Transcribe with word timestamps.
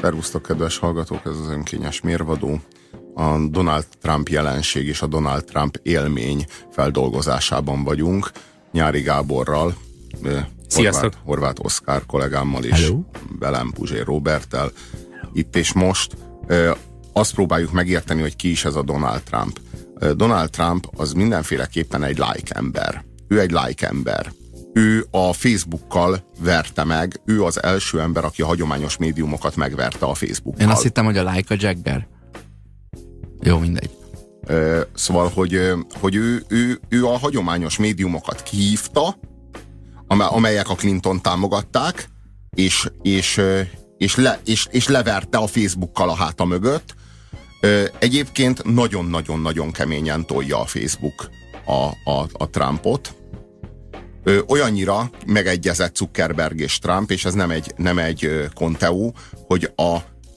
Szervusztok, 0.00 0.42
kedves 0.42 0.78
hallgatók, 0.78 1.20
ez 1.24 1.36
az 1.36 1.48
önkényes 1.48 2.00
mérvadó. 2.00 2.60
A 3.14 3.38
Donald 3.48 3.86
Trump 4.02 4.28
jelenség 4.28 4.86
és 4.86 5.02
a 5.02 5.06
Donald 5.06 5.44
Trump 5.44 5.80
élmény 5.82 6.46
feldolgozásában 6.70 7.84
vagyunk. 7.84 8.30
Nyári 8.72 9.00
Gáborral, 9.00 9.74
Sziasztok. 10.66 11.02
Horváth, 11.02 11.24
Horváth 11.24 11.64
Oszkár 11.64 12.06
kollégámmal 12.06 12.64
és 12.64 12.80
Hello. 12.80 13.00
velem 13.38 13.70
Puzsér 13.70 14.04
Roberttel. 14.04 14.70
Itt 15.32 15.56
és 15.56 15.72
most 15.72 16.16
azt 17.12 17.34
próbáljuk 17.34 17.72
megérteni, 17.72 18.20
hogy 18.20 18.36
ki 18.36 18.50
is 18.50 18.64
ez 18.64 18.74
a 18.74 18.82
Donald 18.82 19.22
Trump. 19.22 19.60
Donald 20.16 20.50
Trump 20.50 20.86
az 20.96 21.12
mindenféleképpen 21.12 22.02
egy 22.02 22.16
like 22.18 22.54
ember. 22.54 23.04
Ő 23.28 23.40
egy 23.40 23.50
like 23.50 23.86
ember. 23.88 24.32
Ő 24.72 25.06
a 25.10 25.32
Facebookkal 25.32 26.24
verte 26.38 26.84
meg, 26.84 27.20
ő 27.24 27.44
az 27.44 27.62
első 27.62 28.00
ember, 28.00 28.24
aki 28.24 28.42
a 28.42 28.46
hagyományos 28.46 28.96
médiumokat 28.96 29.56
megverte 29.56 30.06
a 30.06 30.14
Facebookkal. 30.14 30.60
Én 30.60 30.68
azt 30.68 30.82
hittem, 30.82 31.04
hogy 31.04 31.18
a 31.18 31.30
like 31.30 31.54
a 31.54 31.56
Jagger. 31.60 32.06
Jó, 33.42 33.58
mindegy. 33.58 33.90
Ö, 34.46 34.80
szóval, 34.94 35.28
hogy, 35.28 35.60
hogy 36.00 36.14
ő, 36.14 36.44
ő, 36.48 36.80
ő 36.88 37.06
a 37.06 37.18
hagyományos 37.18 37.78
médiumokat 37.78 38.42
kihívta, 38.42 39.18
ame- 40.06 40.30
amelyek 40.30 40.68
a 40.68 40.74
Clinton 40.74 41.22
támogatták, 41.22 42.08
és, 42.56 42.88
és, 43.02 43.40
és, 43.98 44.16
le, 44.16 44.40
és, 44.44 44.66
és 44.70 44.88
leverte 44.88 45.38
a 45.38 45.46
Facebookkal 45.46 46.08
a 46.08 46.14
háta 46.14 46.44
mögött. 46.44 46.94
Egyébként 47.98 48.64
nagyon-nagyon-nagyon 48.64 49.70
keményen 49.70 50.26
tolja 50.26 50.60
a 50.60 50.64
Facebook 50.64 51.30
a, 51.64 52.10
a, 52.10 52.26
a 52.32 52.50
Trumpot. 52.50 53.14
Ö, 54.22 54.38
Olyannyira 54.46 55.10
megegyezett 55.26 55.96
Zuckerberg 55.96 56.60
és 56.60 56.78
Trump, 56.78 57.10
és 57.10 57.24
ez 57.24 57.34
nem 57.34 57.50
egy, 57.50 57.72
nem 57.76 57.98
egy 57.98 58.48
konteó, 58.54 59.14
hogy 59.46 59.72
a 59.76 59.96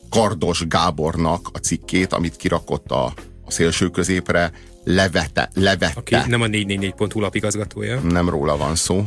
Kardos 0.09 0.67
Gábornak 0.67 1.49
a 1.53 1.57
cikkét, 1.57 2.13
amit 2.13 2.35
kirakott 2.35 2.91
a, 2.91 3.05
a 3.45 3.51
szélső 3.51 3.89
középre, 3.89 4.51
levette, 4.83 5.49
levette. 5.53 5.99
Aki 5.99 6.15
nem 6.29 6.41
a 6.41 6.45
444.hu 6.45 7.19
lapigazgatója. 7.19 7.99
Nem 7.99 8.29
róla 8.29 8.57
van 8.57 8.75
szó. 8.75 9.05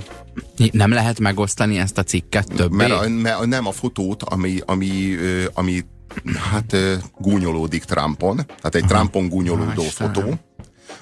Nem 0.72 0.90
lehet 0.90 1.18
megosztani 1.20 1.78
ezt 1.78 1.98
a 1.98 2.02
cikket 2.02 2.46
többé? 2.56 2.76
Mert, 2.76 2.92
a, 2.92 3.08
mert 3.08 3.46
nem 3.46 3.66
a 3.66 3.72
fotót, 3.72 4.22
ami, 4.22 4.58
ami, 4.64 5.14
ö, 5.14 5.44
ami 5.54 5.84
hát 6.50 6.72
ö, 6.72 6.94
gúnyolódik 7.18 7.84
Trumpon, 7.84 8.36
tehát 8.36 8.74
egy 8.74 8.84
Trumpon 8.84 9.28
gúnyolódó 9.28 9.82
Istenem. 9.82 10.12
fotó, 10.12 10.34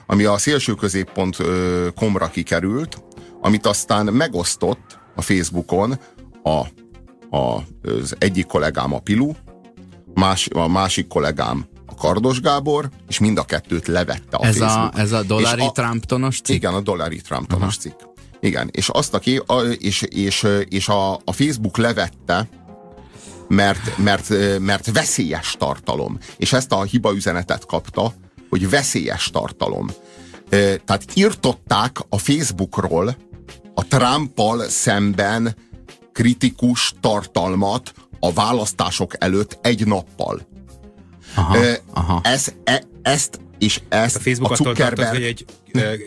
ami 0.06 0.24
a 0.24 0.38
szélső 0.38 0.74
középpont 0.74 1.38
ö, 1.38 1.88
komra 1.94 2.28
kikerült, 2.28 3.02
amit 3.44 3.66
aztán 3.66 4.06
megosztott 4.06 4.98
a 5.14 5.22
Facebookon 5.22 5.98
a, 6.42 6.50
a, 7.36 7.62
az 7.82 8.14
egyik 8.18 8.46
kollégám 8.46 8.92
a 8.94 8.98
Pilu, 8.98 9.32
más, 10.14 10.48
a 10.54 10.68
másik 10.68 11.06
kollégám 11.06 11.66
a 11.86 11.94
Kardos 11.94 12.40
Gábor, 12.40 12.88
és 13.08 13.18
mind 13.18 13.38
a 13.38 13.44
kettőt 13.44 13.86
levette 13.86 14.36
a 14.36 14.44
Ez 14.46 14.56
Facebook. 14.56 14.94
a, 14.94 14.98
ez 15.00 15.12
a 15.12 15.22
dollari 15.22 15.60
És 15.62 15.68
a- 15.68 15.72
Trumptonos 15.72 16.40
cikk? 16.40 16.56
igen, 16.56 16.74
a 16.74 16.80
dollari 16.80 17.20
Trumptonos 17.20 17.76
cikk. 17.76 18.00
Igen, 18.40 18.68
és 18.72 18.88
azt 18.88 19.14
a, 19.14 19.18
ké, 19.18 19.40
a 19.46 19.60
és, 19.60 20.02
és, 20.02 20.46
és 20.68 20.88
a, 20.88 21.12
a 21.12 21.32
Facebook 21.32 21.76
levette, 21.76 22.48
mert, 23.48 23.98
mert, 23.98 24.32
mert 24.60 24.92
veszélyes 24.92 25.54
tartalom. 25.58 26.18
És 26.36 26.52
ezt 26.52 26.72
a 26.72 26.82
hiba 26.82 27.14
üzenetet 27.14 27.66
kapta, 27.66 28.12
hogy 28.50 28.70
veszélyes 28.70 29.30
tartalom. 29.30 29.90
Tehát 30.84 31.04
írtották 31.14 31.96
a 32.08 32.18
Facebookról 32.18 33.16
a 33.75 33.86
Trumpal 33.89 34.69
szemben 34.69 35.56
kritikus 36.12 36.94
tartalmat 37.00 37.94
a 38.20 38.33
választások 38.33 39.12
előtt 39.19 39.58
egy 39.62 39.86
nappal. 39.86 40.47
Aha, 41.34 41.58
aha. 41.92 42.20
Ez, 42.25 42.52
e, 42.64 42.83
ezt 43.02 43.41
és 43.58 43.80
ezt 43.89 44.17
A 44.17 44.19
Facebook 44.19 44.50
a 44.50 44.55
attól 44.55 44.75
tartott, 44.75 45.05
Zuckerberg 45.05 45.12
hogy 45.12 45.22
egy, 45.22 45.45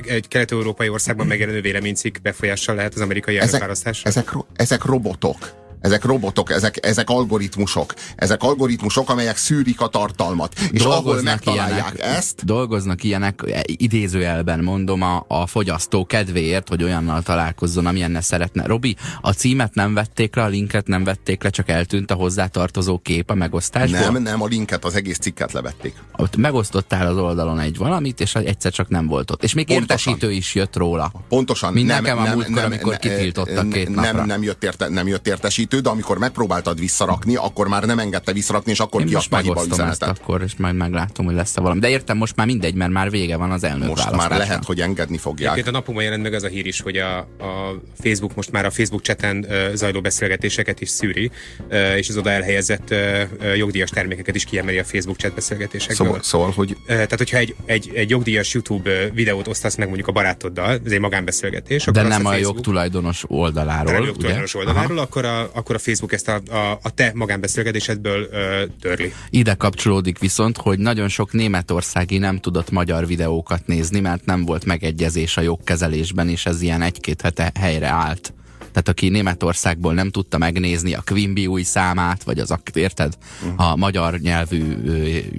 egy 0.08 0.28
kelet-európai 0.28 0.90
országban 0.90 1.28
megjelenő 1.28 1.62
véleménycikk 1.62 2.18
befolyással 2.22 2.76
lehet 2.76 2.94
az 2.94 3.02
amerikai 3.02 3.36
ezek, 3.36 3.48
elnökválasztásra. 3.48 4.10
ezek, 4.10 4.32
ro- 4.32 4.48
ezek 4.56 4.84
robotok. 4.84 5.54
Ezek 5.82 6.04
robotok, 6.04 6.52
ezek, 6.52 6.86
ezek 6.86 7.10
algoritmusok. 7.10 7.94
Ezek 8.16 8.44
algoritmusok, 8.44 9.10
amelyek 9.10 9.38
szűrik 9.38 9.82
a 9.82 9.88
tartalmat. 9.88 10.60
És 10.72 10.84
ahol 10.84 11.22
megtalálják 11.22 12.02
ezt, 12.02 12.46
dolgoznak 12.46 13.04
ilyenek, 13.04 13.44
e, 13.52 13.62
idézőjelben 13.66 14.60
mondom, 14.60 15.02
a, 15.02 15.26
a 15.28 15.48
fogyasztó 15.48 16.06
kedvéért, 16.06 16.70
hogy 16.70 16.84
olyannal 16.84 17.22
találkozzon, 17.22 17.86
amilyenne 17.86 18.22
szeretne. 18.22 18.66
Robi, 18.66 18.96
a 19.22 19.32
címet 19.32 19.74
nem 19.74 19.94
vették 19.94 20.36
le, 20.36 20.44
a 20.44 20.48
linket 20.48 20.88
nem 20.88 21.04
vették 21.04 21.44
le, 21.44 21.50
csak 21.50 21.70
eltűnt 21.70 22.12
a 22.12 22.14
hozzátartozó 22.14 23.00
kép 23.00 23.30
a 23.30 23.34
megosztásból? 23.34 24.00
nem, 24.00 24.22
nem, 24.22 24.42
a 24.42 24.46
linket, 24.48 24.86
az 24.86 24.96
egész 24.96 25.18
cikket 25.18 25.52
levették. 25.52 25.96
Ott 26.16 26.36
megosztottál 26.36 27.08
az 27.08 27.18
oldalon 27.18 27.60
egy 27.60 27.78
valamit, 27.78 28.20
és 28.20 28.36
egyszer 28.36 28.72
csak 28.72 28.90
nem 28.90 29.08
volt 29.08 29.32
ott. 29.32 29.44
És 29.44 29.54
még 29.54 29.66
Pontosan. 29.66 30.14
értesítő 30.14 30.32
is 30.34 30.56
jött 30.56 30.76
róla. 30.76 31.12
Pontosan. 31.30 31.74
Mint 31.74 31.88
nem, 31.88 32.02
nekem 32.04 32.18
a 32.18 32.24
nem, 32.24 32.34
múltkor, 32.34 32.56
nem, 32.56 32.66
amikor 32.66 32.92
ne- 32.92 32.98
kitiltottak 32.98 33.70
két 33.70 33.96
nem, 33.96 34.04
napra. 34.04 34.26
nem, 34.26 34.44
jött 34.44 34.64
érte, 34.64 34.90
nem 34.90 35.08
jött 35.08 35.28
értesítő, 35.28 35.67
de 35.70 35.90
amikor 35.90 36.18
megpróbáltad 36.18 36.80
visszarakni, 36.80 37.36
akkor 37.36 37.68
már 37.68 37.84
nem 37.84 38.00
engedte 38.00 38.34
visszarakni, 38.34 38.72
és 38.72 38.80
akkor 38.80 39.02
Én 39.02 39.08
kiadta 39.08 39.36
a 39.36 39.40
hiba 39.40 39.66
ezt 39.90 40.04
akkor, 40.04 40.42
és 40.42 40.56
majd 40.58 40.76
meglátom, 40.76 41.26
hogy 41.26 41.36
lesz-e 41.36 41.62
valami. 41.62 41.80
De 41.80 41.90
értem, 41.90 42.18
most 42.18 42.36
már 42.36 42.46
mindegy, 42.46 42.74
mert 42.74 42.92
már 42.92 43.10
vége 43.10 43.38
van 43.38 43.52
az 43.52 43.64
elnök 43.64 43.88
Most 43.88 44.12
már 44.12 44.38
lehet, 44.38 44.66
hogy 44.66 44.82
engedni 44.82 45.18
fogják. 45.18 45.52
Egyébként 45.52 45.76
a 45.76 45.78
napokban 45.80 46.04
jelent 46.04 46.24
meg 46.24 46.34
az 46.34 46.44
a 46.44 46.48
hír 46.48 46.66
is, 46.66 46.82
hogy 46.82 46.98
a, 46.98 47.18
a 47.18 47.82
Facebook 48.00 48.36
most 48.36 48.52
már 48.52 48.66
a 48.66 48.72
Facebook 48.72 49.02
chaten 49.02 49.46
ö, 49.50 49.76
zajló 49.76 50.02
beszélgetéseket 50.02 50.82
is 50.82 50.90
szűri, 50.90 51.32
ö, 51.70 51.94
és 51.96 52.10
az 52.10 52.18
oda 52.18 52.30
elhelyezett 52.30 52.92
ö, 52.92 53.22
ö, 53.40 53.54
jogdíjas 53.54 53.90
termékeket 53.90 54.36
is 54.36 54.44
kiemeli 54.44 54.78
a 54.78 54.84
Facebook 54.84 55.18
chat 55.18 55.34
beszélgetésekből. 55.34 55.96
Szóval, 56.08 56.20
szóval, 56.24 56.52
hogy 56.56 56.78
Ö, 56.86 56.94
Tehát, 56.94 57.18
hogyha 57.18 57.38
egy, 57.38 57.56
egy, 57.66 57.92
egy 57.94 58.10
jogdíjas 58.10 58.54
YouTube 58.54 59.10
videót 59.14 59.48
osztasz 59.48 59.76
meg 59.76 59.88
mondjuk 59.88 60.08
a 60.08 60.12
barátoddal, 60.12 60.80
ez 60.86 60.92
egy 60.92 61.00
magánbeszélgetés, 61.00 61.86
De 61.86 62.02
nem 62.02 62.26
a 62.26 62.30
Facebook- 62.30 62.56
jogtulajdonos 62.56 63.22
de 63.22 63.36
oldaláról, 63.36 63.92
nem 63.92 64.02
ugye? 64.02 64.08
jogtulajdonos 64.08 64.56
oldaláról, 64.56 64.98
akkor 65.00 65.26
a, 65.26 65.50
akkor 65.58 65.76
a 65.76 65.80
Facebook 65.80 66.14
ezt 66.14 66.28
a, 66.28 66.42
a, 66.50 66.80
a 66.82 66.90
te 66.90 67.12
magánbeszélgetésedből 67.16 68.28
ö, 68.32 68.64
törli. 68.82 69.14
Ide 69.30 69.54
kapcsolódik 69.54 70.20
viszont, 70.20 70.58
hogy 70.58 70.80
nagyon 70.80 71.08
sok 71.08 71.32
németországi 71.32 72.18
nem 72.18 72.38
tudott 72.38 72.72
magyar 72.72 73.08
videókat 73.08 73.68
nézni, 73.68 74.00
mert 74.00 74.26
nem 74.26 74.46
volt 74.46 74.66
megegyezés 74.66 75.38
a 75.38 75.42
jogkezelésben, 75.42 76.30
és 76.30 76.46
ez 76.46 76.62
ilyen 76.62 76.82
egy-két 76.82 77.22
hete 77.22 77.52
helyre 77.60 77.88
állt. 77.88 78.34
Tehát 78.60 78.88
aki 78.88 79.10
Németországból 79.10 79.94
nem 79.94 80.10
tudta 80.10 80.38
megnézni 80.38 80.94
a 80.94 81.04
Quimby 81.06 81.48
új 81.48 81.64
számát, 81.64 82.24
vagy 82.24 82.40
az, 82.40 82.56
érted, 82.74 83.14
a 83.56 83.76
magyar 83.76 84.20
nyelvű 84.20 84.64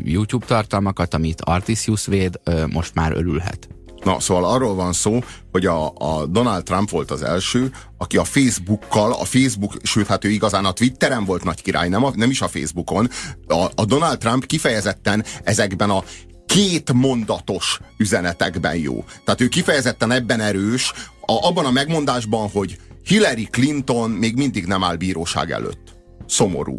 YouTube 0.05 0.47
tartalmakat, 0.47 1.15
amit 1.15 1.41
Artisius 1.41 2.07
véd, 2.07 2.41
most 2.67 2.95
már 2.95 3.13
örülhet. 3.13 3.69
Na, 4.05 4.21
szóval 4.21 4.45
arról 4.45 4.75
van 4.75 4.93
szó, 4.93 5.19
hogy 5.53 5.67
a, 5.67 5.93
a 5.95 6.27
Donald 6.27 6.63
Trump 6.63 6.91
volt 6.91 7.11
az 7.11 7.23
első, 7.23 7.71
aki 7.99 8.17
a 8.17 8.25
Facebookkal, 8.25 9.13
a 9.13 9.25
Facebook, 9.25 9.77
sőt, 9.83 10.07
hát 10.07 10.25
ő 10.25 10.29
igazán 10.29 10.65
a 10.65 10.73
Twitteren 10.73 11.25
volt 11.25 11.45
nagy 11.45 11.63
király, 11.63 11.89
nem, 11.89 12.05
a, 12.05 12.13
nem 12.15 12.31
is 12.31 12.41
a 12.41 12.49
Facebookon. 12.49 13.11
A, 13.47 13.67
a 13.75 13.85
Donald 13.85 14.19
Trump 14.19 14.47
kifejezetten 14.47 15.25
ezekben 15.45 15.91
a 15.91 16.05
két 16.47 16.93
mondatos 16.93 17.81
üzenetekben 17.97 18.77
jó. 18.77 19.05
Tehát 19.25 19.41
ő 19.41 19.49
kifejezetten 19.49 20.11
ebben 20.11 20.41
erős, 20.41 20.93
a, 21.21 21.47
abban 21.47 21.65
a 21.65 21.71
megmondásban, 21.71 22.51
hogy 22.51 22.79
Hillary 23.05 23.45
Clinton 23.45 24.11
még 24.11 24.37
mindig 24.37 24.67
nem 24.67 24.85
áll 24.85 24.97
bíróság 24.97 25.51
előtt. 25.51 25.97
Szomorú. 26.27 26.79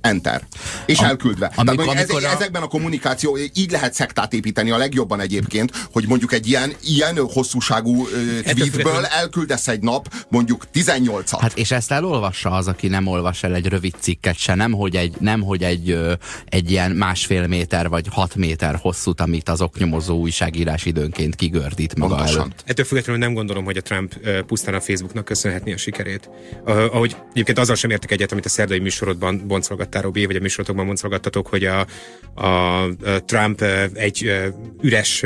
Enter. 0.00 0.42
És 0.86 0.98
Am- 0.98 1.04
elküldve. 1.04 1.52
amikor- 1.56 1.84
Tehát 1.84 1.98
amikor 2.10 2.24
ez, 2.26 2.30
a- 2.32 2.34
ezekben 2.36 2.62
a 2.62 2.66
kommunikáció, 2.66 3.38
így 3.54 3.70
lehet 3.70 3.94
szektát 3.94 4.32
építeni 4.32 4.70
a 4.70 4.76
legjobban 4.76 5.20
egyébként, 5.20 5.88
hogy 5.92 6.04
mondjuk 6.08 6.32
egy 6.32 6.48
ilyen, 6.48 6.72
ilyen 6.84 7.18
hosszúságú 7.32 8.06
tweetből 8.42 9.04
elküldesz 9.04 9.68
egy 9.68 9.80
nap 9.80 10.14
mondjuk 10.28 10.64
18-at. 10.74 11.38
Hát 11.40 11.58
és 11.58 11.70
ezt 11.70 11.90
elolvassa 11.92 12.50
az, 12.50 12.66
aki 12.68 12.88
nem 12.88 13.06
olvas 13.06 13.42
el 13.42 13.54
egy 13.54 13.66
rövid 13.66 13.94
cikket 13.98 14.36
se, 14.36 14.54
nem 14.54 14.72
hogy 14.72 14.96
egy, 14.96 15.14
nem, 15.20 15.40
hogy 15.40 15.62
egy, 15.62 15.98
egy 16.44 16.70
ilyen 16.70 16.90
másfél 16.90 17.46
méter 17.46 17.88
vagy 17.88 18.06
hat 18.10 18.34
méter 18.34 18.78
hosszút, 18.82 19.20
amit 19.20 19.48
az 19.48 19.60
oknyomozó 19.60 20.18
újságírás 20.18 20.84
időnként 20.84 21.34
kigördít 21.34 21.98
maga 21.98 22.14
Pontosan. 22.14 22.40
előtt. 22.40 22.62
Ettől 22.66 22.84
függetlenül 22.84 23.22
nem 23.22 23.34
gondolom, 23.34 23.64
hogy 23.64 23.76
a 23.76 23.82
Trump 23.82 24.14
pusztán 24.46 24.74
a 24.74 24.80
Facebooknak 24.80 25.24
köszönhetni 25.24 25.72
a 25.72 25.76
sikerét. 25.76 26.30
Uh, 26.64 26.70
ahogy 26.70 27.16
egyébként 27.30 27.58
azzal 27.58 27.76
sem 27.76 27.90
értek 27.90 28.10
egyet, 28.10 28.32
amit 28.32 28.44
a 28.44 28.48
szerdai 28.48 28.78
műsorodban 28.78 29.46
boncolgattál, 29.90 30.02
Robi, 30.02 30.26
vagy 30.26 30.36
a 30.36 30.40
műsorotokban 30.40 30.86
boncolgattatok, 30.86 31.46
hogy 31.46 31.64
a, 31.64 31.86
a, 32.34 32.88
Trump 33.24 33.62
egy 33.94 34.32
üres 34.80 35.24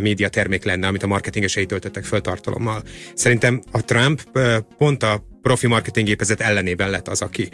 média 0.00 0.28
termék 0.28 0.64
lenne, 0.64 0.86
amit 0.86 1.02
a 1.02 1.06
marketingesei 1.06 1.66
töltöttek 1.66 2.04
föl 2.04 2.20
tartalommal. 2.20 2.82
Szerintem 3.14 3.62
a 3.72 3.84
Trump 3.84 4.22
pont 4.78 5.02
a 5.02 5.22
profi 5.44 5.66
marketinggépezet 5.66 6.40
ellenében 6.40 6.90
lett 6.90 7.08
az, 7.08 7.22
aki. 7.22 7.48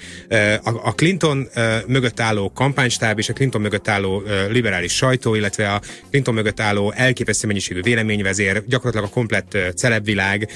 A 0.62 0.94
Clinton 0.94 1.48
mögött 1.86 2.20
álló 2.20 2.52
kampánystáb 2.52 3.18
és 3.18 3.28
a 3.28 3.32
Clinton 3.32 3.60
mögött 3.60 3.88
álló 3.88 4.22
liberális 4.48 4.96
sajtó, 4.96 5.34
illetve 5.34 5.72
a 5.72 5.80
Clinton 6.10 6.34
mögött 6.34 6.60
álló 6.60 6.92
elképesztő 6.96 7.46
mennyiségű 7.46 7.80
véleményvezér, 7.80 8.62
gyakorlatilag 8.66 9.06
a 9.06 9.12
komplett 9.12 9.58
celebvilág, 9.76 10.50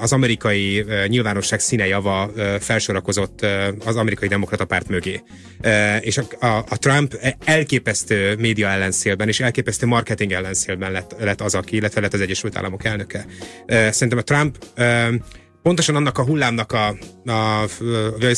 az 0.00 0.12
amerikai 0.12 0.84
nyilvánosság 1.06 1.60
színe 1.60 1.86
java 1.86 2.30
felsorakozott 2.60 3.46
az 3.84 3.96
amerikai 3.96 4.28
demokrata 4.28 4.64
párt 4.64 4.88
mögé. 4.88 5.22
És 6.00 6.20
a 6.68 6.78
Trump 6.78 7.18
elképesztő 7.44 8.34
média 8.36 8.68
ellenszélben 8.68 9.28
és 9.28 9.40
elképesztő 9.40 9.86
marketing 9.86 10.32
ellenszélben 10.32 10.92
lett, 10.92 11.14
lett 11.18 11.40
az, 11.40 11.54
aki, 11.54 11.76
illetve 11.76 12.00
lett 12.00 12.14
az 12.14 12.20
Egyesült 12.20 12.56
Államok 12.56 12.84
elnöke. 12.84 13.26
Szerintem 13.66 14.18
a 14.18 14.22
Trump 14.22 14.56
pontosan 15.68 15.96
annak 15.96 16.18
a 16.18 16.24
hullámnak 16.24 16.72
a, 16.72 16.96
a, 17.26 17.32
a, 17.32 17.68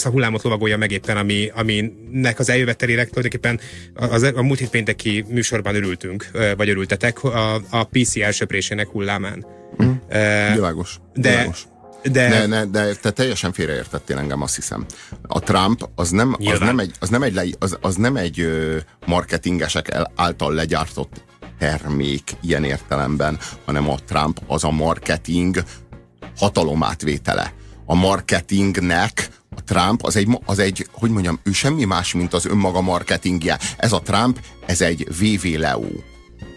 a 0.05 0.09
hullámot 0.09 0.43
lovagolja 0.43 0.77
meg 0.77 0.91
éppen, 0.91 1.17
ami, 1.17 1.51
aminek 1.55 2.39
az 2.39 2.51
eljövetelére 2.51 3.05
tulajdonképpen 3.05 3.61
az, 3.95 4.23
a 4.23 4.43
múlt 4.43 4.59
hét 4.59 4.71
pénteki 4.71 5.25
műsorban 5.29 5.75
örültünk, 5.75 6.31
vagy 6.57 6.69
örültetek 6.69 7.25
a, 7.25 7.55
a 7.55 7.85
PC 7.85 8.17
elsöprésének 8.17 8.89
hullámán. 8.89 9.47
Mm. 9.83 9.89
Uh, 9.89 10.55
világos. 10.55 10.99
De, 11.15 11.31
világos. 11.31 11.65
De... 12.03 12.29
Ne, 12.29 12.47
ne, 12.47 12.65
de 12.65 12.95
te 12.95 13.11
teljesen 13.11 13.53
félreértettél 13.53 14.19
engem, 14.19 14.43
azt 14.43 14.55
hiszem. 14.55 14.87
A 15.23 15.41
Trump 15.41 15.89
az 15.95 16.11
nem, 16.11 16.37
az 16.39 16.59
nem 16.59 16.79
egy, 16.79 16.93
az 17.01 17.09
nem 17.09 17.23
egy, 17.23 17.57
az, 17.59 17.79
az 17.81 17.95
nem 17.95 18.17
egy 18.17 18.49
marketingesek 19.07 19.97
által 20.15 20.55
legyártott 20.55 21.25
termék 21.59 22.23
ilyen 22.41 22.65
értelemben, 22.65 23.39
hanem 23.65 23.91
a 23.91 23.97
Trump 24.07 24.41
az 24.47 24.65
a 24.65 24.71
marketing 24.71 25.63
hatalomátvétele. 26.41 27.53
A 27.87 27.95
marketingnek 27.95 29.29
a 29.57 29.63
Trump 29.65 30.05
az 30.05 30.17
egy, 30.17 30.29
az 30.45 30.59
egy, 30.59 30.87
hogy 30.93 31.11
mondjam, 31.11 31.41
ő 31.43 31.53
semmi 31.53 31.85
más, 31.85 32.15
mint 32.15 32.35
az 32.35 32.47
önmaga 32.47 32.81
marketingje. 32.81 33.59
Ez 33.77 33.93
a 33.93 34.01
Trump, 34.01 34.41
ez 34.67 34.81
egy 34.81 35.07
VV 35.19 35.59
Leo. 35.59 35.89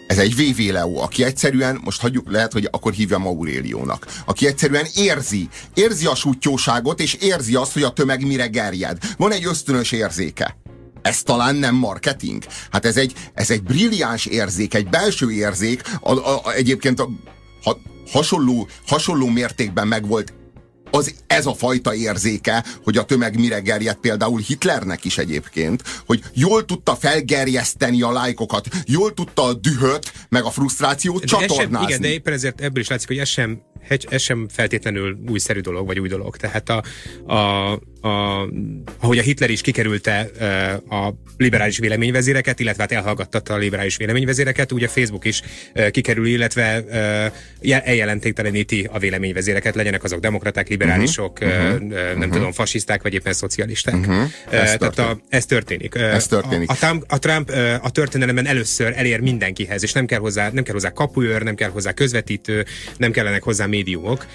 Ez 0.06 0.18
egy 0.18 0.36
VV 0.36 0.72
Leo, 0.72 0.96
aki 0.98 1.24
egyszerűen, 1.24 1.80
most 1.84 2.00
hagyjuk, 2.00 2.30
lehet, 2.30 2.52
hogy 2.52 2.68
akkor 2.70 2.92
hívjam 2.92 3.26
Auréliónak, 3.26 4.06
aki 4.24 4.46
egyszerűen 4.46 4.86
érzi, 4.94 5.48
érzi 5.74 6.06
a 6.06 6.14
sutyóságot, 6.14 7.00
és 7.00 7.14
érzi 7.14 7.54
azt, 7.54 7.72
hogy 7.72 7.82
a 7.82 7.92
tömeg 7.92 8.26
mire 8.26 8.46
gerjed. 8.46 8.98
Van 9.16 9.32
egy 9.32 9.44
ösztönös 9.44 9.92
érzéke. 9.92 10.56
Ez 11.02 11.22
talán 11.22 11.56
nem 11.56 11.74
marketing? 11.74 12.44
Hát 12.70 12.84
ez 12.84 12.96
egy, 12.96 13.12
ez 13.34 13.50
egy 13.50 13.62
brilliáns 13.62 14.26
érzék, 14.26 14.74
egy 14.74 14.88
belső 14.88 15.32
érzék, 15.32 15.82
a, 16.00 16.12
a, 16.12 16.40
a, 16.44 16.52
egyébként 16.52 17.00
a, 17.00 17.08
ha, 17.62 17.78
hasonló, 18.10 18.68
hasonló 18.86 19.26
mértékben 19.26 19.88
megvolt 19.88 20.32
az 20.94 21.14
ez 21.26 21.46
a 21.46 21.54
fajta 21.54 21.94
érzéke, 21.94 22.64
hogy 22.84 22.96
a 22.96 23.04
tömeg 23.04 23.38
mire 23.38 23.60
gerjedt 23.60 24.00
például 24.00 24.40
Hitlernek 24.40 25.04
is 25.04 25.18
egyébként, 25.18 25.82
hogy 26.06 26.22
jól 26.34 26.64
tudta 26.64 26.94
felgerjeszteni 26.96 28.02
a 28.02 28.12
lájkokat, 28.12 28.68
jól 28.86 29.14
tudta 29.14 29.42
a 29.42 29.52
dühöt, 29.52 30.12
meg 30.28 30.44
a 30.44 30.50
frusztrációt 30.50 31.20
de 31.20 31.26
csatornázni. 31.26 31.74
Sem, 31.74 31.82
igen, 31.82 32.00
de 32.00 32.08
éppen 32.08 32.32
ezért 32.32 32.60
ebből 32.60 32.82
is 32.82 32.88
látszik, 32.88 33.08
hogy 33.08 33.18
ez 33.18 33.28
sem, 33.28 33.60
ez 34.08 34.22
sem 34.22 34.48
feltétlenül 34.48 35.18
újszerű 35.28 35.60
dolog, 35.60 35.86
vagy 35.86 35.98
új 35.98 36.08
dolog. 36.08 36.36
Tehát 36.36 36.68
a, 36.68 36.82
a 37.34 37.78
a, 38.04 38.48
ahogy 39.00 39.18
a 39.18 39.22
Hitler 39.22 39.50
is 39.50 39.60
kikerülte 39.60 40.30
a 40.90 41.14
liberális 41.36 41.78
véleményvezéreket, 41.78 42.60
illetve 42.60 42.82
hát 42.82 42.92
elhallgattatta 42.92 43.54
a 43.54 43.56
liberális 43.56 43.96
véleményvezéreket, 43.96 44.72
úgy 44.72 44.82
a 44.82 44.88
Facebook 44.88 45.24
is 45.24 45.42
kikerül, 45.90 46.26
illetve 46.26 46.84
eljelentékteleníti 47.60 48.88
a 48.92 48.98
véleményvezéreket, 48.98 49.74
legyenek 49.74 50.04
azok 50.04 50.20
demokraták, 50.20 50.68
liberálisok, 50.68 51.38
uh-huh. 51.40 51.88
nem 51.88 52.16
uh-huh. 52.16 52.32
tudom, 52.32 52.52
fasiszták, 52.52 53.02
vagy 53.02 53.14
éppen 53.14 53.32
szocialisták. 53.32 53.94
Uh-huh. 53.94 54.22
Ez, 54.50 54.76
Tehát 54.76 54.98
a, 54.98 55.18
ez 55.28 55.46
történik. 55.46 55.94
Ez 55.94 56.26
történik. 56.26 56.70
A, 56.70 56.72
a, 56.72 56.76
Trump, 56.76 57.04
a 57.08 57.18
Trump 57.18 57.50
a 57.82 57.90
történelemben 57.90 58.46
először 58.46 58.92
elér 58.96 59.20
mindenkihez, 59.20 59.82
és 59.82 59.92
nem 59.92 60.06
kell 60.06 60.20
hozzá, 60.20 60.50
nem 60.50 60.64
kell 60.64 60.74
hozzá 60.74 60.90
kapuőr, 60.90 61.42
nem 61.42 61.54
kell 61.54 61.70
hozzá 61.70 61.92
közvetítő, 61.92 62.64
nem 62.96 63.10
kellenek 63.10 63.42
hozzá 63.42 63.66
médiumok. 63.66 64.26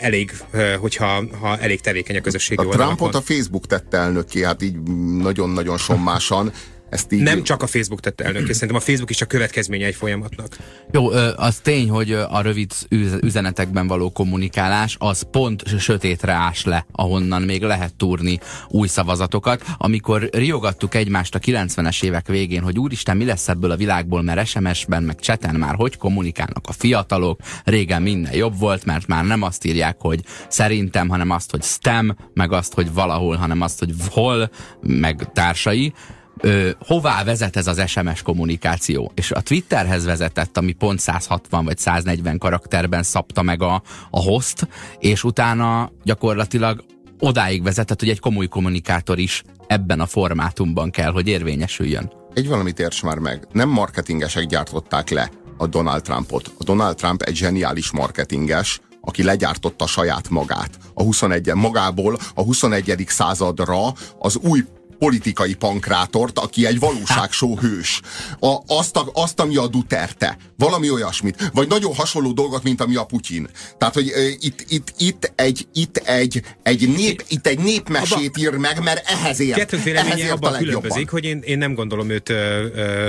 Elég, 0.00 0.32
hogyha 0.78 1.24
ha 1.40 1.58
elég 1.58 1.80
tevékeny 1.80 2.16
a 2.16 2.20
közösségi 2.20 2.64
oldalon 2.64 2.96
pont 3.10 3.24
a 3.24 3.32
Facebook 3.32 3.66
tette 3.66 3.98
elnöki, 3.98 4.44
hát 4.44 4.62
így 4.62 4.82
nagyon-nagyon 5.22 5.76
sommásan. 5.76 6.52
Ezt 6.90 7.12
így... 7.12 7.22
Nem 7.22 7.42
csak 7.42 7.62
a 7.62 7.66
Facebook 7.66 8.00
tette 8.00 8.24
elnök, 8.24 8.48
és 8.48 8.54
szerintem 8.54 8.76
a 8.76 8.80
Facebook 8.80 9.10
is 9.10 9.16
csak 9.16 9.28
következménye 9.28 9.86
egy 9.86 9.94
folyamatnak. 9.94 10.56
Jó, 10.92 11.08
az 11.36 11.58
tény, 11.62 11.88
hogy 11.88 12.12
a 12.12 12.40
rövid 12.40 12.72
üzenetekben 13.20 13.86
való 13.86 14.10
kommunikálás 14.10 14.96
az 14.98 15.26
pont 15.30 15.78
sötétre 15.78 16.32
ás 16.32 16.64
le, 16.64 16.86
ahonnan 16.92 17.42
még 17.42 17.62
lehet 17.62 17.94
túrni 17.94 18.38
új 18.68 18.88
szavazatokat. 18.88 19.64
Amikor 19.76 20.28
riogattuk 20.32 20.94
egymást 20.94 21.34
a 21.34 21.38
90-es 21.38 22.04
évek 22.04 22.26
végén, 22.26 22.62
hogy 22.62 22.78
úristen, 22.78 23.16
mi 23.16 23.24
lesz 23.24 23.48
ebből 23.48 23.70
a 23.70 23.76
világból, 23.76 24.22
mert 24.22 24.46
SMS-ben, 24.46 25.02
meg 25.02 25.20
cseten 25.20 25.54
már 25.54 25.74
hogy 25.74 25.96
kommunikálnak 25.96 26.64
a 26.68 26.72
fiatalok, 26.72 27.40
régen 27.64 28.02
minden 28.02 28.34
jobb 28.34 28.58
volt, 28.58 28.84
mert 28.84 29.06
már 29.06 29.24
nem 29.24 29.42
azt 29.42 29.64
írják, 29.64 29.96
hogy 29.98 30.20
szerintem, 30.48 31.08
hanem 31.08 31.30
azt, 31.30 31.50
hogy 31.50 31.62
STEM, 31.62 32.16
meg 32.34 32.52
azt, 32.52 32.74
hogy 32.74 32.92
valahol, 32.92 33.36
hanem 33.36 33.60
azt, 33.60 33.78
hogy 33.78 33.94
hol, 34.10 34.50
meg 34.82 35.32
társai 35.32 35.92
ö, 36.40 36.70
hová 36.86 37.24
vezet 37.24 37.56
ez 37.56 37.66
az 37.66 37.82
SMS 37.86 38.22
kommunikáció. 38.22 39.12
És 39.14 39.30
a 39.30 39.40
Twitterhez 39.40 40.04
vezetett, 40.04 40.56
ami 40.56 40.72
pont 40.72 41.00
160 41.00 41.64
vagy 41.64 41.78
140 41.78 42.38
karakterben 42.38 43.02
szabta 43.02 43.42
meg 43.42 43.62
a, 43.62 43.82
a 44.10 44.20
host, 44.20 44.68
és 44.98 45.24
utána 45.24 45.92
gyakorlatilag 46.04 46.84
odáig 47.18 47.62
vezetett, 47.62 48.00
hogy 48.00 48.08
egy 48.08 48.20
komoly 48.20 48.46
kommunikátor 48.46 49.18
is 49.18 49.42
ebben 49.66 50.00
a 50.00 50.06
formátumban 50.06 50.90
kell, 50.90 51.10
hogy 51.10 51.28
érvényesüljön. 51.28 52.12
Egy 52.34 52.48
valamit 52.48 52.80
érts 52.80 53.02
már 53.02 53.18
meg, 53.18 53.46
nem 53.52 53.68
marketingesek 53.68 54.46
gyártották 54.46 55.10
le 55.10 55.30
a 55.56 55.66
Donald 55.66 56.02
Trumpot. 56.02 56.52
A 56.58 56.64
Donald 56.64 56.96
Trump 56.96 57.22
egy 57.22 57.36
zseniális 57.36 57.90
marketinges, 57.90 58.80
aki 59.00 59.22
legyártotta 59.22 59.86
saját 59.86 60.28
magát. 60.28 60.70
A 60.94 61.02
21 61.02 61.54
magából 61.54 62.18
a 62.34 62.42
21. 62.42 63.04
századra 63.08 63.92
az 64.18 64.36
új 64.36 64.64
politikai 64.98 65.54
pankrátort, 65.54 66.38
aki 66.38 66.66
egy 66.66 66.78
valóságsó 66.78 67.56
hős. 67.56 68.00
A, 68.40 68.56
azt, 68.66 68.96
a, 68.96 69.10
azt, 69.12 69.40
ami 69.40 69.56
a 69.56 69.66
Duterte. 69.66 70.36
Valami 70.56 70.90
olyasmit. 70.90 71.50
Vagy 71.52 71.68
nagyon 71.68 71.94
hasonló 71.94 72.32
dolgot, 72.32 72.62
mint 72.62 72.80
ami 72.80 72.96
a 72.96 73.04
Putyin. 73.04 73.48
Tehát, 73.78 73.94
hogy 73.94 74.10
uh, 74.10 74.32
itt, 74.40 74.64
itt, 74.68 74.94
itt, 74.98 75.32
egy, 75.34 75.68
itt, 75.72 75.96
egy, 75.96 76.42
egy 76.62 76.88
nép, 76.88 77.24
itt 77.28 77.46
egy 77.46 77.58
népmesét 77.58 78.36
ír 78.38 78.50
meg, 78.50 78.82
mert 78.82 79.10
ehhez 79.10 79.40
ért. 79.40 79.56
Kettőnk 79.56 79.82
véleménye 79.82 80.32
abban 80.32 80.52
különbözik, 80.52 81.10
hogy 81.10 81.24
én, 81.24 81.40
én 81.44 81.58
nem 81.58 81.74
gondolom 81.74 82.10
őt 82.10 82.28
uh, 82.28 82.36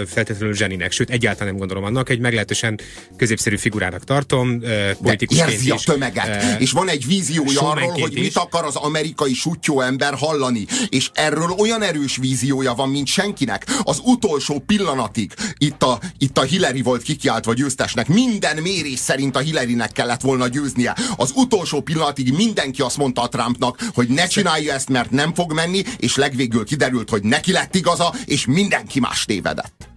feltétlenül 0.08 0.56
zseninek, 0.56 0.92
sőt, 0.92 1.10
egyáltalán 1.10 1.48
nem 1.48 1.58
gondolom 1.58 1.84
annak. 1.84 2.10
Egy 2.10 2.20
meglehetősen 2.20 2.80
középszerű 3.18 3.58
figurának 3.58 4.04
tartom, 4.04 4.50
uh, 4.50 4.92
politikusként 4.92 5.52
érzi 5.52 5.70
a 5.70 5.78
tömeget, 5.86 6.44
uh, 6.44 6.62
és 6.62 6.72
van 6.72 6.90
egy 6.90 7.06
víziója 7.08 7.62
arról, 7.62 7.92
hogy 7.92 8.14
is. 8.14 8.22
mit 8.22 8.38
akar 8.38 8.66
az 8.66 8.76
amerikai 8.76 9.34
sutyó 9.34 9.82
ember 9.82 10.14
hallani. 10.14 10.66
És 10.90 11.10
erről 11.14 11.50
olyan 11.50 11.79
olyan 11.80 11.96
erős 11.96 12.18
víziója 12.18 12.74
van, 12.74 12.90
mint 12.90 13.08
senkinek. 13.08 13.66
Az 13.84 14.02
utolsó 14.04 14.60
pillanatig 14.60 15.34
itt 15.58 15.84
a, 15.84 16.00
itt 16.18 16.38
a 16.38 16.42
Hillary 16.42 16.82
volt 16.82 17.02
kikiáltva 17.02 17.54
győztesnek. 17.54 18.08
Minden 18.08 18.58
mérés 18.58 19.00
szerint 19.00 19.36
a 19.36 19.40
Hillarynek 19.40 19.92
kellett 19.92 20.22
volna 20.22 20.48
győznie. 20.48 20.96
Az 21.18 21.32
utolsó 21.36 21.82
pillanatig 21.82 22.34
mindenki 22.34 22.82
azt 22.82 22.98
mondta 22.98 23.22
a 23.22 23.28
Trumpnak, 23.28 23.80
hogy 23.94 24.08
ne 24.08 24.28
csinálja 24.28 24.74
ezt, 24.74 24.90
mert 24.90 25.12
nem 25.12 25.34
fog 25.34 25.54
menni, 25.54 25.84
és 25.98 26.16
legvégül 26.16 26.66
kiderült, 26.66 27.10
hogy 27.10 27.24
neki 27.24 27.52
lett 27.52 27.76
igaza, 27.76 28.14
és 28.26 28.46
mindenki 28.46 29.00
más 29.00 29.26
tévedett. 29.26 29.88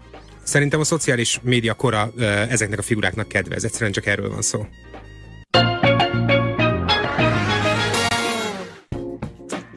Szerintem 0.42 0.80
a 0.80 0.84
szociális 0.84 1.40
média 1.42 1.74
kora 1.74 2.12
ezeknek 2.48 2.78
a 2.78 2.82
figuráknak 2.82 3.28
kedvez. 3.28 3.64
Egyszerűen 3.64 3.92
csak 3.92 4.06
erről 4.06 4.30
van 4.30 4.42
szó. 4.42 4.66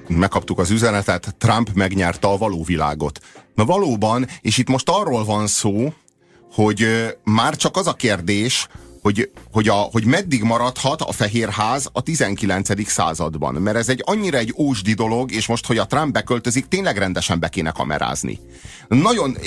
Megkaptuk 0.08 0.60
az 0.60 0.70
üzenetet, 0.70 1.36
Trump 1.38 1.74
megnyerte 1.74 2.28
a 2.28 2.38
való 2.38 2.64
világot. 2.64 3.20
Na 3.56 3.66
valóban, 3.66 4.28
és 4.42 4.58
itt 4.58 4.70
most 4.70 4.90
arról 4.90 5.26
van 5.26 5.48
szó, 5.48 5.94
hogy 6.52 6.88
már 7.24 7.56
csak 7.56 7.78
az 7.78 7.88
a 7.88 7.94
kérdés, 7.94 8.68
hogy, 9.06 9.32
hogy, 9.52 9.68
a, 9.68 9.74
hogy 9.74 10.06
meddig 10.06 10.44
maradhat 10.44 11.02
a 11.02 11.12
Fehérház 11.12 11.90
a 11.92 12.02
19. 12.02 12.90
században. 12.90 13.54
Mert 13.54 13.78
ez 13.78 13.90
egy 13.90 14.02
annyira 14.06 14.38
egy 14.38 14.54
ósdi 14.58 14.94
dolog, 14.94 15.32
és 15.32 15.48
most, 15.48 15.66
hogy 15.66 15.78
a 15.78 15.86
Trump 15.86 16.14
beköltözik, 16.14 16.68
tényleg 16.68 16.98
rendesen 16.98 17.40
be 17.40 17.48
kéne 17.48 17.72
kamerázni. 17.72 18.40
Nagyon, 18.88 19.38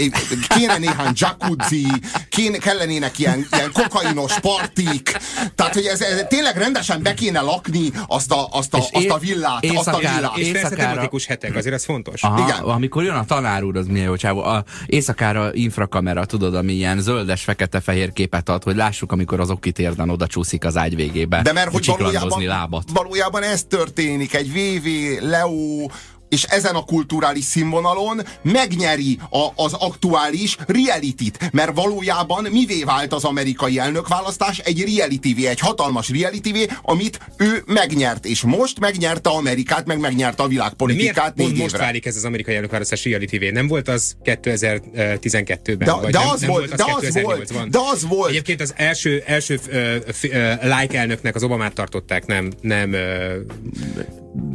kéne 0.48 0.78
néhány 0.78 1.12
jacuzzi, 1.14 1.86
kéne, 2.28 2.58
kellenének 2.58 3.18
ilyen, 3.18 3.46
ilyen 3.52 3.72
kokainos 3.72 4.40
partik, 4.40 5.16
tehát, 5.54 5.74
hogy 5.74 5.84
ez, 5.84 6.00
ez 6.00 6.24
tényleg 6.28 6.56
rendesen 6.56 7.02
be 7.02 7.14
kéne 7.14 7.40
lakni 7.40 7.90
azt 8.06 8.32
a, 8.32 8.48
azt 8.50 8.74
a, 8.74 8.78
azt 8.92 9.08
a 9.08 9.18
villát. 9.18 9.64
Éjszakára, 9.64 9.96
azt 9.96 10.04
a 10.04 10.14
villát. 10.14 10.36
És 10.36 10.50
persze 10.50 10.76
tematikus 10.76 11.26
hetek, 11.26 11.56
azért 11.56 11.74
ez 11.74 11.84
fontos. 11.84 12.22
Aha, 12.22 12.42
Igen. 12.42 12.58
Amikor 12.58 13.02
jön 13.02 13.14
a 13.14 13.24
tanár 13.24 13.62
úr, 13.62 13.76
az 13.76 13.86
milyen 13.86 14.06
jó 14.06 14.16
csávó. 14.16 14.42
A 14.42 14.64
éjszakára 14.86 15.54
infrakamera, 15.54 16.24
tudod, 16.24 16.54
ami 16.54 16.72
ilyen 16.72 17.00
zöldes, 17.00 17.42
fekete-fehér 17.42 18.12
képet 18.12 18.48
ad, 18.48 18.62
hogy 18.62 18.76
lássuk, 18.76 19.12
amikor 19.12 19.40
az 19.40 19.48
az 19.48 19.54
okitérden 19.54 20.10
oda 20.10 20.26
csúszik 20.26 20.64
az 20.64 20.76
ágy 20.76 20.96
végébe. 20.96 21.42
De 21.42 21.52
mert 21.52 21.72
hogy 21.72 21.86
valójában, 21.86 22.44
lábat. 22.44 22.84
valójában 22.92 23.42
ez 23.42 23.64
történik, 23.64 24.34
egy 24.34 24.52
VV, 24.52 24.86
Leo, 25.24 25.86
és 26.28 26.42
ezen 26.42 26.74
a 26.74 26.84
kulturális 26.84 27.44
színvonalon 27.44 28.20
megnyeri 28.42 29.18
a, 29.30 29.64
az 29.64 29.72
aktuális 29.72 30.56
reality-t, 30.66 31.52
mert 31.52 31.74
valójában 31.74 32.46
mivé 32.50 32.82
vált 32.82 33.12
az 33.12 33.24
amerikai 33.24 33.78
elnökválasztás? 33.78 34.58
Egy 34.58 34.96
reality 34.96 35.46
egy 35.46 35.60
hatalmas 35.60 36.08
reality 36.08 36.66
amit 36.82 37.18
ő 37.36 37.62
megnyert, 37.66 38.26
és 38.26 38.42
most 38.42 38.80
megnyerte 38.80 39.30
Amerikát, 39.30 39.86
meg 39.86 39.98
megnyerte 39.98 40.42
a 40.42 40.46
világpolitikát 40.46 41.34
négy 41.34 41.50
évre. 41.50 41.62
most 41.62 41.76
válik 41.76 42.06
ez 42.06 42.16
az 42.16 42.24
amerikai 42.24 42.54
elnökválasztás 42.54 43.04
reality 43.04 43.50
Nem 43.50 43.66
volt 43.66 43.88
az 43.88 44.16
2012-ben? 44.24 45.76
De, 45.78 45.92
vagy 45.92 46.12
de 46.12 46.18
nem, 46.18 46.28
az 46.28 46.40
nem 46.40 46.50
volt, 46.50 46.68
volt 46.68 46.80
az 46.80 46.86
de 46.86 47.06
az 47.06 47.22
volt, 47.22 47.70
de 47.70 47.78
az 47.92 48.06
volt. 48.06 48.30
Egyébként 48.30 48.60
az 48.60 48.72
első, 48.76 49.22
első 49.26 49.60
uh, 49.68 49.96
uh, 50.22 50.80
like 50.80 50.98
elnöknek 50.98 51.34
az 51.34 51.42
Obamát 51.42 51.72
tartották, 51.72 52.26
nem, 52.26 52.52
nem 52.60 52.90
uh, 52.90 52.98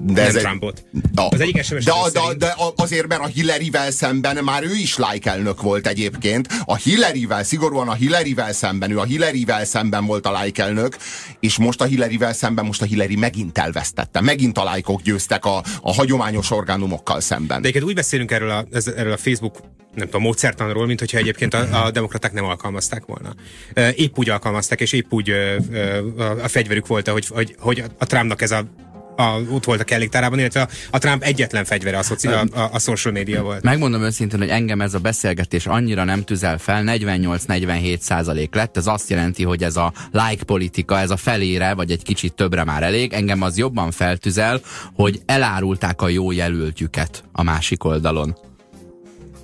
de 0.06 0.22
nem 0.22 0.36
ez 0.36 0.42
Trumpot. 0.42 0.84
A, 1.16 1.22
az 1.22 1.40
egyik 1.40 1.64
SMS 1.64 1.84
de, 1.84 1.92
de, 2.14 2.34
de 2.38 2.56
azért, 2.76 3.08
mert 3.08 3.22
a 3.22 3.26
Hillary-vel 3.26 3.92
szemben 3.92 4.44
már 4.44 4.64
ő 4.64 4.76
is 4.76 4.98
like 4.98 5.32
elnök 5.32 5.62
volt 5.62 5.88
egyébként. 5.88 6.48
A 6.66 6.76
Hillary-vel, 6.76 7.44
szigorúan 7.44 7.88
a 7.88 7.94
Hillary-vel 7.94 8.54
szemben, 8.54 8.92
ő 8.92 9.00
a 9.00 9.04
Hillary-vel 9.04 9.66
szemben 9.66 10.06
volt 10.06 10.26
a 10.26 10.42
like 10.44 10.64
elnök, 10.64 10.98
és 11.40 11.58
most 11.58 11.82
a 11.82 11.86
Hillary-vel 11.86 12.34
szemben, 12.34 12.66
most 12.66 12.82
a 12.82 12.86
Hillary 12.86 13.16
megint 13.16 13.58
elvesztette. 13.58 14.22
Megint 14.22 14.58
a 14.58 14.64
lájkok 14.64 15.02
győztek 15.02 15.46
a, 15.46 15.64
a 15.82 15.94
hagyományos 15.94 16.52
orgánumokkal 16.52 17.22
szemben. 17.22 17.62
De 17.62 17.68
egyébként 17.68 17.86
úgy 17.86 17.96
beszélünk 17.96 18.32
erről 18.32 18.50
a, 18.50 18.66
erről 18.96 19.14
a 19.14 19.18
Facebook 19.18 19.58
nem 19.96 20.06
tudom, 20.06 20.22
módszertanról, 20.22 20.86
mint 20.86 21.00
hogyha 21.00 21.18
egyébként 21.18 21.54
a, 21.54 21.86
a 21.86 21.92
demokraták 21.92 22.34
nem 22.34 22.46
alkalmazták 22.46 23.06
volna. 23.06 23.34
Épp 23.96 24.18
úgy 24.18 24.30
alkalmazták, 24.30 24.82
és 24.82 24.92
épp 24.92 25.12
úgy 25.12 25.32
a 26.44 26.48
fegyverük 26.48 26.88
volt, 26.88 27.08
hogy, 27.08 27.28
hogy, 27.28 27.56
hogy 27.60 27.84
a 27.98 28.06
Trumpnak 28.06 28.42
ez 28.42 28.52
a 28.52 28.66
a, 29.16 29.40
ott 29.52 29.64
volt 29.64 29.80
a 29.80 29.84
kelléktárában, 29.84 30.40
illetve 30.40 30.62
a, 30.62 30.68
a 30.92 30.98
Trump 30.98 31.24
egyetlen 31.24 31.66
fegyvere 31.66 31.98
a, 31.98 32.04
szoci, 32.04 32.28
a, 32.28 32.46
a, 32.54 32.70
a 32.72 32.80
social 32.80 33.14
media 33.14 33.44
volt. 33.44 33.64
Megmondom 33.64 34.02
őszintén, 34.02 34.40
hogy 34.40 34.50
engem 34.50 34.82
ez 34.82 34.94
a 34.94 35.00
beszélgetés 35.00 35.66
annyira 35.66 36.04
nem 36.04 36.24
tüzel 36.24 36.58
fel, 36.58 36.84
48-47 36.86 38.00
százalék 38.00 38.56
lett, 38.56 38.78
ez 38.78 38.88
azt 38.88 39.10
jelenti, 39.10 39.44
hogy 39.44 39.64
ez 39.64 39.76
a 39.76 39.94
like 40.12 40.44
politika, 40.44 41.00
ez 41.00 41.10
a 41.10 41.18
felére, 41.18 41.74
vagy 41.74 41.92
egy 41.92 42.04
kicsit 42.04 42.34
többre 42.34 42.64
már 42.64 42.84
elég, 42.84 43.14
engem 43.14 43.42
az 43.42 43.58
jobban 43.58 43.92
feltüzel, 43.92 44.62
hogy 44.96 45.22
elárulták 45.26 46.02
a 46.02 46.10
jó 46.10 46.32
jelöltjüket 46.32 47.24
a 47.32 47.44
másik 47.44 47.84
oldalon. 47.84 48.38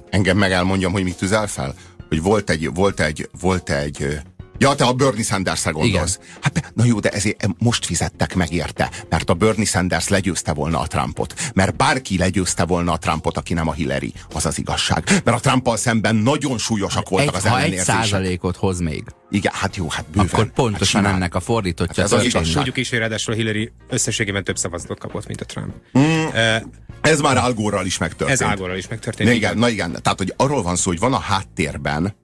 Engem 0.10 0.38
meg 0.38 0.52
elmondjam, 0.52 0.92
hogy 0.92 1.04
mit 1.04 1.18
tüzel 1.18 1.48
fel? 1.48 1.76
Hogy 2.10 2.22
volt 2.22 2.50
egy, 2.50 2.70
volt 2.74 3.00
egy, 3.00 3.30
volt 3.40 3.70
egy 3.70 4.20
Ja, 4.60 4.76
te 4.76 4.86
a 4.86 4.94
Bernie 4.94 5.24
Sanders-re 5.24 5.72
gondolsz. 5.72 6.20
Igen. 6.22 6.38
Hát, 6.42 6.72
na 6.76 6.86
jó, 6.86 7.00
de 7.00 7.10
ezért 7.10 7.48
most 7.58 7.86
fizettek 7.86 8.36
meg 8.36 8.54
érte, 8.54 8.90
mert 9.10 9.30
a 9.30 9.34
Bernie 9.34 9.66
Sanders 9.66 10.08
legyőzte 10.08 10.54
volna 10.54 10.80
a 10.80 10.88
Trumpot. 10.88 11.34
Mert 11.54 11.76
bárki 11.76 12.18
legyőzte 12.18 12.66
volna 12.66 12.92
a 12.92 12.98
Trumpot, 12.98 13.38
aki 13.38 13.54
nem 13.54 13.68
a 13.68 13.74
Hillary. 13.74 14.14
Az 14.34 14.46
az 14.46 14.58
igazság. 14.58 15.04
Mert 15.24 15.38
a 15.38 15.40
Trumpal 15.40 15.78
szemben 15.78 16.16
nagyon 16.16 16.58
súlyosak 16.58 17.10
voltak 17.10 17.36
egy, 17.36 17.40
az 17.40 17.46
ellenérzések. 17.46 17.96
Ha 17.96 18.02
egy 18.02 18.08
százalékot 18.08 18.56
hoz 18.56 18.80
még. 18.80 19.04
Igen, 19.30 19.52
hát 19.56 19.76
jó, 19.76 19.90
hát 19.90 20.06
bőven. 20.06 20.30
Akkor 20.32 20.52
pontosan 20.52 21.06
hát 21.06 21.14
ennek 21.14 21.36
a 21.36 21.40
fordítottja. 21.40 22.04
Hát 22.04 22.12
ez 22.12 22.20
az 22.20 22.26
igazság. 22.26 22.54
Tudjuk 22.54 22.78
is, 22.78 22.90
hogy 22.90 23.00
ráadásul 23.00 23.34
Hillary 23.34 23.72
összességében 23.90 24.44
több 24.44 24.58
szavazatot 24.58 25.00
kapott, 25.00 25.28
mint 25.28 25.42
a 25.42 25.46
Trump. 25.46 25.74
Mm. 25.98 26.02
Uh, 26.02 26.56
ez 27.02 27.20
már 27.20 27.38
Algorral 27.38 27.86
is 27.86 27.98
megtörtént. 27.98 28.42
Ez 28.42 28.48
Algorral 28.48 28.78
is 28.78 28.88
megtörtént. 28.88 29.30
Na 29.30 29.36
igen, 29.36 29.58
na 29.58 29.70
igen, 29.70 29.98
tehát 30.02 30.18
hogy 30.18 30.34
arról 30.38 30.62
van 30.62 30.76
szó, 30.76 30.90
hogy 30.90 31.00
van 31.00 31.14
a 31.14 31.20
háttérben 31.20 32.16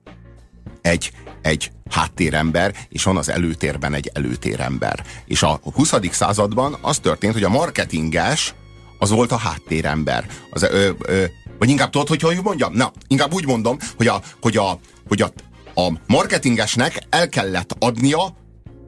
egy, 0.82 1.12
egy 1.46 1.70
háttérember, 1.90 2.74
és 2.88 3.02
van 3.02 3.16
az 3.16 3.28
előtérben 3.28 3.94
egy 3.94 4.10
előtérember. 4.14 5.04
És 5.24 5.42
a 5.42 5.60
20. 5.74 5.94
században 6.10 6.76
az 6.80 6.98
történt, 6.98 7.32
hogy 7.32 7.42
a 7.42 7.48
marketinges 7.48 8.54
az 8.98 9.10
volt 9.10 9.32
a 9.32 9.36
háttérember. 9.36 10.26
Az, 10.50 10.62
ö, 10.62 10.90
ö, 10.98 11.24
vagy 11.58 11.68
inkább 11.68 11.90
tudod, 11.90 12.08
hogy 12.08 12.20
hogy 12.20 12.38
mondjam? 12.42 12.72
Na, 12.72 12.92
inkább 13.06 13.34
úgy 13.34 13.46
mondom, 13.46 13.76
hogy 13.96 14.06
a, 14.06 14.20
hogy 14.40 14.56
a, 14.56 14.78
hogy 15.08 15.22
a, 15.22 15.32
a 15.80 15.92
marketingesnek 16.06 16.98
el 17.10 17.28
kellett 17.28 17.76
adnia 17.78 18.36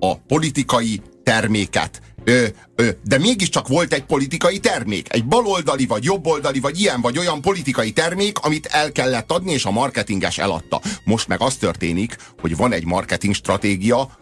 a 0.01 0.17
politikai 0.17 1.03
terméket 1.23 2.01
Ö, 2.29 2.47
ö, 2.75 2.89
de 3.05 3.19
mégiscsak 3.19 3.69
volt 3.69 3.93
egy 3.93 4.05
politikai 4.05 4.59
termék. 4.59 5.13
Egy 5.13 5.25
baloldali, 5.25 5.87
vagy 5.87 6.05
jobboldali, 6.05 6.61
vagy 6.61 6.81
ilyen, 6.81 7.01
vagy 7.01 7.19
olyan 7.19 7.41
politikai 7.41 7.93
termék, 7.93 8.39
amit 8.39 8.67
el 8.67 8.93
kellett 8.93 9.31
adni, 9.33 9.53
és 9.53 9.65
a 9.65 9.71
marketinges 9.71 10.39
eladta. 10.39 10.81
Most 11.05 11.29
meg 11.29 11.41
az 11.41 11.55
történik, 11.55 12.17
hogy 12.41 12.57
van 12.57 12.73
egy 12.73 12.85
marketing 12.85 13.35
stratégia, 13.35 14.19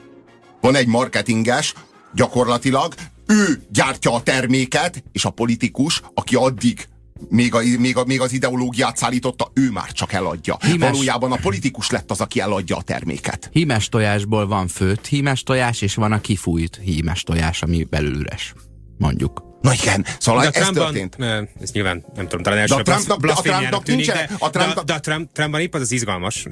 van 0.60 0.74
egy 0.74 0.86
marketinges, 0.86 1.74
gyakorlatilag 2.14 2.94
ő 3.26 3.62
gyártja 3.70 4.12
a 4.12 4.22
terméket, 4.22 5.02
és 5.12 5.24
a 5.24 5.30
politikus, 5.30 6.02
aki 6.14 6.34
addig 6.34 6.88
még, 7.28 7.54
a, 7.54 7.60
még, 7.78 7.96
a, 7.96 8.04
még 8.04 8.20
az 8.20 8.32
ideológiát 8.32 8.96
szállította, 8.96 9.50
ő 9.54 9.70
már 9.70 9.92
csak 9.92 10.12
eladja. 10.12 10.56
Hímes, 10.60 10.90
Valójában 10.90 11.32
a 11.32 11.36
politikus 11.36 11.90
lett 11.90 12.10
az, 12.10 12.20
aki 12.20 12.40
eladja 12.40 12.76
a 12.76 12.82
terméket. 12.82 13.48
Hímes 13.52 13.88
tojásból 13.88 14.46
van 14.46 14.68
főtt 14.68 15.06
hímes 15.06 15.42
tojás, 15.42 15.82
és 15.82 15.94
van 15.94 16.12
a 16.12 16.20
kifújt 16.20 16.80
hímes 16.82 17.22
tojás, 17.22 17.62
ami 17.62 17.84
belül 17.84 18.14
üres, 18.14 18.54
mondjuk. 18.98 19.45
Na 19.66 19.72
igen, 19.72 20.06
szóval 20.18 20.40
de 20.40 20.46
ez 20.46 20.52
Trumpban, 20.62 20.92
történt. 20.92 21.16
Ez 21.62 21.70
nyilván, 21.72 22.04
nem 22.14 22.24
tudom, 22.28 22.42
talán 22.42 22.58
első 22.58 22.74
de 22.74 22.80
a 22.80 22.84
Trumpnak, 22.84 23.36
a 23.36 23.42
Trumpnak 23.42 23.82
tűnik, 23.82 24.06
de, 24.06 24.30
a 24.38 24.50
Trumpnak... 24.50 24.84
de, 24.84 24.92
de 24.92 24.92
a 24.92 25.00
Trump, 25.00 25.32
Trumpban 25.32 25.60
épp 25.60 25.74
az 25.74 25.80
az 25.80 25.92
izgalmas, 25.92 26.46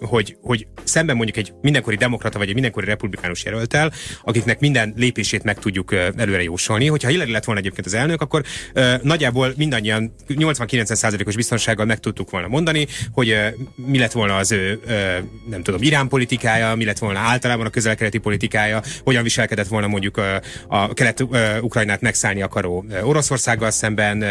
hogy, 0.00 0.36
hogy 0.42 0.66
szemben 0.84 1.16
mondjuk 1.16 1.36
egy 1.36 1.52
mindenkori 1.62 1.96
demokrata 1.96 2.38
vagy 2.38 2.48
egy 2.48 2.54
mindenkori 2.54 2.86
republikánus 2.86 3.44
jelöltel, 3.44 3.92
akiknek 4.24 4.60
minden 4.60 4.92
lépését 4.96 5.42
meg 5.42 5.58
tudjuk 5.58 5.92
előre 6.16 6.42
jósolni. 6.42 6.86
Hogyha 6.86 7.08
Hillary 7.08 7.30
lett 7.30 7.44
volna 7.44 7.60
egyébként 7.60 7.86
az 7.86 7.94
elnök, 7.94 8.20
akkor 8.20 8.42
nagyjából 9.02 9.52
mindannyian 9.56 10.14
80-90%-os 10.28 11.34
biztonsággal 11.34 11.86
meg 11.86 11.98
tudtuk 11.98 12.30
volna 12.30 12.48
mondani, 12.48 12.86
hogy 13.12 13.36
mi 13.74 13.98
lett 13.98 14.12
volna 14.12 14.36
az 14.36 14.52
ő, 14.52 14.80
nem 15.50 15.62
tudom, 15.62 15.82
Irán 15.82 16.08
politikája, 16.08 16.74
mi 16.74 16.84
lett 16.84 16.98
volna 16.98 17.18
általában 17.18 17.66
a 17.66 17.70
közel-keleti 17.70 18.18
politikája, 18.18 18.82
hogyan 19.04 19.22
viselkedett 19.22 19.68
volna 19.68 19.86
mondjuk 19.86 20.20
a 20.68 20.92
kelet-ukrajnát 20.94 22.00
meg 22.00 22.14
megszállni 22.16 22.42
akaró 22.42 22.84
Oroszországgal 23.02 23.70
szemben, 23.70 24.24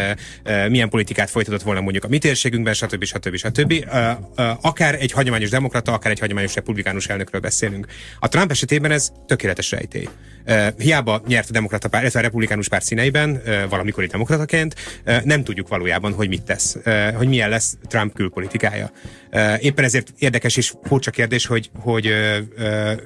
milyen 0.69 0.89
politikát 0.89 1.29
folytatott 1.29 1.61
volna 1.61 1.81
mondjuk 1.81 2.03
a 2.03 2.07
mi 2.07 2.17
térségünkben, 2.17 2.73
stb. 2.73 3.03
stb. 3.03 3.35
stb. 3.35 3.73
Akár 4.61 4.95
egy 4.95 5.11
hagyományos 5.11 5.49
demokrata, 5.49 5.93
akár 5.93 6.11
egy 6.11 6.19
hagyományos 6.19 6.55
republikánus 6.55 7.07
elnökről 7.07 7.41
beszélünk. 7.41 7.85
A 8.19 8.27
Trump 8.27 8.51
esetében 8.51 8.91
ez 8.91 9.11
tökéletes 9.27 9.71
rejtély. 9.71 10.09
Hiába 10.77 11.21
nyert 11.27 11.49
a 11.49 11.51
demokrata 11.51 11.87
párt, 11.87 12.01
illetve 12.01 12.19
a 12.19 12.23
republikánus 12.23 12.67
párt 12.67 12.83
színeiben, 12.83 13.41
valamikori 13.69 14.07
demokrataként, 14.07 14.75
nem 15.23 15.43
tudjuk 15.43 15.67
valójában, 15.67 16.13
hogy 16.13 16.27
mit 16.27 16.43
tesz, 16.43 16.77
hogy 17.15 17.27
milyen 17.27 17.49
lesz 17.49 17.77
Trump 17.87 18.13
külpolitikája. 18.13 18.91
Éppen 19.59 19.83
ezért 19.85 20.13
érdekes 20.17 20.57
és 20.57 20.73
furcsa 20.83 21.11
kérdés, 21.11 21.45
hogy, 21.45 21.69
hogy 21.79 22.13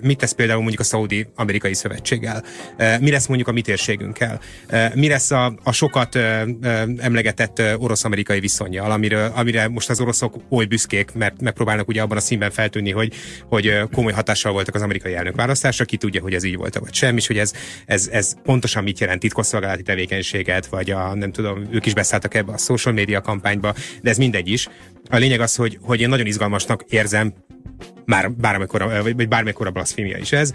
mit 0.02 0.18
tesz 0.18 0.32
például 0.32 0.60
mondjuk 0.60 0.82
a 0.82 0.84
Szaudi-amerikai 0.84 1.74
szövetséggel, 1.74 2.44
mi 3.00 3.12
lesz 3.12 3.28
mondjuk 3.28 3.48
a 3.48 3.52
mi 3.52 3.62
térségünkkel, 3.62 4.40
mi 4.94 5.08
lesz 5.08 5.32
a, 5.32 5.60
a 5.64 5.72
sokat 5.72 6.16
emlegetett 6.98 7.62
orosz-amerikai 7.78 8.40
viszonyjal, 8.40 8.92
amiről, 8.92 9.32
amire 9.36 9.68
most 9.68 9.90
az 9.90 10.00
oroszok 10.00 10.36
oly 10.50 10.66
büszkék, 10.66 11.14
mert 11.14 11.42
megpróbálnak 11.42 11.88
ugye 11.88 12.02
abban 12.02 12.18
a 12.18 12.22
színben 12.22 12.52
feltűnni, 12.52 12.92
hogy, 12.92 13.14
hogy 13.46 13.80
komoly 13.92 14.14
hatással 14.14 14.52
voltak 14.52 14.76
az 14.76 14.82
amerikai 14.82 15.14
elnökválasztásra, 15.14 15.86
ki 15.86 15.98
tudja, 15.98 16.22
hogy 16.22 16.34
ez 16.34 16.44
így 16.44 16.58
volt 16.58 16.78
vagy 16.78 16.94
sem, 16.94 17.18
és 17.18 17.29
hogy 17.30 17.38
ez, 17.38 17.54
ez, 17.86 18.08
ez 18.12 18.36
pontosan 18.44 18.84
mit 18.84 19.00
jelent 19.00 19.20
titkosszolgálati 19.20 19.84
tevékenységet, 19.84 20.66
vagy 20.66 20.92
a, 20.92 21.14
nem 21.14 21.32
tudom, 21.32 21.68
ők 21.72 21.86
is 21.86 21.94
beszálltak 21.94 22.34
ebbe 22.34 22.52
a 22.52 22.58
social 22.58 22.94
media 22.94 23.22
kampányba, 23.22 23.74
de 24.02 24.10
ez 24.10 24.18
mindegy 24.18 24.48
is. 24.48 24.68
A 25.10 25.18
lényeg 25.18 25.40
az, 25.40 25.56
hogy, 25.56 25.78
hogy 25.82 26.02
én 26.02 26.10
nagyon 26.10 26.26
izgalmasnak 26.26 26.86
érzem 26.90 27.34
már 28.06 28.32
bármikor, 28.32 29.02
vagy 29.04 29.28
bármikor 29.28 29.68
a 29.68 29.72
blasfémia 29.72 30.18
is 30.18 30.32
ez, 30.32 30.52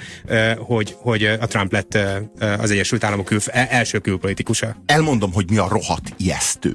hogy, 0.58 0.96
hogy 0.98 1.24
a 1.24 1.46
Trump 1.46 1.72
lett 1.72 1.98
az 2.38 2.70
Egyesült 2.70 3.04
Államok 3.04 3.24
kül, 3.24 3.38
e, 3.46 3.66
első 3.70 3.98
külpolitikusa. 3.98 4.76
Elmondom, 4.86 5.32
hogy 5.32 5.50
mi 5.50 5.56
a 5.56 5.68
rohadt 5.68 6.14
ijesztő. 6.16 6.72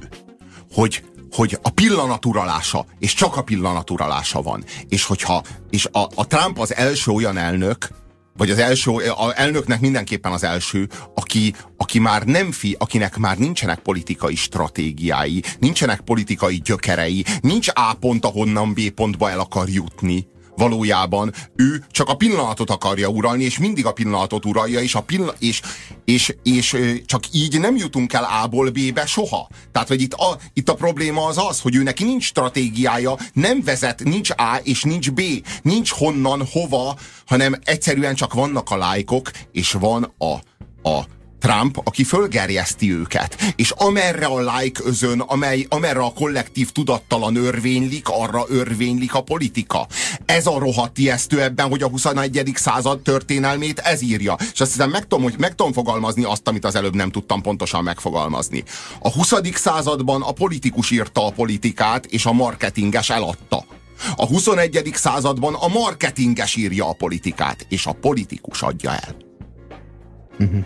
Hogy 0.72 1.02
hogy 1.32 1.58
a 1.62 1.70
pillanaturalása, 1.70 2.86
és 2.98 3.14
csak 3.14 3.36
a 3.36 3.42
pillanaturalása 3.42 4.42
van. 4.42 4.64
És 4.88 5.04
hogyha, 5.04 5.42
és 5.70 5.88
a, 5.92 6.08
a 6.14 6.26
Trump 6.26 6.58
az 6.58 6.74
első 6.74 7.10
olyan 7.10 7.36
elnök, 7.36 7.88
vagy 8.36 8.50
az 8.50 8.58
első, 8.58 8.90
a 8.92 9.32
elnöknek 9.40 9.80
mindenképpen 9.80 10.32
az 10.32 10.44
első, 10.44 10.88
aki, 11.14 11.54
aki 11.76 11.98
már 11.98 12.24
nem 12.24 12.52
fi, 12.52 12.76
akinek 12.78 13.16
már 13.16 13.38
nincsenek 13.38 13.78
politikai 13.78 14.34
stratégiái, 14.34 15.42
nincsenek 15.58 16.00
politikai 16.00 16.60
gyökerei, 16.64 17.24
nincs 17.40 17.68
A 17.74 17.94
pont, 17.94 18.24
ahonnan 18.24 18.72
B 18.72 18.90
pontba 18.90 19.30
el 19.30 19.40
akar 19.40 19.68
jutni, 19.68 20.26
valójában 20.60 21.32
ő 21.56 21.84
csak 21.90 22.08
a 22.08 22.14
pillanatot 22.14 22.70
akarja 22.70 23.08
uralni, 23.08 23.44
és 23.44 23.58
mindig 23.58 23.86
a 23.86 23.92
pillanatot 23.92 24.44
uralja, 24.44 24.80
és, 24.80 24.94
a 24.94 25.00
pillan- 25.00 25.36
és, 25.38 25.60
és, 26.04 26.34
és, 26.42 26.76
csak 27.06 27.22
így 27.32 27.60
nem 27.60 27.76
jutunk 27.76 28.12
el 28.12 28.28
A-ból 28.42 28.70
B-be 28.70 29.06
soha. 29.06 29.48
Tehát, 29.72 29.88
hogy 29.88 30.00
itt 30.00 30.12
a, 30.12 30.38
itt 30.52 30.68
a 30.68 30.74
probléma 30.74 31.26
az 31.26 31.38
az, 31.38 31.60
hogy 31.60 31.76
ő 31.76 31.82
neki 31.82 32.04
nincs 32.04 32.24
stratégiája, 32.24 33.16
nem 33.32 33.62
vezet, 33.64 34.04
nincs 34.04 34.30
A 34.30 34.60
és 34.62 34.82
nincs 34.82 35.10
B, 35.10 35.20
nincs 35.62 35.90
honnan, 35.90 36.46
hova, 36.52 36.96
hanem 37.26 37.54
egyszerűen 37.64 38.14
csak 38.14 38.34
vannak 38.34 38.70
a 38.70 38.76
lájkok, 38.76 39.30
és 39.52 39.72
van 39.72 40.14
a, 40.18 40.32
a 40.88 41.04
Trump, 41.40 41.80
aki 41.84 42.04
fölgerjeszti 42.04 42.92
őket, 42.92 43.36
és 43.56 43.70
amerre 43.70 44.26
a 44.26 44.58
like 44.58 44.80
özön, 44.84 45.20
amely, 45.20 45.66
amerre 45.68 46.00
a 46.00 46.12
kollektív 46.12 46.70
tudattalan 46.72 47.36
örvénylik, 47.36 48.08
arra 48.08 48.44
örvénylik 48.48 49.14
a 49.14 49.22
politika. 49.22 49.86
Ez 50.26 50.46
a 50.46 50.58
rohadt 50.58 50.98
ijesztő 50.98 51.42
ebben, 51.42 51.68
hogy 51.68 51.82
a 51.82 51.88
21. 51.88 52.52
század 52.54 53.00
történelmét 53.00 53.78
ez 53.78 54.02
írja. 54.02 54.36
És 54.52 54.60
azt 54.60 54.72
hiszem, 54.72 54.90
meg 54.90 55.02
tudom, 55.02 55.22
hogy 55.22 55.34
meg 55.38 55.54
tudom 55.54 55.72
fogalmazni 55.72 56.24
azt, 56.24 56.48
amit 56.48 56.64
az 56.64 56.74
előbb 56.74 56.94
nem 56.94 57.10
tudtam 57.10 57.42
pontosan 57.42 57.82
megfogalmazni. 57.82 58.64
A 58.98 59.10
20. 59.10 59.32
században 59.54 60.22
a 60.22 60.32
politikus 60.32 60.90
írta 60.90 61.26
a 61.26 61.30
politikát, 61.30 62.06
és 62.06 62.26
a 62.26 62.32
marketinges 62.32 63.10
eladta. 63.10 63.64
A 64.16 64.26
21. 64.26 64.90
században 64.94 65.54
a 65.54 65.68
marketinges 65.68 66.56
írja 66.56 66.88
a 66.88 66.92
politikát, 66.92 67.66
és 67.68 67.86
a 67.86 67.92
politikus 67.92 68.62
adja 68.62 68.90
el. 68.90 69.16
Uh-huh. 70.38 70.64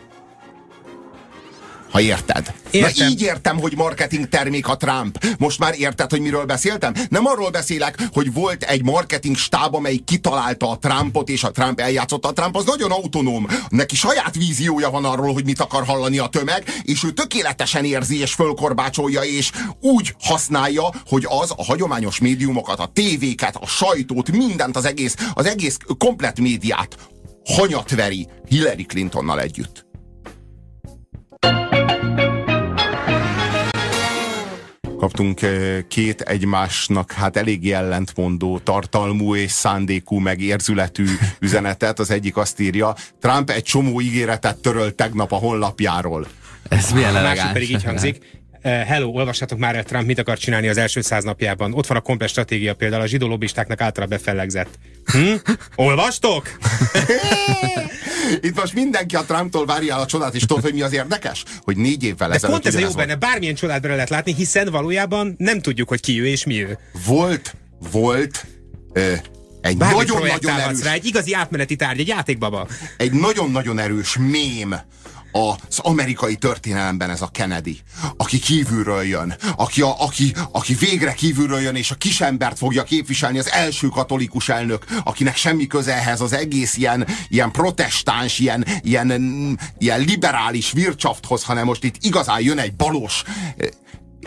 Ha 1.95 2.01
érted. 2.01 2.55
Értem. 2.71 3.07
Na 3.07 3.13
így 3.13 3.23
értem, 3.23 3.59
hogy 3.59 3.77
marketing 3.77 4.29
termék 4.29 4.69
a 4.69 4.77
Trump. 4.77 5.27
Most 5.39 5.59
már 5.59 5.75
érted, 5.79 6.11
hogy 6.11 6.21
miről 6.21 6.45
beszéltem? 6.45 6.95
Nem 7.09 7.27
arról 7.27 7.51
beszélek, 7.51 7.99
hogy 8.13 8.33
volt 8.33 8.63
egy 8.63 8.85
marketing 8.85 9.37
stáb, 9.37 9.75
amely 9.75 9.97
kitalálta 9.97 10.71
a 10.71 10.79
Trumpot, 10.79 11.29
és 11.29 11.45
a 11.45 11.51
Trump 11.51 11.81
eljátszotta. 11.81 12.29
A 12.29 12.33
Trump 12.33 12.57
az 12.57 12.65
nagyon 12.65 12.91
autonóm. 12.91 13.47
Neki 13.69 13.97
saját 13.97 14.35
víziója 14.35 14.91
van 14.91 15.05
arról, 15.05 15.33
hogy 15.33 15.45
mit 15.45 15.61
akar 15.61 15.85
hallani 15.85 16.19
a 16.19 16.27
tömeg, 16.27 16.65
és 16.83 17.05
ő 17.05 17.11
tökéletesen 17.11 17.85
érzi 17.85 18.21
és 18.21 18.33
fölkorbácsolja, 18.33 19.21
és 19.21 19.51
úgy 19.81 20.15
használja, 20.21 20.89
hogy 21.07 21.27
az 21.29 21.53
a 21.57 21.65
hagyományos 21.65 22.19
médiumokat, 22.19 22.79
a 22.79 22.91
tévéket, 22.93 23.57
a 23.57 23.67
sajtót, 23.67 24.31
mindent, 24.31 24.77
az 24.77 24.85
egész, 24.85 25.17
az 25.35 25.47
egész 25.47 25.77
komplet 25.99 26.41
médiát 26.41 26.97
hanyatveri 27.45 28.29
Hillary 28.49 28.85
Clintonnal 28.85 29.41
együtt. 29.41 29.85
Kaptunk 35.05 35.43
eh, 35.43 35.79
két 35.89 36.21
egymásnak 36.21 37.13
hát 37.13 37.37
elég 37.37 37.73
ellentmondó 37.73 38.59
tartalmú 38.59 39.35
és 39.35 39.51
szándékú 39.51 40.19
meg 40.19 40.41
érzületű 40.41 41.07
üzenetet. 41.41 41.99
Az 41.99 42.11
egyik 42.11 42.37
azt 42.37 42.61
írja, 42.61 42.95
Trump 43.21 43.51
egy 43.51 43.63
csomó 43.63 44.01
ígéretet 44.01 44.57
törölt 44.57 44.95
tegnap 44.95 45.33
a 45.33 45.37
honlapjáról. 45.37 46.27
Ez 46.69 46.93
milyen 46.93 47.17
elegáns. 47.17 47.39
A 47.39 47.43
másik 47.43 47.53
pedig 47.53 47.71
így 47.71 47.85
hangzik. 47.85 48.43
Eh, 48.65 48.87
hello, 48.87 49.09
olvassátok 49.09 49.59
már 49.59 49.85
Trump 49.85 50.07
mit 50.07 50.19
akar 50.19 50.39
csinálni 50.39 50.69
az 50.69 50.77
első 50.77 51.01
száz 51.01 51.25
napjában. 51.25 51.75
Ott 51.75 51.87
van 51.87 51.97
a 51.97 52.01
komplet 52.01 52.29
stratégia 52.29 52.75
például 52.75 53.03
a 53.03 53.07
zsidó 53.07 53.27
lobbistáknak 53.27 53.81
általában 53.81 54.19
befellegzett. 54.19 54.79
Hm? 55.05 55.35
Olvastok? 55.75 56.59
Itt 58.41 58.61
most 58.61 58.75
mindenki 58.75 59.17
a 59.17 59.25
Trumptól 59.25 59.67
várja 59.67 59.97
a 59.97 60.07
csodát, 60.07 60.35
és 60.35 60.45
tudod, 60.47 60.63
hogy 60.63 60.75
mi 60.75 60.83
az 60.83 60.93
érdekes? 60.93 61.45
Hogy 61.63 61.77
négy 61.77 62.05
évvel 62.05 62.29
De 62.29 62.35
ezelőtt... 62.35 62.57
pont 62.57 62.75
ez 62.75 62.83
a 62.83 62.87
jó 62.87 62.91
benne, 62.91 63.15
bármilyen 63.15 63.55
csodát 63.55 63.81
bele 63.81 63.95
lehet 63.95 64.11
látni, 64.11 64.35
hiszen 64.35 64.71
valójában 64.71 65.35
nem 65.39 65.61
tudjuk, 65.61 65.89
hogy 65.89 66.01
ki 66.01 66.21
ő 66.21 66.27
és 66.27 66.45
mi 66.45 66.63
ő. 66.63 66.79
Volt, 67.07 67.55
volt 67.93 68.47
ö, 68.93 69.13
egy 69.61 69.77
nagyon-nagyon 69.77 70.61
erős... 70.61 70.83
Rá, 70.83 70.93
egy 70.93 71.07
igazi 71.07 71.35
átmeneti 71.35 71.77
tárgy, 71.77 72.01
egy 72.01 72.09
játékbaba. 72.09 72.69
Egy 72.97 73.13
nagyon-nagyon 73.13 73.79
erős 73.79 74.17
mém 74.19 74.75
az 75.35 75.79
amerikai 75.79 76.37
történelemben 76.37 77.11
ez 77.11 77.23
a 77.23 77.29
Kennedy, 77.33 77.79
aki 78.17 78.39
kívülről 78.39 79.03
jön, 79.03 79.35
aki, 79.57 79.83
a, 79.83 80.03
aki, 80.03 80.35
aki 80.53 80.75
végre 80.75 81.13
kívülről 81.13 81.61
jön, 81.61 81.77
és 81.77 81.91
a 81.91 81.95
kisembert 81.95 82.59
fogja 82.59 82.83
képviselni, 82.83 83.39
az 83.39 83.51
első 83.51 83.89
katolikus 83.89 84.49
elnök, 84.49 84.85
akinek 85.05 85.37
semmi 85.37 85.67
köze 85.67 85.95
ehhez 85.95 86.21
az 86.21 86.33
egész 86.33 86.77
ilyen, 86.77 87.07
ilyen 87.29 87.51
protestáns, 87.51 88.39
ilyen, 88.39 88.67
ilyen, 88.83 89.59
ilyen 89.79 90.01
liberális 90.01 90.73
vircsafthoz, 90.73 91.45
hanem 91.45 91.65
most 91.65 91.85
itt 91.85 91.97
igazán 92.01 92.41
jön 92.41 92.59
egy 92.59 92.75
balos 92.75 93.23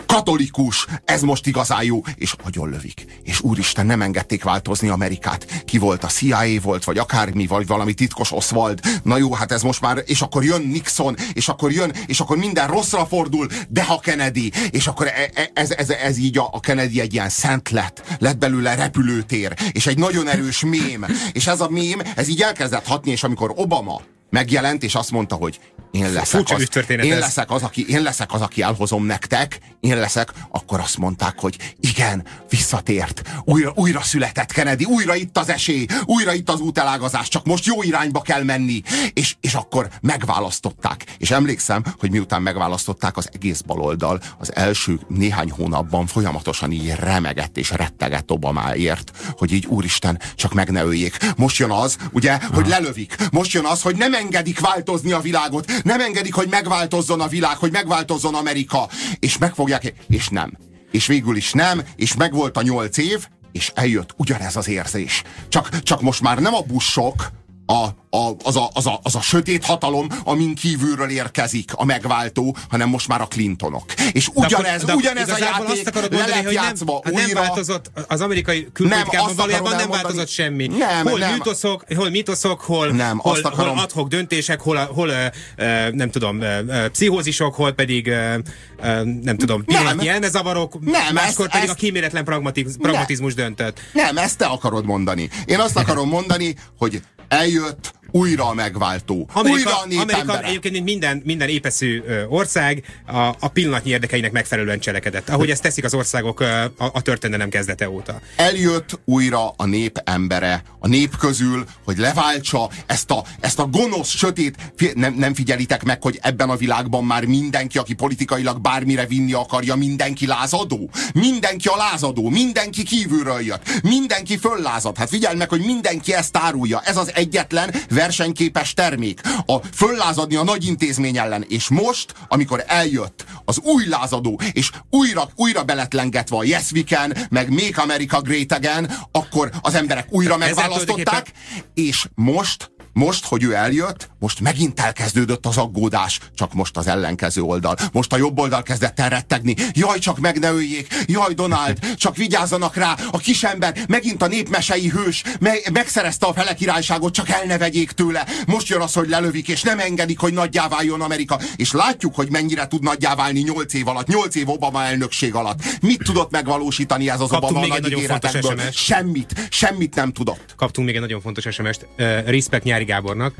katolikus, 0.06 0.86
ez 1.04 1.22
most 1.22 1.46
igazán 1.46 1.84
jó, 1.84 2.00
és 2.16 2.34
nagyon 2.44 2.70
lövik. 2.70 3.04
És 3.22 3.40
úristen, 3.40 3.86
nem 3.86 4.02
engedték 4.02 4.44
változni 4.44 4.88
Amerikát. 4.88 5.62
Ki 5.64 5.78
volt 5.78 6.04
a 6.04 6.06
CIA 6.06 6.60
volt, 6.62 6.84
vagy 6.84 6.98
akármi, 6.98 7.46
vagy 7.46 7.66
valami 7.66 7.94
titkos 7.94 8.32
Oswald. 8.32 8.80
Na 9.02 9.16
jó, 9.16 9.32
hát 9.32 9.52
ez 9.52 9.62
most 9.62 9.80
már, 9.80 10.02
és 10.06 10.20
akkor 10.20 10.44
jön 10.44 10.62
Nixon, 10.62 11.16
és 11.32 11.48
akkor 11.48 11.72
jön, 11.72 11.92
és 12.06 12.20
akkor 12.20 12.36
minden 12.36 12.68
rosszra 12.68 13.06
fordul, 13.06 13.46
de 13.68 13.84
ha 13.84 13.98
Kennedy, 13.98 14.52
és 14.70 14.86
akkor 14.86 15.06
e, 15.06 15.30
e, 15.34 15.50
ez, 15.54 15.70
ez, 15.70 15.90
ez 15.90 16.18
így 16.18 16.38
a, 16.38 16.48
a 16.52 16.60
Kennedy 16.60 17.00
egy 17.00 17.12
ilyen 17.12 17.28
szent 17.28 17.70
lett, 17.70 18.16
lett 18.18 18.38
belőle 18.38 18.74
repülőtér, 18.74 19.54
és 19.72 19.86
egy 19.86 19.98
nagyon 19.98 20.28
erős 20.28 20.64
mém. 20.64 21.06
És 21.32 21.46
ez 21.46 21.60
a 21.60 21.68
mém, 21.68 22.02
ez 22.16 22.28
így 22.28 22.42
elkezdett 22.42 22.86
hatni, 22.86 23.10
és 23.10 23.22
amikor 23.22 23.52
Obama 23.56 24.00
megjelent, 24.30 24.82
és 24.82 24.94
azt 24.94 25.10
mondta, 25.10 25.34
hogy 25.34 25.60
én 25.90 26.12
leszek, 26.12 26.42
az, 26.50 26.68
én, 26.88 27.18
leszek 27.18 27.50
az, 27.50 27.62
aki, 27.62 27.88
én 27.88 28.02
leszek 28.02 28.32
az, 28.32 28.40
aki 28.40 28.62
elhozom 28.62 29.04
nektek, 29.04 29.58
én 29.80 29.98
leszek, 29.98 30.32
akkor 30.50 30.80
azt 30.80 30.98
mondták, 30.98 31.38
hogy 31.38 31.56
igen, 31.80 32.26
visszatért, 32.48 33.22
újra, 33.44 33.72
újra 33.74 34.02
született 34.02 34.52
Kennedy, 34.52 34.84
újra 34.84 35.14
itt 35.14 35.38
az 35.38 35.48
esély, 35.48 35.86
újra 36.04 36.32
itt 36.32 36.50
az 36.50 36.60
útelágazás, 36.60 37.28
csak 37.28 37.44
most 37.44 37.64
jó 37.64 37.82
irányba 37.82 38.20
kell 38.20 38.42
menni, 38.42 38.82
és, 39.12 39.36
és 39.40 39.54
akkor 39.54 39.88
megválasztották. 40.00 41.04
És 41.18 41.30
emlékszem, 41.30 41.82
hogy 41.98 42.10
miután 42.10 42.42
megválasztották 42.42 43.16
az 43.16 43.28
egész 43.32 43.60
baloldal, 43.60 44.20
az 44.38 44.54
első 44.54 45.00
néhány 45.08 45.50
hónapban 45.50 46.06
folyamatosan 46.06 46.72
így 46.72 46.94
remegett 46.94 47.56
és 47.56 47.70
rettegett 47.70 48.30
Obamáért, 48.30 49.12
hogy 49.36 49.52
így 49.52 49.66
úristen, 49.66 50.20
csak 50.34 50.54
meg 50.54 50.70
ne 50.70 50.82
öljék. 50.82 51.16
Most 51.36 51.58
jön 51.58 51.70
az, 51.70 51.96
ugye, 52.12 52.38
hogy 52.52 52.66
lelövik. 52.66 53.16
Most 53.30 53.52
jön 53.52 53.64
az, 53.64 53.82
hogy 53.82 53.96
nem 53.96 54.14
engedik 54.18 54.60
változni 54.60 55.12
a 55.12 55.20
világot, 55.20 55.72
nem 55.82 56.00
engedik, 56.00 56.34
hogy 56.34 56.48
megváltozzon 56.48 57.20
a 57.20 57.28
világ, 57.28 57.56
hogy 57.56 57.72
megváltozzon 57.72 58.34
Amerika, 58.34 58.88
és 59.18 59.38
megfogják, 59.38 59.94
és 60.08 60.28
nem. 60.28 60.52
És 60.90 61.06
végül 61.06 61.36
is 61.36 61.52
nem, 61.52 61.82
és 61.96 62.14
megvolt 62.14 62.56
a 62.56 62.62
nyolc 62.62 62.96
év, 62.96 63.26
és 63.52 63.72
eljött 63.74 64.14
ugyanez 64.16 64.56
az 64.56 64.68
érzés. 64.68 65.22
Csak, 65.48 65.82
csak 65.82 66.00
most 66.00 66.20
már 66.20 66.38
nem 66.38 66.54
a 66.54 66.60
buszok, 66.60 67.30
a, 67.70 67.84
a, 68.10 68.36
az, 68.42 68.56
a, 68.56 68.70
az, 68.72 68.86
a, 68.86 69.00
az 69.02 69.14
a 69.14 69.20
sötét 69.20 69.64
hatalom, 69.64 70.06
amin 70.24 70.54
kívülről 70.54 71.10
érkezik 71.10 71.70
a 71.74 71.84
megváltó, 71.84 72.56
hanem 72.68 72.88
most 72.88 73.08
már 73.08 73.20
a 73.20 73.26
Clintonok. 73.26 73.84
És 74.12 74.28
ugyanez, 74.34 74.84
de, 74.84 74.94
ugyanez 74.94 75.28
a 75.28 75.38
játék 75.38 75.68
azt 75.68 75.94
le 75.94 76.00
mondani, 76.00 76.30
lett 76.30 76.52
játszva 76.52 77.00
nem, 77.04 77.14
újra. 77.14 77.26
Nem 77.26 77.34
változott, 77.34 77.90
az 78.08 78.20
amerikai 78.20 78.68
külpolitikában 78.72 79.36
valójában 79.36 79.76
nem 79.76 79.90
változott 79.90 80.28
semmi. 80.28 80.66
Nem, 80.66 81.06
hol 81.06 81.18
nem. 81.18 81.32
Mítoszok, 81.32 81.84
hol 81.96 82.10
mítoszok, 82.10 82.60
hol, 82.60 82.88
nem, 82.88 83.18
hol, 83.18 83.40
hol 83.42 83.68
adhok 83.68 84.08
döntések, 84.08 84.60
hol, 84.60 84.76
hol 84.76 85.08
uh, 85.08 85.90
nem 85.90 86.10
tudom, 86.10 86.38
uh, 86.38 86.86
pszichózisok, 86.86 87.54
hol 87.54 87.72
pedig 87.72 88.06
uh, 88.06 89.02
nem 89.22 89.36
tudom, 89.36 89.64
pillanatnyi 89.64 90.08
elmezavarok, 90.08 90.80
nem, 90.80 91.14
máskor 91.14 91.44
ezt, 91.44 91.54
pedig 91.54 91.68
ezt, 91.68 91.78
a 91.78 91.80
kíméletlen 91.80 92.24
pragmatiz, 92.24 92.76
pragmatizmus 92.78 93.34
nem, 93.34 93.44
döntött. 93.44 93.80
Nem, 93.92 94.18
ezt 94.18 94.38
te 94.38 94.46
akarod 94.46 94.84
mondani. 94.84 95.28
Én 95.44 95.58
azt 95.58 95.76
akarom 95.76 96.08
mondani, 96.08 96.54
hogy 96.78 97.02
eljött 97.28 97.97
újra 98.10 98.48
a 98.48 98.54
megváltó. 98.54 99.28
Amerika, 99.32 99.70
újra 99.86 100.00
a 100.00 100.02
Amerika 100.02 100.42
egyébként 100.42 100.84
minden, 100.84 101.22
minden 101.24 101.48
épeszű 101.48 102.02
ország 102.28 102.84
a, 103.06 103.18
a 103.18 103.48
pillanatnyi 103.48 103.90
érdekeinek 103.90 104.32
megfelelően 104.32 104.78
cselekedett, 104.80 105.28
ahogy 105.28 105.50
ezt 105.50 105.62
teszik 105.62 105.84
az 105.84 105.94
országok 105.94 106.40
a, 106.40 106.72
a 106.76 107.02
történelem 107.02 107.48
kezdete 107.48 107.90
óta. 107.90 108.20
Eljött 108.36 108.98
újra 109.04 109.48
a 109.56 109.66
nép 109.66 110.00
embere, 110.04 110.62
a 110.78 110.88
nép 110.88 111.16
közül, 111.16 111.66
hogy 111.84 111.98
leváltsa 111.98 112.70
ezt 112.86 113.10
a, 113.10 113.24
ezt 113.40 113.58
a 113.58 113.66
gonosz, 113.66 114.08
sötét, 114.08 114.56
nem, 114.94 115.14
nem 115.14 115.34
figyelitek 115.34 115.82
meg, 115.84 116.02
hogy 116.02 116.18
ebben 116.22 116.50
a 116.50 116.56
világban 116.56 117.04
már 117.04 117.24
mindenki, 117.24 117.78
aki 117.78 117.94
politikailag 117.94 118.60
bármire 118.60 119.06
vinni 119.06 119.32
akarja, 119.32 119.74
mindenki 119.74 120.26
lázadó? 120.26 120.90
Mindenki 121.14 121.68
a 121.68 121.76
lázadó, 121.76 122.28
mindenki 122.28 122.82
kívülről 122.82 123.40
jött, 123.40 123.82
mindenki 123.82 124.36
föllázad. 124.36 124.96
Hát 124.96 125.08
figyelj 125.08 125.36
meg, 125.36 125.48
hogy 125.48 125.64
mindenki 125.64 126.14
ezt 126.14 126.36
árulja. 126.36 126.80
Ez 126.84 126.96
az 126.96 127.12
egyetlen 127.14 127.74
versenyképes 127.98 128.74
termék. 128.74 129.20
A 129.46 129.56
föllázadni 129.72 130.36
a 130.36 130.44
nagy 130.44 130.66
intézmény 130.66 131.16
ellen. 131.16 131.44
És 131.48 131.68
most, 131.68 132.14
amikor 132.28 132.64
eljött 132.66 133.24
az 133.44 133.58
új 133.58 133.86
lázadó, 133.86 134.40
és 134.52 134.70
újra, 134.90 135.28
újra 135.34 135.64
beletlengetve 135.64 136.36
a 136.36 136.44
Yes 136.44 136.72
We 136.72 136.82
Can, 136.82 137.12
meg 137.30 137.50
Make 137.50 137.82
America 137.82 138.20
Great 138.20 138.52
Again, 138.52 138.92
akkor 139.12 139.50
az 139.60 139.74
emberek 139.74 140.06
újra 140.10 140.36
megválasztották, 140.36 141.32
és 141.74 142.08
most 142.14 142.70
most, 142.98 143.24
hogy 143.24 143.42
ő 143.42 143.54
eljött, 143.54 144.10
most 144.18 144.40
megint 144.40 144.80
elkezdődött 144.80 145.46
az 145.46 145.56
aggódás, 145.56 146.20
csak 146.34 146.54
most 146.54 146.76
az 146.76 146.86
ellenkező 146.86 147.42
oldal. 147.42 147.76
Most 147.92 148.12
a 148.12 148.16
jobb 148.16 148.38
oldal 148.38 148.62
kezdett 148.62 149.00
el 149.00 149.08
rettegni. 149.08 149.54
Jaj, 149.72 149.98
csak 149.98 150.18
meg 150.18 150.38
ne 150.38 150.50
öljék! 150.50 150.94
Jaj, 151.06 151.34
Donald, 151.34 151.78
csak 151.96 152.16
vigyázzanak 152.16 152.76
rá! 152.76 152.96
A 153.10 153.18
kisember, 153.18 153.78
megint 153.88 154.22
a 154.22 154.26
népmesei 154.26 154.88
hős, 154.88 155.22
me- 155.40 155.70
megszerezte 155.70 156.26
a 156.26 156.32
fele 156.32 156.54
királyságot, 156.54 157.12
csak 157.12 157.28
el 157.28 157.44
ne 157.46 157.58
vegyék 157.58 157.90
tőle. 157.90 158.26
Most 158.46 158.68
jön 158.68 158.80
az, 158.80 158.92
hogy 158.92 159.08
lelövik, 159.08 159.48
és 159.48 159.62
nem 159.62 159.78
engedik, 159.78 160.18
hogy 160.18 160.32
nagyjá 160.32 160.68
váljon 160.68 161.00
Amerika. 161.00 161.40
És 161.56 161.72
látjuk, 161.72 162.14
hogy 162.14 162.30
mennyire 162.30 162.66
tud 162.66 162.82
nagyjá 162.82 163.14
válni 163.14 163.40
8 163.40 163.74
év 163.74 163.88
alatt, 163.88 164.06
8 164.06 164.34
év 164.34 164.48
Obama 164.48 164.82
elnökség 164.82 165.34
alatt. 165.34 165.58
Mit 165.80 166.02
tudott 166.04 166.30
megvalósítani 166.30 167.10
ez 167.10 167.20
az 167.20 167.28
Kaptunk 167.28 167.56
Obama 167.56 167.66
nagy 167.66 167.90
ígéretekből? 167.90 168.60
Semmit, 168.72 169.46
semmit 169.50 169.94
nem 169.94 170.12
tudott. 170.12 170.54
Kaptunk 170.56 170.86
még 170.86 170.96
egy 170.96 171.02
nagyon 171.02 171.20
fontos 171.20 171.46
SMS-t. 171.50 171.86
Uh, 171.98 172.24
respect 172.26 172.64
Nyári 172.64 172.86
Gábornak. 172.88 173.34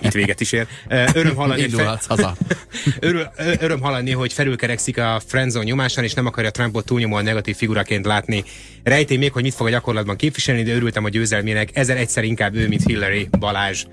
Itt 0.00 0.12
véget 0.12 0.40
is 0.40 0.52
ér. 0.52 0.66
Öröm 1.14 1.34
hallani, 1.34 1.62
Indulhatsz 1.62 2.06
haza. 2.06 2.36
Örül, 3.00 3.30
ö- 3.36 3.62
öröm 3.62 3.80
hallani, 3.80 4.10
hogy 4.10 4.32
felülkerekszik 4.32 4.98
a 4.98 5.20
friendzone 5.26 5.64
nyomásán, 5.64 6.04
és 6.04 6.14
nem 6.14 6.26
akarja 6.26 6.50
Trumpot 6.50 6.84
túlnyomóan 6.84 7.24
negatív 7.24 7.56
figuraként 7.56 8.06
látni. 8.06 8.44
Rejtély 8.82 9.16
még, 9.16 9.32
hogy 9.32 9.42
mit 9.42 9.54
fog 9.54 9.66
a 9.66 9.70
gyakorlatban 9.70 10.16
képviselni, 10.16 10.62
de 10.62 10.74
örültem 10.74 11.04
a 11.04 11.08
győzelmének. 11.08 11.68
Ezer 11.72 11.96
egyszer 11.96 12.24
inkább 12.24 12.54
ő, 12.54 12.68
mint 12.68 12.82
Hillary 12.84 13.28
Balázs. 13.38 13.84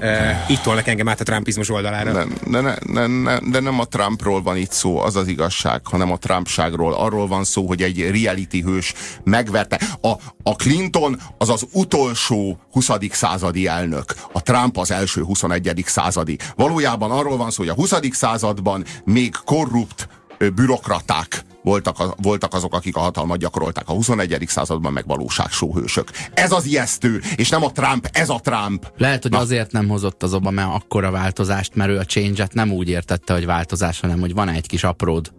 Uh, 0.00 0.50
itt 0.50 0.60
tolnak 0.60 0.86
engem 0.86 1.08
át 1.08 1.20
a 1.20 1.24
trumpizmus 1.24 1.70
oldalára. 1.70 2.12
Nem, 2.12 2.32
de, 2.50 2.60
ne, 2.60 2.74
ne, 2.86 3.06
ne, 3.06 3.38
de 3.38 3.60
nem 3.60 3.80
a 3.80 3.84
Trumpról 3.84 4.42
van 4.42 4.56
itt 4.56 4.70
szó, 4.70 4.98
az 4.98 5.16
az 5.16 5.28
igazság, 5.28 5.80
hanem 5.86 6.12
a 6.12 6.16
Trumpságról. 6.16 6.94
Arról 6.94 7.26
van 7.26 7.44
szó, 7.44 7.66
hogy 7.66 7.82
egy 7.82 8.22
reality 8.22 8.62
hős 8.62 8.94
megverte. 9.24 9.80
A, 10.00 10.10
a 10.42 10.54
Clinton 10.56 11.20
az 11.38 11.48
az 11.48 11.66
utolsó 11.72 12.58
20. 12.72 12.90
századi 13.10 13.66
elnök. 13.66 14.14
A 14.32 14.42
Trump 14.42 14.78
az 14.78 14.90
első 14.90 15.22
21. 15.22 15.82
századi. 15.86 16.38
Valójában 16.56 17.10
arról 17.10 17.36
van 17.36 17.50
szó, 17.50 17.62
hogy 17.62 17.68
a 17.68 17.74
20. 17.74 17.94
században 18.10 18.84
még 19.04 19.34
korrupt 19.44 20.08
bürokraták 20.54 21.44
voltak, 21.62 21.98
a, 21.98 22.14
voltak 22.22 22.54
azok, 22.54 22.74
akik 22.74 22.96
a 22.96 23.00
hatalmat 23.00 23.38
gyakorolták. 23.38 23.88
A 23.88 23.92
21. 23.92 24.44
században 24.46 24.92
meg 24.92 25.06
valóságsóhősök. 25.06 26.10
Ez 26.34 26.52
az 26.52 26.64
ijesztő, 26.64 27.22
és 27.36 27.48
nem 27.48 27.64
a 27.64 27.72
Trump, 27.72 28.08
ez 28.12 28.28
a 28.28 28.40
Trump. 28.42 28.92
Lehet, 28.96 29.22
hogy 29.22 29.30
Na. 29.30 29.38
azért 29.38 29.72
nem 29.72 29.88
hozott 29.88 30.22
az 30.22 30.34
Obama 30.34 30.72
akkora 30.74 31.10
változást, 31.10 31.74
mert 31.74 31.90
ő 31.90 31.98
a 31.98 32.04
change-et 32.04 32.54
nem 32.54 32.72
úgy 32.72 32.88
értette, 32.88 33.32
hogy 33.32 33.46
változás, 33.46 34.00
hanem 34.00 34.20
hogy 34.20 34.34
van 34.34 34.48
egy 34.48 34.66
kis 34.66 34.84
apród. 34.84 35.32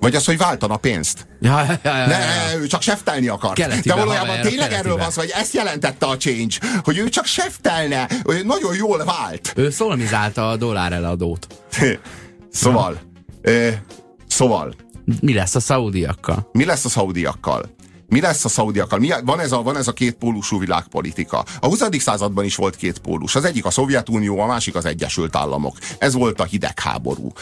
Vagy 0.00 0.14
az, 0.14 0.24
hogy 0.24 0.36
váltana 0.38 0.76
pénzt. 0.76 1.26
Ja, 1.40 1.64
ja, 1.64 1.78
ja, 1.84 1.96
ja, 1.98 2.06
Ne, 2.06 2.56
ő 2.56 2.66
csak 2.66 2.82
seftelni 2.82 3.28
akart. 3.28 3.54
Keletibe, 3.54 3.94
De 3.94 4.00
valójában 4.00 4.28
haver, 4.28 4.44
tényleg 4.44 4.68
keletibe. 4.68 4.88
erről 4.88 4.96
van 4.96 5.10
szó, 5.10 5.20
hogy 5.20 5.32
ezt 5.34 5.54
jelentette 5.54 6.06
a 6.06 6.16
change, 6.16 6.54
hogy 6.82 6.98
ő 6.98 7.08
csak 7.08 7.24
seftelne, 7.24 8.08
hogy 8.22 8.40
nagyon 8.44 8.74
jól 8.74 9.04
vált. 9.04 9.52
Ő 9.56 9.70
szolmizálta 9.70 10.48
a 10.48 10.56
dollár 10.56 10.92
eladót. 10.92 11.46
Szóval, 12.50 12.98
szóval, 14.26 14.74
Mi 15.20 15.34
lesz 15.34 15.54
a 15.54 15.60
szaudiakkal? 15.60 16.48
mi 16.52 16.64
lesz 16.64 16.84
a 16.84 16.88
szaudiakkal? 16.88 17.76
Mi 18.08 18.20
lesz 18.20 18.44
a 18.44 18.48
szaudiakkal? 18.48 18.98
Mi, 18.98 19.10
van, 19.24 19.40
ez 19.40 19.52
a, 19.52 19.62
van 19.62 19.76
ez 19.76 19.88
a 19.88 19.92
két 19.92 20.14
pólusú 20.14 20.58
világpolitika. 20.58 21.44
A 21.60 21.66
20. 21.66 21.82
században 21.98 22.44
is 22.44 22.56
volt 22.56 22.76
két 22.76 22.98
pólus. 22.98 23.34
Az 23.34 23.44
egyik 23.44 23.64
a 23.64 23.70
Szovjetunió, 23.70 24.40
a 24.40 24.46
másik 24.46 24.74
az 24.74 24.84
Egyesült 24.84 25.36
Államok. 25.36 25.76
Ez 25.98 26.14
volt 26.14 26.40
a 26.40 26.44
hidegháború. 26.44 27.32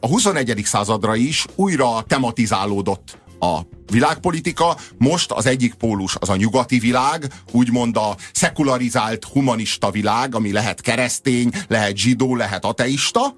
A 0.00 0.06
21. 0.06 0.60
századra 0.64 1.14
is 1.14 1.46
újra 1.54 2.02
tematizálódott 2.02 3.18
a 3.40 3.60
világpolitika. 3.92 4.76
Most 4.98 5.32
az 5.32 5.46
egyik 5.46 5.74
pólus 5.74 6.16
az 6.20 6.28
a 6.28 6.36
nyugati 6.36 6.78
világ, 6.78 7.32
úgymond 7.52 7.96
a 7.96 8.16
szekularizált 8.32 9.24
humanista 9.24 9.90
világ, 9.90 10.34
ami 10.34 10.52
lehet 10.52 10.80
keresztény, 10.80 11.50
lehet 11.68 11.96
zsidó, 11.96 12.36
lehet 12.36 12.64
ateista, 12.64 13.34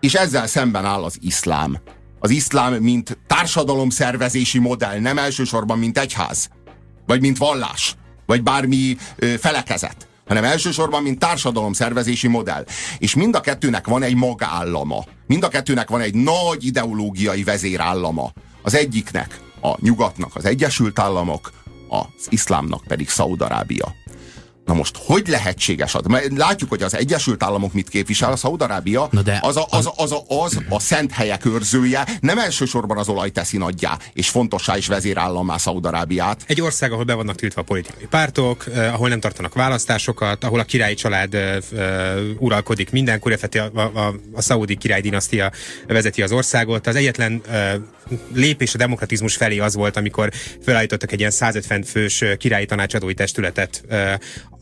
és 0.00 0.14
ezzel 0.14 0.46
szemben 0.46 0.84
áll 0.84 1.02
az 1.02 1.18
iszlám. 1.20 1.78
Az 2.18 2.30
iszlám, 2.30 2.74
mint 2.74 3.18
társadalomszervezési 3.26 4.58
modell, 4.58 4.98
nem 4.98 5.18
elsősorban, 5.18 5.78
mint 5.78 5.98
egyház, 5.98 6.48
vagy 7.06 7.20
mint 7.20 7.38
vallás, 7.38 7.96
vagy 8.26 8.42
bármi 8.42 8.96
ö, 9.16 9.34
felekezet, 9.38 10.08
hanem 10.26 10.44
elsősorban, 10.44 11.02
mint 11.02 11.18
társadalomszervezési 11.18 12.28
modell. 12.28 12.64
És 12.98 13.14
mind 13.14 13.34
a 13.34 13.40
kettőnek 13.40 13.86
van 13.86 14.02
egy 14.02 14.14
magállama. 14.14 15.04
Mind 15.26 15.42
a 15.42 15.48
kettőnek 15.48 15.88
van 15.88 16.00
egy 16.00 16.14
nagy 16.14 16.64
ideológiai 16.64 17.42
vezérállama. 17.42 18.32
Az 18.62 18.74
egyiknek, 18.74 19.40
a 19.60 19.76
nyugatnak 19.80 20.36
az 20.36 20.44
Egyesült 20.44 20.98
Államok, 20.98 21.52
az 21.88 22.26
iszlámnak 22.28 22.84
pedig 22.86 23.08
Szaudarábia. 23.08 23.94
Na 24.66 24.74
most, 24.74 24.96
hogy 25.04 25.28
lehetséges 25.28 25.94
az? 25.94 26.04
Mert 26.04 26.36
látjuk, 26.36 26.70
hogy 26.70 26.82
az 26.82 26.94
Egyesült 26.94 27.42
Államok 27.42 27.72
mit 27.72 27.88
képvisel, 27.88 28.32
a 28.32 28.36
Szaudarábia 28.36 29.08
az, 29.40 29.56
a, 29.56 29.66
az, 29.70 29.86
a, 29.86 29.92
az, 29.96 30.12
a, 30.12 30.24
az 30.28 30.60
a 30.68 30.80
szent 30.80 31.12
helyek 31.12 31.44
őrzője, 31.44 32.06
nem 32.20 32.38
elsősorban 32.38 32.98
az 32.98 33.08
olaj 33.08 33.30
teszi 33.30 33.56
nagyjá, 33.56 33.98
és 34.12 34.28
fontossá 34.28 34.76
is 34.76 34.86
vezérállammá 34.86 35.56
Szaudarábiát. 35.56 36.44
Egy 36.46 36.60
ország, 36.60 36.92
ahol 36.92 37.04
be 37.04 37.14
vannak 37.14 37.36
tiltva 37.36 37.60
a 37.60 37.64
politikai 37.64 38.06
pártok, 38.06 38.66
eh, 38.74 38.94
ahol 38.94 39.08
nem 39.08 39.20
tartanak 39.20 39.54
választásokat, 39.54 40.44
ahol 40.44 40.58
a 40.58 40.64
királyi 40.64 40.94
család 40.94 41.34
eh, 41.34 41.56
eh, 41.76 42.16
uralkodik 42.38 42.90
mindenkor, 42.90 43.38
a, 43.52 43.58
a, 43.78 43.80
a, 43.80 44.14
a 44.32 44.42
szaudi 44.42 44.76
király 44.76 45.00
dinasztia 45.00 45.52
vezeti 45.86 46.22
az 46.22 46.32
országot. 46.32 46.86
Az 46.86 46.96
egyetlen 46.96 47.40
eh, 47.50 47.74
lépés 48.32 48.74
a 48.74 48.78
demokratizmus 48.78 49.36
felé 49.36 49.58
az 49.58 49.74
volt, 49.74 49.96
amikor 49.96 50.30
felállítottak 50.62 51.12
egy 51.12 51.18
ilyen 51.18 51.30
150 51.30 51.82
fős 51.82 52.22
eh, 52.22 52.36
királyi 52.36 52.66
tanácsadói 52.66 53.14
testületet, 53.14 53.82
eh, 53.88 54.14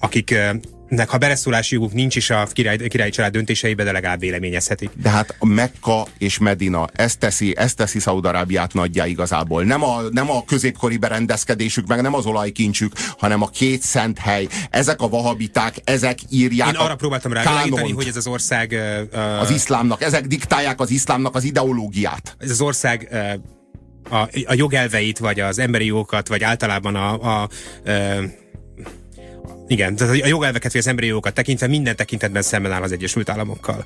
akiknek 0.05 1.09
ha 1.09 1.19
beleszólási 1.19 1.75
joguk 1.75 1.93
nincs 1.93 2.17
is 2.17 2.31
a 2.31 2.47
király, 2.53 2.77
királyi 2.77 3.11
család 3.11 3.33
döntéseibe, 3.33 3.85
de 3.85 3.93
legalább 3.93 4.21
véleményezhetik. 4.21 4.90
De 5.03 5.09
hát 5.09 5.37
a 5.38 5.47
Mekka 5.47 6.07
és 6.19 6.38
Medina, 6.38 6.88
ezt 6.93 7.19
teszi, 7.19 7.57
ezt 7.57 7.77
teszi 7.77 7.99
Szaudarábiát 7.99 8.73
nagyjá 8.73 9.07
igazából. 9.07 9.64
Nem 9.64 9.83
a, 9.83 10.01
nem 10.11 10.31
a 10.31 10.45
középkori 10.45 10.97
berendezkedésük, 10.97 11.87
meg 11.87 12.03
nem 12.03 12.14
az 12.14 12.27
olajkincsük, 12.27 12.93
hanem 13.19 13.43
a 13.43 13.49
két 13.49 13.83
szent 13.83 14.19
hely. 14.19 14.49
Ezek 14.71 15.01
a 15.01 15.09
vahabiták, 15.09 15.75
ezek 15.85 16.19
írják 16.31 16.69
Én 16.69 16.75
a 16.75 16.85
arra 16.85 16.97
próbáltam 16.97 17.33
rávilágítani, 17.33 17.93
hogy 17.93 18.07
ez 18.07 18.17
az 18.17 18.27
ország 18.27 18.73
eh, 18.73 19.40
az 19.40 19.51
iszlámnak, 19.51 20.03
ezek 20.03 20.27
diktálják 20.27 20.81
az 20.81 20.90
iszlámnak 20.90 21.35
az 21.35 21.45
ideológiát. 21.45 22.37
ez 22.38 22.51
az 22.51 22.61
ország 22.61 23.09
eh, 23.11 23.35
a, 24.11 24.29
a 24.45 24.55
jogelveit, 24.55 25.19
vagy 25.19 25.40
az 25.40 25.59
emberi 25.59 25.87
jogokat, 25.87 26.29
vagy 26.29 26.43
általában 26.43 26.95
a, 26.95 27.43
a 27.43 27.49
eh, 27.85 28.19
igen, 29.66 29.96
tehát 29.96 30.22
a 30.22 30.27
jogelveket, 30.27 30.72
vagy 30.72 30.81
az 30.81 30.87
emberi 30.87 31.07
jogokat 31.07 31.35
tekintve 31.35 31.66
minden 31.66 31.96
tekintetben 31.96 32.42
szemben 32.42 32.72
áll 32.72 32.83
az 32.83 32.92
Egyesült 32.92 33.29
Államokkal. 33.29 33.85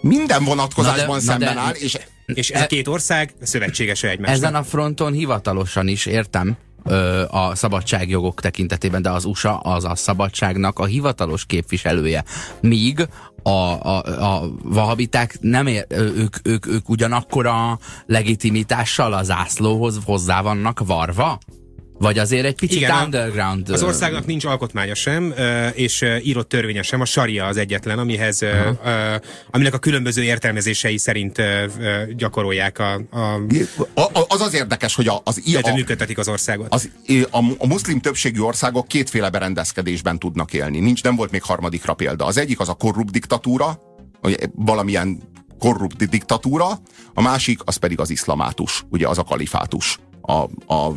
Minden 0.00 0.44
vonatkozásban 0.44 1.06
Na 1.06 1.12
de- 1.12 1.14
na 1.14 1.20
szemben 1.20 1.54
de- 1.54 1.60
áll, 1.60 1.74
és 1.74 1.98
És 2.26 2.50
ez 2.50 2.62
a 2.62 2.66
két 2.66 2.88
ország 2.88 3.34
szövetségese 3.42 4.08
egymásnak. 4.08 4.36
Ezen 4.36 4.54
a 4.54 4.62
fronton 4.62 5.12
hivatalosan 5.12 5.88
is 5.88 6.06
értem 6.06 6.56
ö, 6.84 7.24
a 7.28 7.54
szabadságjogok 7.54 8.40
tekintetében, 8.40 9.02
de 9.02 9.10
az 9.10 9.24
USA 9.24 9.58
az 9.58 9.84
a 9.84 9.94
szabadságnak 9.94 10.78
a 10.78 10.84
hivatalos 10.84 11.44
képviselője. 11.46 12.24
Míg 12.60 13.08
a, 13.42 13.50
a, 13.50 14.02
a 14.04 14.50
vahabiták 14.62 15.38
nem 15.40 15.66
ér, 15.66 15.86
ők, 15.90 16.36
ők, 16.42 16.66
ők 16.66 16.88
ugyanakkor 16.88 17.46
a 17.46 17.78
legitimitással 18.06 19.12
a 19.12 19.22
zászlóhoz 19.22 19.98
hozzá 20.04 20.42
vannak 20.42 20.86
varva? 20.86 21.38
Vagy 21.98 22.18
azért 22.18 22.44
egy 22.44 22.54
picit 22.54 22.76
Igen, 22.76 23.02
underground? 23.02 23.70
Az 23.70 23.82
országnak 23.82 24.26
nincs 24.26 24.44
alkotmánya 24.44 24.94
sem, 24.94 25.34
és 25.72 26.04
írott 26.22 26.48
törvénye 26.48 26.82
sem, 26.82 27.00
a 27.00 27.04
saria 27.04 27.46
az 27.46 27.56
egyetlen, 27.56 27.98
amihez, 27.98 28.42
ö, 28.42 28.70
aminek 29.50 29.74
a 29.74 29.78
különböző 29.78 30.22
értelmezései 30.22 30.98
szerint 30.98 31.42
gyakorolják 32.16 32.78
a, 32.78 32.94
a 32.94 33.40
az 34.28 34.40
az 34.40 34.54
érdekes, 34.54 34.94
hogy 34.94 35.10
az, 35.24 35.42
a, 35.62 35.72
működtetik 35.74 36.18
az 36.18 36.28
országot. 36.28 36.66
az, 36.74 36.90
a, 37.30 37.44
a 37.58 37.66
muszlim 37.66 38.00
többségű 38.00 38.40
országok 38.40 38.88
kétféle 38.88 39.30
berendezkedésben 39.30 40.18
tudnak 40.18 40.52
élni. 40.52 40.78
Nincs, 40.78 41.02
nem 41.02 41.16
volt 41.16 41.30
még 41.30 41.42
harmadikra 41.42 41.94
példa. 41.94 42.24
Az 42.24 42.36
egyik 42.36 42.60
az 42.60 42.68
a 42.68 42.74
korrupt 42.74 43.12
diktatúra, 43.12 43.80
vagy 44.20 44.50
valamilyen 44.54 45.22
korrupt 45.58 46.08
diktatúra, 46.08 46.68
a 47.14 47.22
másik 47.22 47.60
az 47.64 47.76
pedig 47.76 48.00
az 48.00 48.10
iszlamátus, 48.10 48.84
ugye 48.90 49.08
az 49.08 49.18
a 49.18 49.22
kalifátus, 49.22 49.98
a, 50.28 50.48
a, 50.66 50.92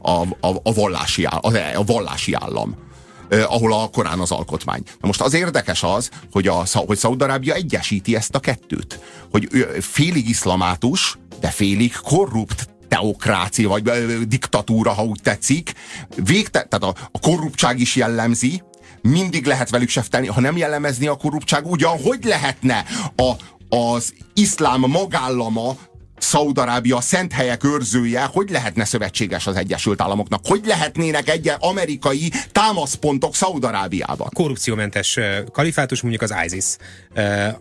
a, 0.00 0.20
a, 0.40 0.60
a, 0.62 0.72
vallási, 0.72 1.24
áll, 1.24 1.40
a, 1.74 1.84
vallási 1.84 2.32
állam 2.34 2.88
ahol 3.30 3.72
a 3.72 3.88
Korán 3.88 4.18
az 4.18 4.30
alkotmány. 4.30 4.82
Na 5.00 5.06
most 5.06 5.20
az 5.20 5.34
érdekes 5.34 5.82
az, 5.82 6.10
hogy, 6.32 6.46
a, 6.46 6.64
hogy 6.72 6.96
Szaudarábia 6.96 7.54
egyesíti 7.54 8.16
ezt 8.16 8.34
a 8.34 8.40
kettőt. 8.40 9.00
Hogy 9.30 9.48
félig 9.80 10.28
iszlamátus, 10.28 11.18
de 11.40 11.48
félig 11.48 11.92
korrupt 12.02 12.68
teokrácia, 12.88 13.68
vagy 13.68 13.88
ö, 13.88 14.24
diktatúra, 14.24 14.92
ha 14.92 15.04
úgy 15.04 15.20
tetszik. 15.22 15.72
Végte, 16.16 16.62
tehát 16.62 16.96
a, 16.96 17.08
a 17.12 17.18
korruptság 17.18 17.80
is 17.80 17.96
jellemzi, 17.96 18.62
mindig 19.02 19.46
lehet 19.46 19.70
velük 19.70 19.88
seftelni, 19.88 20.26
ha 20.26 20.40
nem 20.40 20.56
jellemezni 20.56 21.06
a 21.06 21.16
korruptság, 21.16 21.66
ugyan 21.66 22.02
hogy 22.02 22.24
lehetne 22.24 22.84
a, 23.16 23.32
az 23.76 24.14
iszlám 24.34 24.80
magállama 24.80 25.76
Szaudarábia 26.20 27.00
szent 27.00 27.32
helyek 27.32 27.64
őrzője, 27.64 28.22
hogy 28.22 28.50
lehetne 28.50 28.84
szövetséges 28.84 29.46
az 29.46 29.56
Egyesült 29.56 30.00
Államoknak? 30.00 30.40
Hogy 30.44 30.60
lehetnének 30.64 31.28
egy 31.28 31.52
amerikai 31.58 32.32
támaszpontok 32.52 33.34
Szaudarábiában? 33.34 34.28
Korrupciómentes 34.32 35.18
kalifátus 35.52 36.00
mondjuk 36.00 36.22
az 36.22 36.34
ISIS, 36.44 36.76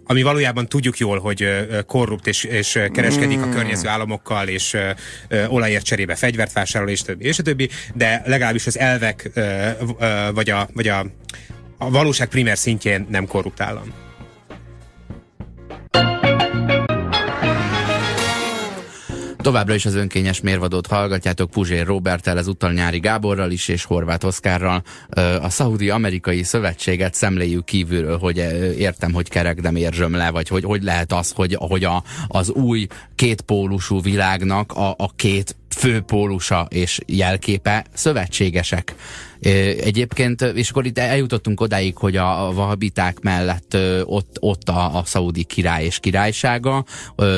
ami 0.03 0.21
valójában 0.21 0.67
tudjuk 0.67 0.97
jól, 0.97 1.19
hogy 1.19 1.67
korrupt 1.87 2.27
és, 2.27 2.43
és 2.43 2.79
kereskedik 2.93 3.39
a 3.39 3.43
hmm. 3.43 3.51
környező 3.51 3.87
államokkal, 3.87 4.47
és 4.47 4.77
olajért 5.47 5.85
cserébe 5.85 6.15
fegyvert 6.15 6.53
vásárol, 6.53 6.89
és 6.89 7.01
többi, 7.01 7.25
és 7.25 7.35
többi, 7.35 7.69
de 7.93 8.21
legalábbis 8.25 8.67
az 8.67 8.77
elvek 8.77 9.31
vagy 10.33 10.49
a, 10.49 10.69
vagy 10.73 10.87
a, 10.87 11.05
a 11.77 11.89
valóság 11.89 12.27
primer 12.27 12.57
szintjén 12.57 13.07
nem 13.09 13.27
korrupt 13.27 13.61
állam. 13.61 14.07
Továbbra 19.41 19.73
is 19.73 19.85
az 19.85 19.95
önkényes 19.95 20.41
mérvadót 20.41 20.87
hallgatjátok 20.87 21.49
Puzsér 21.49 21.85
Robertel, 21.85 22.37
ezúttal 22.37 22.71
Nyári 22.71 22.99
Gáborral 22.99 23.51
is 23.51 23.67
és 23.67 23.83
Horváth 23.83 24.25
Oszkárral. 24.25 24.83
A 25.41 25.49
Szaudi-Amerikai 25.49 26.43
Szövetséget 26.43 27.13
szemléljük 27.13 27.65
kívülről, 27.65 28.17
hogy 28.17 28.37
értem, 28.77 29.13
hogy 29.13 29.29
kerek, 29.29 29.59
de 29.59 29.71
érzsöm 29.71 30.15
le, 30.15 30.29
vagy 30.29 30.47
hogy, 30.47 30.63
hogy 30.63 30.83
lehet 30.83 31.13
az, 31.13 31.31
hogy, 31.31 31.55
hogy 31.59 31.83
a, 31.83 32.03
az 32.27 32.49
új 32.49 32.87
kétpólusú 33.15 34.01
világnak 34.01 34.71
a, 34.71 34.89
a 34.89 35.11
két 35.15 35.55
főpólusa 35.79 36.67
és 36.69 36.99
jelképe 37.05 37.85
szövetségesek. 37.93 38.95
Egyébként, 39.83 40.41
és 40.41 40.69
akkor 40.69 40.85
itt 40.85 40.97
eljutottunk 40.97 41.61
odáig, 41.61 41.97
hogy 41.97 42.15
a 42.15 42.51
vahabiták 42.53 43.19
mellett 43.19 43.77
ott, 44.03 44.37
ott 44.39 44.69
a, 44.69 44.97
a 44.97 45.03
szaudi 45.05 45.43
király 45.43 45.85
és 45.85 45.99
királysága. 45.99 46.85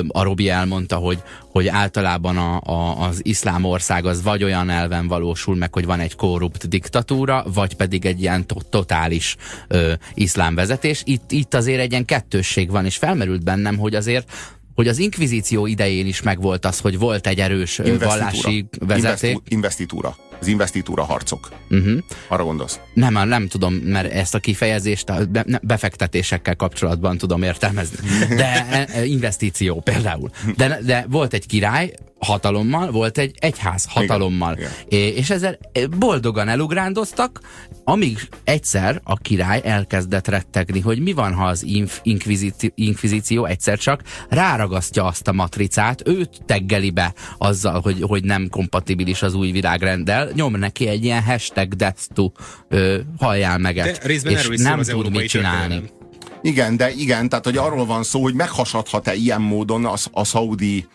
A 0.08 0.24
Robi 0.24 0.50
elmondta, 0.50 0.96
hogy, 0.96 1.22
hogy 1.52 1.68
általában 1.68 2.38
a, 2.38 2.62
a, 2.64 3.08
az 3.08 3.20
iszlám 3.24 3.64
ország 3.64 4.06
az 4.06 4.24
vagy 4.24 4.44
olyan 4.44 4.70
elven 4.70 5.08
valósul 5.08 5.56
meg, 5.56 5.74
hogy 5.74 5.86
van 5.86 6.00
egy 6.00 6.16
korrupt 6.16 6.68
diktatúra, 6.68 7.46
vagy 7.54 7.74
pedig 7.76 8.06
egy 8.06 8.22
ilyen 8.22 8.48
to 8.48 8.56
totális 8.70 9.36
ö, 9.68 9.94
iszlám 10.14 10.56
vezetés. 10.56 11.02
Itt, 11.06 11.32
itt 11.32 11.54
azért 11.54 11.80
egy 11.80 11.92
ilyen 11.92 12.06
kettősség 12.06 12.72
van, 12.72 12.86
és 12.86 12.98
felmerült 12.98 13.44
bennem, 13.44 13.78
hogy 13.78 13.96
azért 13.96 14.32
hogy 14.76 14.88
az 14.88 14.98
inkvizíció 14.98 15.66
idején 15.66 16.06
is 16.06 16.22
megvolt 16.22 16.66
az, 16.66 16.80
hogy 16.80 16.98
volt 16.98 17.28
egy 17.28 17.40
erős 17.40 17.82
vallási 18.00 18.66
vezeték. 18.80 19.38
Investitúra 19.48 20.16
az 20.42 20.48
investitúra 20.48 21.04
harcok. 21.04 21.52
Uh-huh. 21.70 21.98
Arra 22.28 22.44
gondolsz? 22.44 22.80
Nem, 22.94 23.28
nem 23.28 23.48
tudom, 23.48 23.74
mert 23.74 24.12
ezt 24.12 24.36
a 24.36 24.40
kifejezést 24.40 25.10
a 25.10 25.20
befektetésekkel 25.62 26.56
kapcsolatban 26.56 27.18
tudom 27.18 27.44
értelmezni. 27.44 27.98
De 28.36 28.68
e, 28.70 28.88
e, 28.94 29.06
investíció 29.06 29.80
például. 29.80 30.30
De, 30.56 30.80
de 30.86 31.06
volt 31.10 31.34
egy 31.34 31.46
király, 31.46 31.94
hatalommal, 32.26 32.92
volt 32.92 33.18
egy 33.18 33.36
egyház 33.40 33.86
hatalommal. 33.90 34.54
Igen, 34.58 34.72
igen. 34.90 35.16
És 35.16 35.30
ezzel 35.30 35.58
boldogan 35.98 36.48
elugrándoztak, 36.48 37.42
amíg 37.84 38.20
egyszer 38.44 39.02
a 39.04 39.16
király 39.16 39.62
elkezdett 39.64 40.28
rettegni, 40.28 40.80
hogy 40.80 41.00
mi 41.00 41.14
van, 41.14 41.34
ha 41.34 41.46
az 41.46 41.64
inf- 41.64 42.00
inkvizíció, 42.04 42.70
inkvizíció 42.76 43.46
egyszer 43.46 43.78
csak 43.78 44.02
ráragasztja 44.30 45.06
azt 45.06 45.28
a 45.28 45.32
matricát, 45.32 46.08
őt 46.08 46.42
teggeli 46.46 46.90
be 46.90 47.14
azzal, 47.38 47.82
hogy, 47.82 48.02
hogy 48.02 48.24
nem 48.24 48.48
kompatibilis 48.50 49.22
az 49.22 49.34
új 49.34 49.52
világrenddel, 49.52 50.30
nyom 50.34 50.56
neki 50.56 50.88
egy 50.88 51.04
ilyen 51.04 51.24
hashtag 51.24 51.74
death 51.74 52.02
to, 52.14 52.32
ö, 52.68 53.00
halljál 53.18 53.58
meget, 53.58 54.04
és 54.24 54.48
nem 54.56 54.82
tud 54.82 55.12
mit 55.12 55.28
csinálni. 55.28 55.74
Történelem. 55.74 56.00
Igen, 56.42 56.78
de 56.78 56.92
igen, 56.92 57.30
tehát 57.30 57.46
hogy 57.46 57.58
arról 57.58 57.86
van 57.86 58.04
szó, 58.04 58.22
hogy 58.22 58.34
meghasadhat-e 58.34 59.14
ilyen 59.14 59.42
módon 59.42 59.86
a, 59.86 59.94
a 60.12 60.24
szaudi 60.24 60.88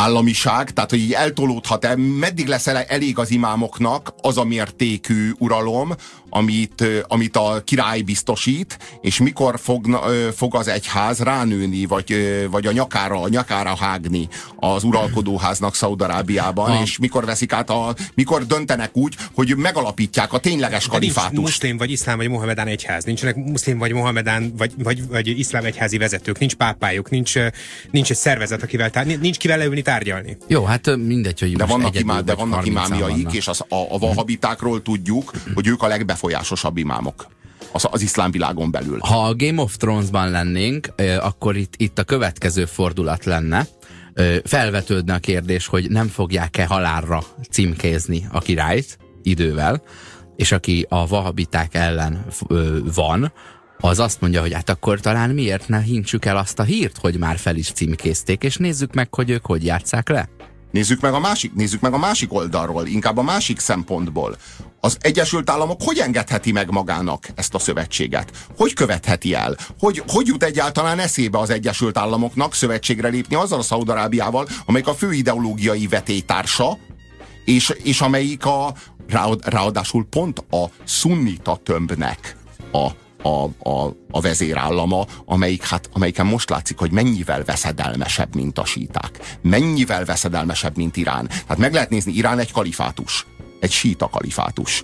államiság, 0.00 0.70
tehát 0.70 0.90
hogy 0.90 0.98
így 0.98 1.12
eltolódhat-e, 1.12 1.96
meddig 1.96 2.46
lesz 2.46 2.66
elég 2.66 3.18
az 3.18 3.30
imámoknak 3.30 4.14
az 4.20 4.38
a 4.38 4.44
mértékű 4.44 5.32
uralom, 5.38 5.94
amit, 6.30 6.84
amit 7.08 7.36
a 7.36 7.62
király 7.64 8.00
biztosít, 8.00 8.78
és 9.00 9.18
mikor 9.18 9.58
fog, 9.62 10.00
fog 10.36 10.54
az 10.54 10.68
egyház 10.68 11.18
ránőni, 11.18 11.86
vagy, 11.86 12.14
vagy 12.50 12.66
a 12.66 12.72
nyakára, 12.72 13.20
a 13.20 13.28
nyakára 13.28 13.76
hágni 13.76 14.28
az 14.56 14.84
uralkodóháznak 14.84 15.74
Szaudarábiában, 15.74 16.82
és 16.82 16.98
mikor 16.98 17.24
veszik 17.24 17.52
át 17.52 17.70
a, 17.70 17.94
mikor 18.14 18.46
döntenek 18.46 18.96
úgy, 18.96 19.16
hogy 19.34 19.56
megalapítják 19.56 20.32
a 20.32 20.38
tényleges 20.38 20.86
kalifátust. 20.86 21.40
Muszlim, 21.40 21.76
vagy 21.76 21.90
iszlám, 21.90 22.16
vagy 22.16 22.28
mohamedán 22.28 22.66
egyház. 22.66 23.04
Nincsenek 23.04 23.36
muszlim, 23.36 23.78
vagy 23.78 23.92
mohamedán, 23.92 24.52
vagy, 24.56 24.72
vagy, 24.78 25.08
vagy 25.08 25.38
iszlám 25.38 25.64
egyházi 25.64 25.98
vezetők. 25.98 26.38
Nincs 26.38 26.54
pápájuk, 26.54 27.10
nincs, 27.10 27.34
nincs 27.90 28.10
egy 28.10 28.16
szervezet, 28.16 28.62
akivel 28.62 28.90
tár, 28.90 29.06
nincs 29.06 29.36
kivel 29.36 29.58
leülni 29.58 29.82
tárgyalni. 29.90 30.36
Jó, 30.46 30.64
hát 30.64 30.96
mindegy, 30.96 31.40
hogy 31.40 31.56
de 31.56 31.64
vannak, 31.64 32.00
imá, 32.00 32.20
de 32.20 32.34
vannak 32.34 32.66
imámjaik, 32.66 33.32
és 33.32 33.48
az, 33.48 33.60
a, 33.68 33.94
a 33.94 33.98
vahabitákról 33.98 34.82
tudjuk, 34.82 35.32
hogy 35.54 35.66
ők 35.66 35.82
a 35.82 35.86
legbe 35.86 36.08
legbefolyásosabb 36.10 36.76
imámok 36.76 37.26
az, 37.72 37.86
az 37.90 38.02
iszlám 38.02 38.30
világon 38.30 38.70
belül. 38.70 38.98
Ha 38.98 39.24
a 39.24 39.34
Game 39.34 39.62
of 39.62 39.76
Thrones-ban 39.76 40.30
lennénk, 40.30 40.88
akkor 41.20 41.56
itt, 41.56 41.74
itt 41.76 41.98
a 41.98 42.04
következő 42.04 42.64
fordulat 42.64 43.24
lenne. 43.24 43.66
Felvetődne 44.44 45.14
a 45.14 45.18
kérdés, 45.18 45.66
hogy 45.66 45.90
nem 45.90 46.08
fogják-e 46.08 46.66
halálra 46.66 47.22
címkézni 47.50 48.26
a 48.32 48.38
királyt 48.38 48.98
idővel, 49.22 49.82
és 50.36 50.52
aki 50.52 50.86
a 50.88 51.06
vahabiták 51.06 51.74
ellen 51.74 52.26
van, 52.94 53.32
az 53.80 53.98
azt 53.98 54.20
mondja, 54.20 54.40
hogy 54.40 54.52
hát 54.52 54.70
akkor 54.70 55.00
talán 55.00 55.30
miért 55.30 55.68
ne 55.68 55.80
hintsük 55.80 56.24
el 56.24 56.36
azt 56.36 56.58
a 56.58 56.62
hírt, 56.62 56.98
hogy 56.98 57.18
már 57.18 57.38
fel 57.38 57.56
is 57.56 57.72
címkézték, 57.72 58.42
és 58.42 58.56
nézzük 58.56 58.94
meg, 58.94 59.14
hogy 59.14 59.30
ők 59.30 59.46
hogy 59.46 59.64
játszák 59.64 60.08
le. 60.08 60.28
Nézzük 60.70 61.00
meg, 61.00 61.12
a 61.12 61.18
másik, 61.18 61.54
nézzük 61.54 61.80
meg 61.80 61.92
a 61.92 61.98
másik 61.98 62.32
oldalról, 62.32 62.86
inkább 62.86 63.16
a 63.16 63.22
másik 63.22 63.58
szempontból. 63.58 64.36
Az 64.80 64.96
Egyesült 65.00 65.50
Államok 65.50 65.80
hogy 65.82 65.98
engedheti 65.98 66.52
meg 66.52 66.70
magának 66.70 67.28
ezt 67.34 67.54
a 67.54 67.58
szövetséget? 67.58 68.30
Hogy 68.56 68.74
követheti 68.74 69.34
el? 69.34 69.56
Hogy, 69.78 70.02
hogy 70.06 70.26
jut 70.26 70.42
egyáltalán 70.42 70.98
eszébe 70.98 71.38
az 71.38 71.50
Egyesült 71.50 71.98
Államoknak 71.98 72.54
szövetségre 72.54 73.08
lépni 73.08 73.34
azzal 73.34 73.58
a 73.58 73.62
Szaudarábiával, 73.62 74.48
amelyik 74.66 74.86
a 74.86 74.94
fő 74.94 75.12
ideológiai 75.12 75.86
vetétársa, 75.86 76.78
és, 77.44 77.74
és 77.82 78.00
amelyik 78.00 78.46
a, 78.46 78.74
ráadásul 79.40 80.06
pont 80.10 80.38
a 80.38 80.64
szunnita 80.84 81.60
tömbnek 81.64 82.36
a 82.72 82.90
a, 83.22 83.44
a, 83.70 83.96
a 84.10 84.20
vezérállama, 84.20 85.06
amelyik, 85.24 85.66
hát, 85.66 85.88
amelyiken 85.92 86.26
most 86.26 86.50
látszik, 86.50 86.78
hogy 86.78 86.90
mennyivel 86.90 87.44
veszedelmesebb, 87.44 88.34
mint 88.34 88.58
a 88.58 88.64
síták. 88.64 89.38
Mennyivel 89.42 90.04
veszedelmesebb, 90.04 90.76
mint 90.76 90.96
Irán. 90.96 91.26
Tehát 91.26 91.58
meg 91.58 91.72
lehet 91.72 91.90
nézni, 91.90 92.12
Irán 92.12 92.38
egy 92.38 92.52
kalifátus 92.52 93.26
egy 93.60 93.70
síta 93.70 94.08
kalifátus. 94.08 94.82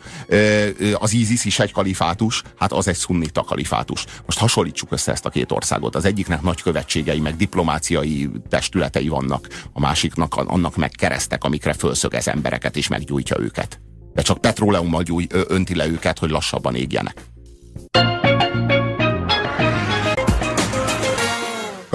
Az 0.94 1.12
ISIS 1.12 1.44
is 1.44 1.59
egy 1.59 1.72
kalifátus, 1.72 2.42
hát 2.57 2.72
az 2.72 2.88
egy 2.88 2.96
szunnita 2.96 3.42
kalifátus. 3.42 4.05
Most 4.25 4.38
hasonlítsuk 4.38 4.92
össze 4.92 5.12
ezt 5.12 5.27
a 5.27 5.31
két 5.31 5.53
országot. 5.53 5.94
Az 5.94 6.05
egyiknek 6.05 6.42
nagy 6.42 6.62
követségei, 6.62 7.20
meg 7.20 7.37
diplomáciai 7.37 8.31
testületei 8.49 9.09
vannak, 9.09 9.49
a 9.72 9.81
másiknak 9.81 10.37
annak 10.37 10.77
meg 10.77 10.90
keresztek, 10.90 11.44
amikre 11.44 11.72
fölszögez 11.72 12.29
embereket 12.29 12.77
és 12.77 12.88
meggyújtja 12.88 13.38
őket. 13.38 13.81
De 14.12 14.22
csak 14.22 14.40
petróleummal 14.40 15.03
gyújt, 15.03 15.35
önti 15.49 15.75
le 15.75 15.87
őket, 15.87 16.18
hogy 16.18 16.31
lassabban 16.31 16.75
égjenek. 16.75 17.25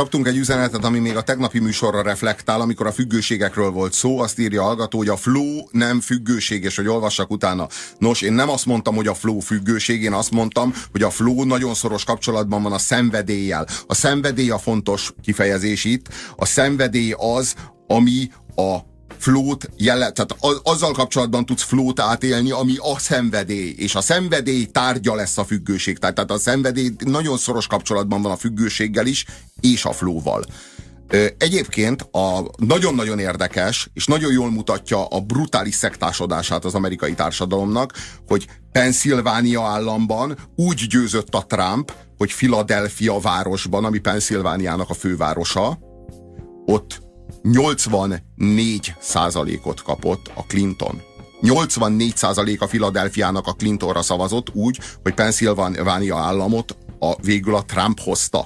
Kaptunk 0.01 0.27
egy 0.27 0.37
üzenetet, 0.37 0.83
ami 0.83 0.99
még 0.99 1.15
a 1.15 1.21
tegnapi 1.21 1.59
műsorra 1.59 2.01
reflektál, 2.01 2.61
amikor 2.61 2.87
a 2.87 2.91
függőségekről 2.91 3.69
volt 3.69 3.93
szó. 3.93 4.19
Azt 4.19 4.39
írja 4.39 4.61
a 4.61 4.65
hallgató, 4.65 4.97
hogy 4.97 5.07
a 5.07 5.15
flow 5.15 5.67
nem 5.71 5.99
függőség, 5.99 6.63
és 6.63 6.75
hogy 6.75 6.87
olvassak 6.87 7.31
utána. 7.31 7.67
Nos, 7.97 8.21
én 8.21 8.33
nem 8.33 8.49
azt 8.49 8.65
mondtam, 8.65 8.95
hogy 8.95 9.07
a 9.07 9.13
flow 9.13 9.39
függőség, 9.39 10.03
én 10.03 10.13
azt 10.13 10.31
mondtam, 10.31 10.73
hogy 10.91 11.03
a 11.03 11.09
flow 11.09 11.43
nagyon 11.43 11.73
szoros 11.73 12.03
kapcsolatban 12.03 12.63
van 12.63 12.71
a 12.71 12.77
szenvedéllyel. 12.77 13.67
A 13.87 13.93
szenvedély 13.93 14.49
a 14.49 14.57
fontos 14.57 15.13
kifejezés 15.23 15.83
itt. 15.83 16.07
A 16.35 16.45
szenvedély 16.45 17.13
az, 17.17 17.55
ami 17.87 18.31
a 18.55 18.90
flót 19.21 19.69
jele, 19.77 20.11
tehát 20.11 20.35
azzal 20.63 20.91
kapcsolatban 20.91 21.45
tudsz 21.45 21.63
flót 21.63 21.99
átélni, 21.99 22.51
ami 22.51 22.75
a 22.77 22.99
szenvedély, 22.99 23.75
és 23.77 23.95
a 23.95 24.01
szenvedély 24.01 24.65
tárgya 24.65 25.15
lesz 25.15 25.37
a 25.37 25.45
függőség. 25.45 25.97
Tehát 25.97 26.31
a 26.31 26.37
szenvedély 26.37 26.91
nagyon 27.05 27.37
szoros 27.37 27.67
kapcsolatban 27.67 28.21
van 28.21 28.31
a 28.31 28.35
függőséggel 28.35 29.05
is, 29.05 29.25
és 29.59 29.85
a 29.85 29.91
flóval. 29.91 30.45
Egyébként 31.37 32.01
a 32.01 32.51
nagyon-nagyon 32.57 33.19
érdekes, 33.19 33.89
és 33.93 34.05
nagyon 34.05 34.31
jól 34.31 34.51
mutatja 34.51 35.05
a 35.05 35.19
brutális 35.19 35.75
szektásodását 35.75 36.65
az 36.65 36.73
amerikai 36.73 37.13
társadalomnak, 37.13 37.93
hogy 38.27 38.47
Pennsylvania 38.71 39.63
államban 39.63 40.37
úgy 40.55 40.87
győzött 40.89 41.35
a 41.35 41.45
Trump, 41.47 41.93
hogy 42.17 42.33
Philadelphia 42.33 43.19
városban, 43.19 43.85
ami 43.85 43.99
Pennsylvániának 43.99 44.89
a 44.89 44.93
fővárosa, 44.93 45.79
ott 46.65 47.01
84 47.41 48.93
százalékot 48.99 49.81
kapott 49.81 50.31
a 50.35 50.43
Clinton. 50.43 51.01
84 51.41 52.17
százalék 52.17 52.61
a 52.61 52.65
Philadelphiának 52.65 53.47
a 53.47 53.53
Clintonra 53.53 54.01
szavazott 54.01 54.49
úgy, 54.53 54.79
hogy 55.03 55.13
Pennsylvania 55.13 56.17
államot 56.17 56.75
a, 56.99 57.15
végül 57.21 57.55
a 57.55 57.65
Trump 57.65 57.99
hozta. 57.99 58.45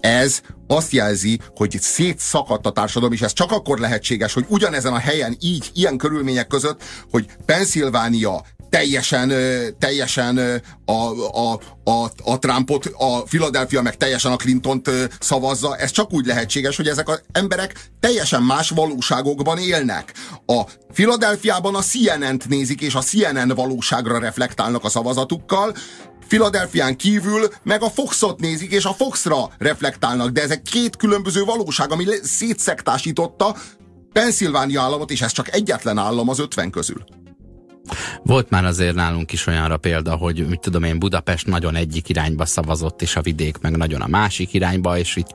ez 0.00 0.40
azt 0.66 0.92
jelzi, 0.92 1.38
hogy 1.54 1.76
szétszakadt 1.80 2.66
a 2.66 2.72
társadalom, 2.72 3.12
és 3.12 3.20
ez 3.20 3.32
csak 3.32 3.52
akkor 3.52 3.78
lehetséges, 3.78 4.32
hogy 4.32 4.44
ugyanezen 4.48 4.92
a 4.92 4.98
helyen, 4.98 5.36
így, 5.40 5.70
ilyen 5.74 5.96
körülmények 5.96 6.46
között, 6.46 6.82
hogy 7.10 7.26
Pennsylvania 7.46 8.44
teljesen, 8.72 9.32
teljesen 9.78 10.62
a, 10.84 10.92
a, 10.92 11.60
a, 11.84 12.12
a 12.24 12.38
Trumpot, 12.38 12.86
a 12.96 13.22
Philadelphia 13.22 13.82
meg 13.82 13.96
teljesen 13.96 14.32
a 14.32 14.36
Clintont 14.36 14.90
szavazza. 15.20 15.76
Ez 15.76 15.90
csak 15.90 16.12
úgy 16.12 16.26
lehetséges, 16.26 16.76
hogy 16.76 16.88
ezek 16.88 17.08
az 17.08 17.22
emberek 17.32 17.90
teljesen 18.00 18.42
más 18.42 18.70
valóságokban 18.70 19.58
élnek. 19.58 20.12
A 20.46 20.62
Philadelphiában 20.92 21.74
a 21.74 21.80
CNN-t 21.80 22.48
nézik, 22.48 22.80
és 22.80 22.94
a 22.94 23.00
CNN 23.00 23.48
valóságra 23.54 24.18
reflektálnak 24.18 24.84
a 24.84 24.88
szavazatukkal, 24.88 25.74
Philadelphián 26.28 26.96
kívül 26.96 27.48
meg 27.62 27.82
a 27.82 27.90
Foxot 27.90 28.40
nézik, 28.40 28.70
és 28.70 28.84
a 28.84 28.92
Foxra 28.92 29.50
reflektálnak, 29.58 30.28
de 30.28 30.42
ezek 30.42 30.62
két 30.62 30.96
különböző 30.96 31.44
valóság, 31.44 31.92
ami 31.92 32.04
szétszektásította 32.22 33.56
Pennsylvania 34.12 34.82
államot, 34.82 35.10
és 35.10 35.20
ez 35.20 35.32
csak 35.32 35.54
egyetlen 35.54 35.98
állam 35.98 36.28
az 36.28 36.38
ötven 36.38 36.70
közül. 36.70 37.04
Volt 38.22 38.50
már 38.50 38.64
azért 38.64 38.94
nálunk 38.94 39.32
is 39.32 39.46
olyanra 39.46 39.76
példa, 39.76 40.16
hogy 40.16 40.48
mit 40.48 40.60
tudom 40.60 40.82
én, 40.82 40.98
Budapest 40.98 41.46
nagyon 41.46 41.74
egyik 41.74 42.08
irányba 42.08 42.44
szavazott, 42.44 43.02
és 43.02 43.16
a 43.16 43.22
vidék 43.22 43.58
meg 43.60 43.76
nagyon 43.76 44.00
a 44.00 44.06
másik 44.06 44.54
irányba, 44.54 44.98
és 44.98 45.16
itt 45.16 45.30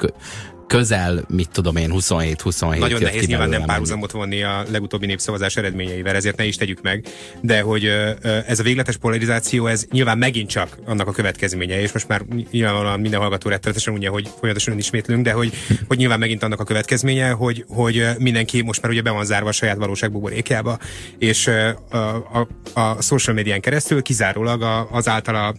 közel, 0.67 1.25
mit 1.29 1.49
tudom 1.49 1.75
én, 1.75 1.91
27-27 1.93 2.79
Nagyon 2.79 3.01
nehéz 3.01 3.25
nyilván 3.25 3.49
nem 3.49 3.63
párhuzamot 3.63 4.11
vonni 4.11 4.43
a 4.43 4.63
legutóbbi 4.69 5.05
népszavazás 5.05 5.57
eredményeivel, 5.57 6.15
ezért 6.15 6.37
ne 6.37 6.45
is 6.45 6.55
tegyük 6.55 6.81
meg, 6.81 7.05
de 7.41 7.61
hogy 7.61 7.85
ez 8.47 8.59
a 8.59 8.63
végletes 8.63 8.97
polarizáció, 8.97 9.67
ez 9.67 9.85
nyilván 9.91 10.17
megint 10.17 10.49
csak 10.49 10.77
annak 10.85 11.07
a 11.07 11.11
következménye, 11.11 11.81
és 11.81 11.91
most 11.91 12.07
már 12.07 12.21
nyilvánvalóan 12.51 12.99
minden 12.99 13.19
hallgató 13.19 13.49
rettenetesen 13.49 13.93
ugye, 13.93 14.09
hogy 14.09 14.29
folyamatosan 14.39 14.77
ismétlünk, 14.77 15.23
de 15.23 15.31
hogy, 15.31 15.53
hogy 15.87 15.97
nyilván 15.97 16.19
megint 16.19 16.43
annak 16.43 16.59
a 16.59 16.63
következménye, 16.63 17.29
hogy, 17.29 17.65
hogy 17.67 18.07
mindenki 18.17 18.61
most 18.61 18.81
már 18.81 18.91
ugye 18.91 19.01
be 19.01 19.11
van 19.11 19.25
zárva 19.25 19.49
a 19.49 19.51
saját 19.51 19.77
valóság 19.77 20.11
buborékjába, 20.11 20.77
és 21.17 21.47
a, 21.47 21.97
a, 21.97 22.47
a 22.73 23.01
social 23.01 23.35
médián 23.35 23.61
keresztül 23.61 24.01
kizárólag 24.01 24.87
az 24.91 25.07
általa 25.07 25.55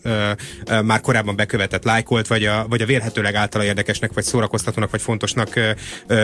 már 0.84 1.00
korábban 1.00 1.36
bekövetett 1.36 1.84
lájkolt, 1.84 2.26
vagy 2.26 2.44
a, 2.44 2.66
vagy 2.68 2.82
a 2.82 2.86
vélhetőleg 2.86 3.34
általa 3.34 3.64
érdekesnek, 3.64 4.12
vagy 4.12 4.24
szórakoztatónak, 4.24 4.90
vagy 4.90 4.97
fontosnak 4.98 5.54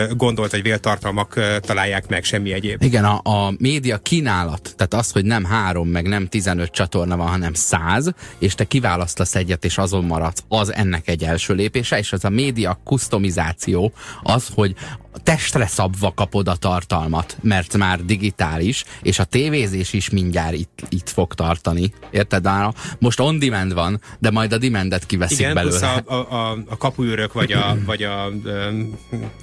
gondolt, 0.09 0.51
vagy 0.51 0.61
véltartalmak 0.61 1.39
találják 1.59 2.07
meg, 2.07 2.23
semmi 2.23 2.53
egyéb. 2.53 2.83
Igen, 2.83 3.05
a, 3.05 3.19
a 3.23 3.53
média 3.57 3.97
kínálat, 3.97 4.73
tehát 4.75 4.93
az, 4.93 5.11
hogy 5.11 5.25
nem 5.25 5.43
három, 5.43 5.87
meg 5.87 6.07
nem 6.07 6.27
15 6.27 6.71
csatorna 6.71 7.17
van, 7.17 7.27
hanem 7.27 7.53
száz, 7.53 8.13
és 8.39 8.55
te 8.55 8.63
kiválasztasz 8.63 9.35
egyet, 9.35 9.65
és 9.65 9.77
azon 9.77 10.03
maradsz, 10.03 10.43
az 10.47 10.73
ennek 10.73 11.07
egy 11.07 11.23
első 11.23 11.53
lépése, 11.53 11.97
és 11.97 12.11
az 12.11 12.25
a 12.25 12.29
média 12.29 12.79
kustomizáció 12.83 13.93
az, 14.23 14.47
hogy 14.53 14.75
testre 15.23 15.67
szabva 15.67 16.13
kapod 16.13 16.47
a 16.47 16.55
tartalmat, 16.55 17.37
mert 17.41 17.77
már 17.77 18.05
digitális, 18.05 18.85
és 19.01 19.19
a 19.19 19.23
tévézés 19.23 19.93
is 19.93 20.09
mindjárt 20.09 20.53
itt, 20.53 20.83
itt 20.89 21.09
fog 21.09 21.33
tartani. 21.33 21.93
Érted? 22.11 22.43
Már 22.43 22.73
most 22.99 23.19
on 23.19 23.39
demand 23.39 23.73
van, 23.73 24.01
de 24.19 24.31
majd 24.31 24.53
a 24.53 24.57
demandet 24.57 25.05
kiveszik 25.05 25.39
Igen, 25.39 25.53
belőle. 25.53 26.03
a, 26.05 26.13
a, 26.13 26.57
a 26.67 26.77
kapuőrök, 26.77 27.33
vagy 27.33 27.51
a, 27.51 27.77
vagy 27.85 28.03
a 28.03 28.31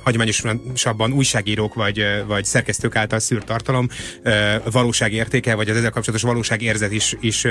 hagyományosabban 0.03 1.13
újságírók, 1.13 1.75
vagy, 1.75 2.05
vagy 2.27 2.45
szerkesztők 2.45 2.97
által 2.97 3.19
szűrt 3.19 3.47
tartalom 3.47 3.89
uh, 4.25 4.33
valóságértéke, 4.71 5.55
vagy 5.55 5.69
az 5.69 5.77
ezzel 5.77 5.91
kapcsolatos 5.91 6.29
valóságérzet 6.29 6.93
is, 6.93 7.17
is 7.21 7.47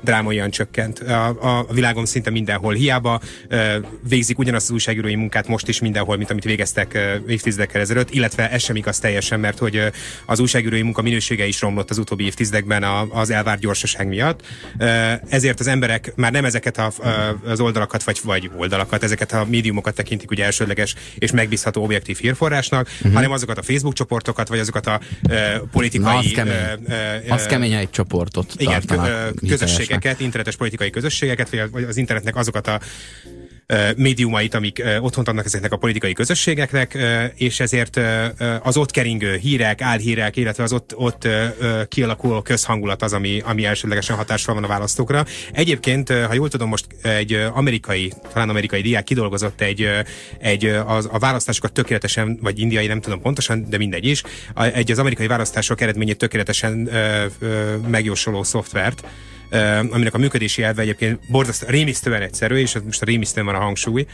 drámaian 0.00 0.50
csökkent. 0.50 0.98
A, 0.98 1.58
a 1.58 1.66
világon 1.72 2.06
szinte 2.06 2.30
mindenhol. 2.30 2.74
Hiába 2.74 3.20
végzik 4.08 4.38
ugyanazt 4.38 4.66
az 4.66 4.72
újságírói 4.72 5.14
munkát 5.14 5.48
most 5.48 5.68
is 5.68 5.80
mindenhol, 5.80 6.16
mint 6.16 6.30
amit 6.30 6.44
végeztek 6.44 6.98
évtizedek 7.26 7.66
évekkel 7.66 7.80
ezelőtt, 7.80 8.10
illetve 8.10 8.50
ez 8.50 8.62
sem 8.62 8.76
igaz 8.76 8.98
teljesen, 8.98 9.40
mert 9.40 9.58
hogy 9.58 9.82
az 10.26 10.40
újságírói 10.40 10.82
munka 10.82 11.02
minősége 11.02 11.46
is 11.46 11.60
romlott 11.60 11.90
az 11.90 11.98
utóbbi 11.98 12.24
évtizedekben 12.24 12.82
az 13.10 13.30
elvárt 13.30 13.60
gyorsaság 13.60 14.08
miatt. 14.08 14.40
Ezért 15.28 15.60
az 15.60 15.66
emberek 15.66 16.12
már 16.16 16.32
nem 16.32 16.44
ezeket 16.44 16.78
a, 16.78 16.92
az 17.44 17.60
oldalakat, 17.60 18.02
vagy, 18.02 18.20
vagy 18.24 18.50
oldalakat, 18.56 19.02
ezeket 19.02 19.32
a 19.32 19.44
médiumokat 19.48 19.94
tekintik 19.94 20.30
ugye 20.30 20.44
elsődleges 20.44 20.94
és 21.18 21.30
megbízható 21.30 21.82
objektív 21.82 22.18
hírforrásnak, 22.18 22.86
uh-huh. 22.86 23.12
hanem 23.12 23.30
azokat 23.30 23.58
a 23.58 23.62
Facebook 23.62 23.94
csoportokat, 23.94 24.48
vagy 24.48 24.58
azokat 24.58 24.86
a 24.86 25.00
uh, 25.28 25.68
politikai... 25.72 26.12
Na, 26.12 26.18
az 26.18 26.32
kemény, 26.34 26.54
uh, 27.26 27.32
az 27.32 27.46
kemény 27.46 27.72
egy 27.72 27.90
csoportot 27.90 28.54
Igen, 28.56 28.82
közösségeket, 29.48 30.20
internetes 30.20 30.56
politikai 30.56 30.90
közösségeket, 30.90 31.48
vagy 31.70 31.82
az 31.82 31.96
internetnek 31.96 32.36
azokat 32.36 32.66
a 32.66 32.80
médiumait, 33.96 34.54
amik 34.54 34.82
otthont 35.00 35.28
adnak 35.28 35.44
ezeknek 35.44 35.72
a 35.72 35.76
politikai 35.76 36.12
közösségeknek, 36.12 36.98
és 37.36 37.60
ezért 37.60 38.00
az 38.62 38.76
ott 38.76 38.90
keringő 38.90 39.36
hírek, 39.36 39.80
álhírek, 39.80 40.36
illetve 40.36 40.62
az 40.62 40.72
ott, 40.72 40.96
ott 40.96 41.28
kialakuló 41.88 42.42
közhangulat 42.42 43.02
az, 43.02 43.12
ami, 43.12 43.40
ami 43.44 43.64
elsődlegesen 43.64 44.16
hatással 44.16 44.54
van 44.54 44.64
a 44.64 44.66
választókra. 44.66 45.24
Egyébként, 45.52 46.08
ha 46.08 46.34
jól 46.34 46.48
tudom, 46.48 46.68
most 46.68 46.86
egy 47.02 47.32
amerikai, 47.52 48.12
talán 48.32 48.48
amerikai 48.48 48.80
diák 48.80 49.04
kidolgozott 49.04 49.60
egy, 49.60 49.88
egy 50.38 50.64
az, 50.64 51.08
a 51.12 51.18
választásokat 51.18 51.72
tökéletesen, 51.72 52.38
vagy 52.42 52.58
indiai, 52.58 52.86
nem 52.86 53.00
tudom 53.00 53.20
pontosan, 53.20 53.66
de 53.68 53.76
mindegy 53.76 54.04
is, 54.04 54.22
egy 54.72 54.90
az 54.90 54.98
amerikai 54.98 55.26
választások 55.26 55.80
eredményét 55.80 56.18
tökéletesen 56.18 56.90
megjósoló 57.88 58.42
szoftvert, 58.42 59.04
aminek 59.90 60.14
a 60.14 60.18
működési 60.18 60.62
elve 60.62 60.82
egyébként 60.82 61.20
borzasztó, 61.30 61.66
rémisztően 61.68 62.22
egyszerű, 62.22 62.56
és 62.56 62.76
most 62.84 63.02
a 63.02 63.04
rémisztően 63.04 63.46
van 63.46 63.54
a 63.54 63.58
hangsúly. 63.58 64.06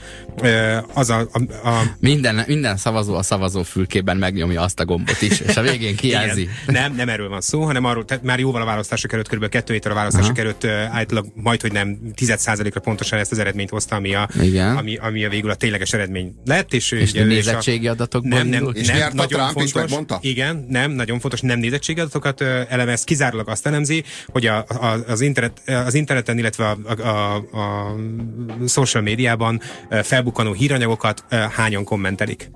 Az 0.94 1.10
a, 1.10 1.28
a, 1.32 1.68
a... 1.68 1.82
Minden, 2.00 2.44
minden 2.46 2.76
szavazó 2.76 3.14
a 3.14 3.22
szavazófülkében 3.22 4.16
megnyomja 4.16 4.62
azt 4.62 4.80
a 4.80 4.84
gombot 4.84 5.22
is, 5.22 5.40
és 5.40 5.56
a 5.56 5.62
végén 5.62 5.96
kijelzi. 5.96 6.48
nem, 6.66 6.94
nem 6.94 7.08
erről 7.08 7.28
van 7.28 7.40
szó, 7.40 7.62
hanem 7.62 7.84
arról, 7.84 8.04
tehát 8.04 8.22
már 8.22 8.38
jóval 8.38 8.62
a 8.62 8.64
választások 8.64 9.12
előtt, 9.12 9.28
kb. 9.28 9.48
kettő 9.48 9.72
héttel 9.72 9.92
a 9.92 9.94
választások 9.94 10.36
Aha. 10.36 10.40
előtt 10.40 10.64
általában 10.92 11.32
majd, 11.34 11.60
hogy 11.60 11.72
nem 11.72 11.98
10%-ra 12.16 12.80
pontosan 12.80 13.18
ezt 13.18 13.32
az 13.32 13.38
eredményt 13.38 13.70
hozta, 13.70 13.96
ami 13.96 14.14
a, 14.14 14.28
Igen. 14.40 14.76
ami, 14.76 14.96
ami 14.96 15.24
a 15.24 15.28
végül 15.28 15.50
a 15.50 15.54
tényleges 15.54 15.92
eredmény 15.92 16.34
lett. 16.44 16.72
És, 16.72 16.90
és 16.90 17.10
ugye, 17.10 17.24
nézettségi 17.24 17.88
adatokban 17.88 18.46
nem, 18.46 18.46
nem, 18.46 18.70
és 18.74 18.86
nem, 18.86 19.10
nagyon 19.12 19.28
Trump 19.28 19.44
fontos, 19.44 19.64
is 19.64 19.72
megmondta? 19.72 20.18
Igen, 20.20 20.66
nem, 20.68 20.90
nagyon 20.90 21.20
fontos, 21.20 21.40
nem 21.40 21.58
nézettségi 21.58 22.00
adatokat 22.00 22.40
elemez, 22.40 23.04
kizárólag 23.04 23.48
azt 23.48 23.66
elemzi, 23.66 24.04
hogy 24.26 24.46
a, 24.46 24.56
a, 24.68 24.98
az 25.06 25.20
internet, 25.22 25.62
az 25.66 25.94
interneten, 25.94 26.38
illetve 26.38 26.68
a, 26.68 26.76
a, 26.84 27.36
a, 27.56 27.86
a 27.92 27.96
social 28.66 29.02
médiában 29.02 29.60
felbukkanó 30.02 30.52
híranyagokat 30.52 31.24
hányan 31.50 31.84
kommentelik. 31.84 32.50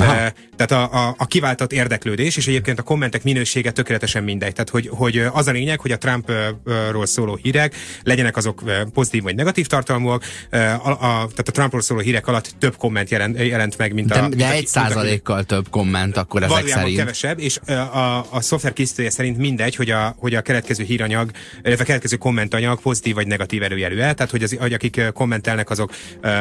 Aha. 0.00 0.32
Tehát 0.56 0.92
a, 0.92 1.06
a, 1.06 1.14
a 1.18 1.26
kiváltott 1.26 1.72
érdeklődés, 1.72 2.36
és 2.36 2.46
egyébként 2.46 2.78
a 2.78 2.82
kommentek 2.82 3.22
minősége 3.22 3.70
tökéletesen 3.70 4.24
mindegy. 4.24 4.52
Tehát, 4.52 4.68
hogy, 4.68 4.88
hogy 4.92 5.18
az 5.32 5.46
a 5.46 5.50
lényeg, 5.50 5.80
hogy 5.80 5.92
a 5.92 5.98
Trumpról 5.98 7.06
szóló 7.06 7.38
hírek 7.42 7.74
legyenek 8.02 8.36
azok 8.36 8.62
pozitív 8.92 9.22
vagy 9.22 9.34
negatív 9.34 9.66
tartalmúak. 9.66 10.24
A, 10.50 10.90
a, 10.90 10.98
tehát 10.98 11.48
a 11.48 11.50
Trumpról 11.52 11.80
szóló 11.80 12.00
hírek 12.00 12.26
alatt 12.26 12.54
több 12.58 12.76
komment 12.76 13.10
jelent, 13.10 13.38
jelent 13.38 13.78
meg, 13.78 13.92
mint 13.92 14.08
de, 14.08 14.18
a... 14.18 14.28
De 14.28 14.52
egy 14.52 14.66
százalékkal 14.66 15.44
több 15.44 15.68
komment 15.70 16.16
akkor 16.16 16.42
ezek 16.42 16.54
Valójában 16.54 16.82
szerint. 16.82 16.98
kevesebb, 16.98 17.38
és 17.40 17.58
a, 17.66 17.72
a, 17.72 18.26
a 18.30 18.40
szoftver 18.40 18.72
készítője 18.72 19.10
szerint 19.10 19.38
mindegy, 19.38 19.76
hogy 19.76 19.90
a, 19.90 20.14
hogy 20.18 20.34
a 20.34 20.40
keletkező 20.40 20.84
híranyag, 20.84 21.30
illetve 21.62 21.82
a 21.82 21.86
keletkező 21.86 22.16
kommentanyag 22.16 22.80
pozitív 22.80 23.14
vagy 23.14 23.26
negatív 23.26 23.62
erőjelű 23.62 23.98
el. 23.98 24.14
Tehát, 24.14 24.30
hogy, 24.30 24.42
az, 24.42 24.56
hogy 24.58 24.72
akik 24.72 25.02
kommentelnek, 25.12 25.70
azok 25.70 25.92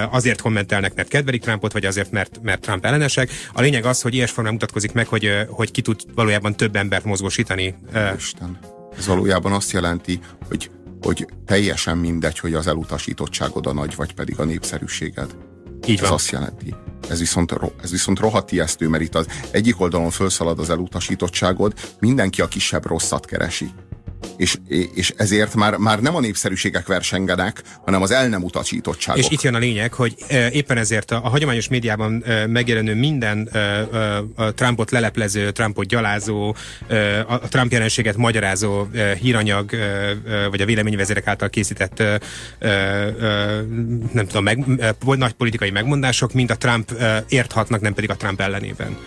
azért 0.09 0.41
kommentelnek, 0.41 0.95
mert 0.95 1.07
kedvelik 1.07 1.41
Trumpot, 1.41 1.73
vagy 1.73 1.85
azért, 1.85 2.11
mert, 2.11 2.39
mert 2.43 2.61
Trump 2.61 2.85
ellenesek. 2.85 3.29
A 3.53 3.61
lényeg 3.61 3.85
az, 3.85 4.01
hogy 4.01 4.13
ilyes 4.13 4.31
formán 4.31 4.53
mutatkozik 4.53 4.91
meg, 4.91 5.07
hogy, 5.07 5.31
hogy 5.49 5.71
ki 5.71 5.81
tud 5.81 6.01
valójában 6.15 6.55
több 6.55 6.75
embert 6.75 7.05
mozgósítani. 7.05 7.75
Isten. 8.17 8.59
Ez 8.97 9.07
valójában 9.07 9.51
azt 9.51 9.71
jelenti, 9.71 10.19
hogy, 10.47 10.71
hogy 11.01 11.27
teljesen 11.45 11.97
mindegy, 11.97 12.39
hogy 12.39 12.53
az 12.53 12.67
elutasítottságod 12.67 13.65
a 13.65 13.73
nagy, 13.73 13.95
vagy 13.95 14.13
pedig 14.13 14.39
a 14.39 14.43
népszerűséged. 14.43 15.35
Így 15.87 15.99
ez 16.03 16.11
azt 16.11 16.31
jelenti. 16.31 16.75
Ez 17.09 17.19
viszont, 17.19 17.55
ez 17.83 17.91
viszont 17.91 18.19
rohadt 18.19 18.51
ijesztő, 18.51 18.87
mert 18.87 19.03
itt 19.03 19.15
az 19.15 19.27
egyik 19.51 19.81
oldalon 19.81 20.09
felszalad 20.09 20.59
az 20.59 20.69
elutasítottságod, 20.69 21.73
mindenki 21.99 22.41
a 22.41 22.47
kisebb 22.47 22.85
rosszat 22.85 23.25
keresi 23.25 23.71
és, 24.37 24.57
és 24.93 25.13
ezért 25.17 25.55
már, 25.55 25.77
már 25.77 25.99
nem 25.99 26.15
a 26.15 26.19
népszerűségek 26.19 26.87
versengenek, 26.87 27.61
hanem 27.85 28.01
az 28.01 28.11
el 28.11 28.27
nem 28.27 28.43
utasítottságok. 28.43 29.23
És 29.23 29.29
itt 29.29 29.41
jön 29.41 29.55
a 29.55 29.57
lényeg, 29.57 29.93
hogy 29.93 30.15
éppen 30.51 30.77
ezért 30.77 31.11
a, 31.11 31.15
a 31.23 31.29
hagyományos 31.29 31.67
médiában 31.67 32.23
megjelenő 32.47 32.95
minden 32.95 33.49
a 34.35 34.53
Trumpot 34.53 34.91
leleplező, 34.91 35.51
Trumpot 35.51 35.85
gyalázó, 35.85 36.55
a 37.27 37.37
Trump 37.37 37.71
jelenséget 37.71 38.17
magyarázó 38.17 38.87
híranyag, 39.19 39.69
vagy 40.49 40.61
a 40.61 40.65
véleményvezérek 40.65 41.27
által 41.27 41.49
készített 41.49 42.03
nem 44.13 44.25
tudom, 44.27 44.43
meg, 44.43 44.65
nagy 44.99 45.33
politikai 45.33 45.69
megmondások, 45.69 46.33
mind 46.33 46.51
a 46.51 46.55
Trump 46.55 46.91
ért 47.29 47.51
hatnak, 47.51 47.81
nem 47.81 47.93
pedig 47.93 48.09
a 48.09 48.15
Trump 48.15 48.41
ellenében. 48.41 48.97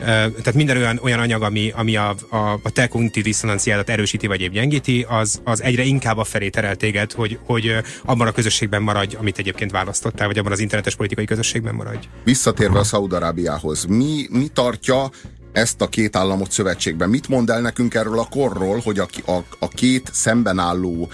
Tehát 0.00 0.54
minden 0.54 0.76
olyan, 0.76 0.98
olyan 1.02 1.18
anyag, 1.18 1.42
ami, 1.42 1.72
ami 1.76 1.96
a, 1.96 2.14
a, 2.28 2.36
a 2.62 2.70
te 2.72 2.86
kognitív 2.86 3.24
diszonanciádat 3.24 3.88
erősíti 3.88 4.26
vagy 4.26 4.40
épp 4.40 4.52
gyengíti, 4.52 5.06
az, 5.08 5.40
az 5.44 5.62
egyre 5.62 5.82
inkább 5.82 6.18
a 6.18 6.24
felé 6.24 6.48
terel 6.48 6.76
téged, 6.76 7.12
hogy, 7.12 7.38
hogy 7.44 7.76
abban 8.04 8.26
a 8.26 8.32
közösségben 8.32 8.82
maradj, 8.82 9.16
amit 9.16 9.38
egyébként 9.38 9.70
választottál, 9.70 10.26
vagy 10.26 10.38
abban 10.38 10.52
az 10.52 10.58
internetes 10.58 10.94
politikai 10.94 11.24
közösségben 11.24 11.74
maradj. 11.74 12.06
Visszatérve 12.24 12.78
a 12.78 12.84
Szaudarábiához, 12.84 13.84
mi, 13.84 14.26
mi 14.30 14.46
tartja 14.52 15.10
ezt 15.52 15.80
a 15.80 15.88
két 15.88 16.16
államot 16.16 16.50
szövetségben? 16.50 17.08
Mit 17.08 17.28
mond 17.28 17.50
el 17.50 17.60
nekünk 17.60 17.94
erről 17.94 18.18
a 18.18 18.26
korról, 18.30 18.80
hogy 18.84 18.98
a, 18.98 19.08
a, 19.26 19.44
a 19.58 19.68
két 19.68 20.10
szemben 20.12 20.58
álló 20.58 21.08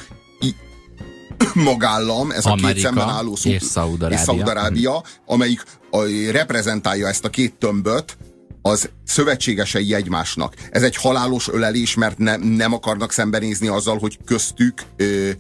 magállam, 1.55 2.31
ez 2.31 2.44
Amerika 2.44 2.68
a 2.68 2.73
két 2.73 2.83
szemben 2.83 3.09
álló 3.09 3.37
és 3.44 3.62
Szaudarábia, 4.16 5.03
amelyik 5.27 5.62
a, 5.90 5.99
reprezentálja 6.31 7.08
ezt 7.08 7.25
a 7.25 7.31
két 7.31 7.54
tömböt, 7.54 8.17
az 8.67 8.90
szövetségesei 9.04 9.94
egymásnak. 9.94 10.54
Ez 10.71 10.83
egy 10.83 10.96
halálos 10.96 11.48
ölelés, 11.48 11.94
mert 11.94 12.19
ne, 12.19 12.37
nem 12.37 12.73
akarnak 12.73 13.12
szembenézni 13.12 13.69
azzal, 13.69 13.98
hogy 13.98 14.19
köztük 14.25 14.83
ö, 14.96 15.31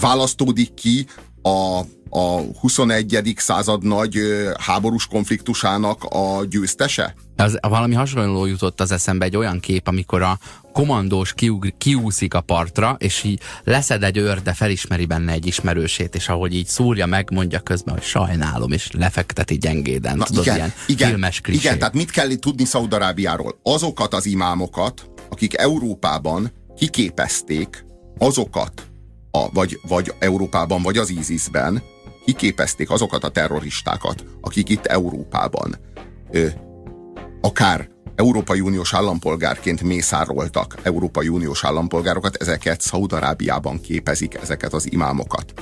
választódik 0.00 0.74
ki 0.74 1.06
a, 1.42 1.78
a 2.10 2.40
21. 2.60 3.32
század 3.36 3.84
nagy 3.84 4.16
ö, 4.16 4.50
háborús 4.58 5.06
konfliktusának 5.06 6.04
a 6.04 6.44
győztese? 6.50 7.14
Az, 7.36 7.58
valami 7.60 7.94
hasonló 7.94 8.46
jutott 8.46 8.80
az 8.80 8.92
eszembe 8.92 9.24
egy 9.24 9.36
olyan 9.36 9.60
kép, 9.60 9.88
amikor 9.88 10.22
a 10.22 10.38
komandós 10.72 11.32
kiugr, 11.34 11.72
kiúszik 11.78 12.34
a 12.34 12.40
partra, 12.40 12.96
és 12.98 13.22
így 13.22 13.40
leszed 13.64 14.02
egy 14.02 14.16
őr, 14.16 14.42
de 14.42 14.52
felismeri 14.52 15.06
benne 15.06 15.32
egy 15.32 15.46
ismerősét, 15.46 16.14
és 16.14 16.28
ahogy 16.28 16.54
így 16.54 16.66
szúrja 16.66 17.06
meg, 17.06 17.30
mondja 17.32 17.60
közben, 17.60 17.94
hogy 17.94 18.02
sajnálom, 18.02 18.72
és 18.72 18.90
lefekteti 18.92 19.58
gyengéden. 19.58 20.16
Na, 20.16 20.24
tudod, 20.24 20.44
igen, 20.44 20.56
ilyen 20.56 20.72
igen, 20.86 21.08
filmes 21.08 21.40
klisé. 21.40 21.60
Igen, 21.60 21.78
tehát 21.78 21.94
mit 21.94 22.10
kell 22.10 22.28
tudni 22.38 22.64
Szaudarábiáról? 22.64 23.58
Azokat 23.62 24.14
az 24.14 24.26
imámokat, 24.26 25.10
akik 25.30 25.56
Európában 25.56 26.52
kiképezték 26.76 27.84
azokat, 28.18 28.82
a, 29.30 29.50
vagy, 29.52 29.80
vagy 29.88 30.12
Európában, 30.18 30.82
vagy 30.82 30.96
az 30.96 31.10
ISIS-ben, 31.10 31.82
kiképezték 32.24 32.90
azokat 32.90 33.24
a 33.24 33.28
terroristákat, 33.28 34.24
akik 34.40 34.68
itt 34.68 34.86
Európában 34.86 35.76
ö, 36.30 36.46
akár 37.40 37.88
Európai 38.20 38.60
Uniós 38.60 38.94
állampolgárként 38.94 39.82
mészároltak 39.82 40.74
Európai 40.82 41.28
Uniós 41.28 41.64
állampolgárokat, 41.64 42.36
ezeket 42.36 42.80
Szaudarábiában 42.80 43.80
képezik 43.80 44.34
ezeket 44.34 44.72
az 44.72 44.92
imámokat. 44.92 45.52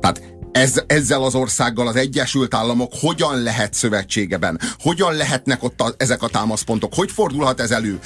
Tehát 0.00 0.22
ez, 0.52 0.82
ezzel 0.86 1.22
az 1.22 1.34
országgal 1.34 1.86
az 1.86 1.96
Egyesült 1.96 2.54
Államok 2.54 2.92
hogyan 3.00 3.42
lehet 3.42 3.74
szövetségeben? 3.74 4.60
Hogyan 4.78 5.14
lehetnek 5.14 5.62
ott 5.62 5.80
a, 5.80 5.94
ezek 5.96 6.22
a 6.22 6.28
támaszpontok? 6.28 6.94
Hogy 6.94 7.10
fordulhat 7.10 7.60
ez 7.60 7.70
elő? 7.70 7.98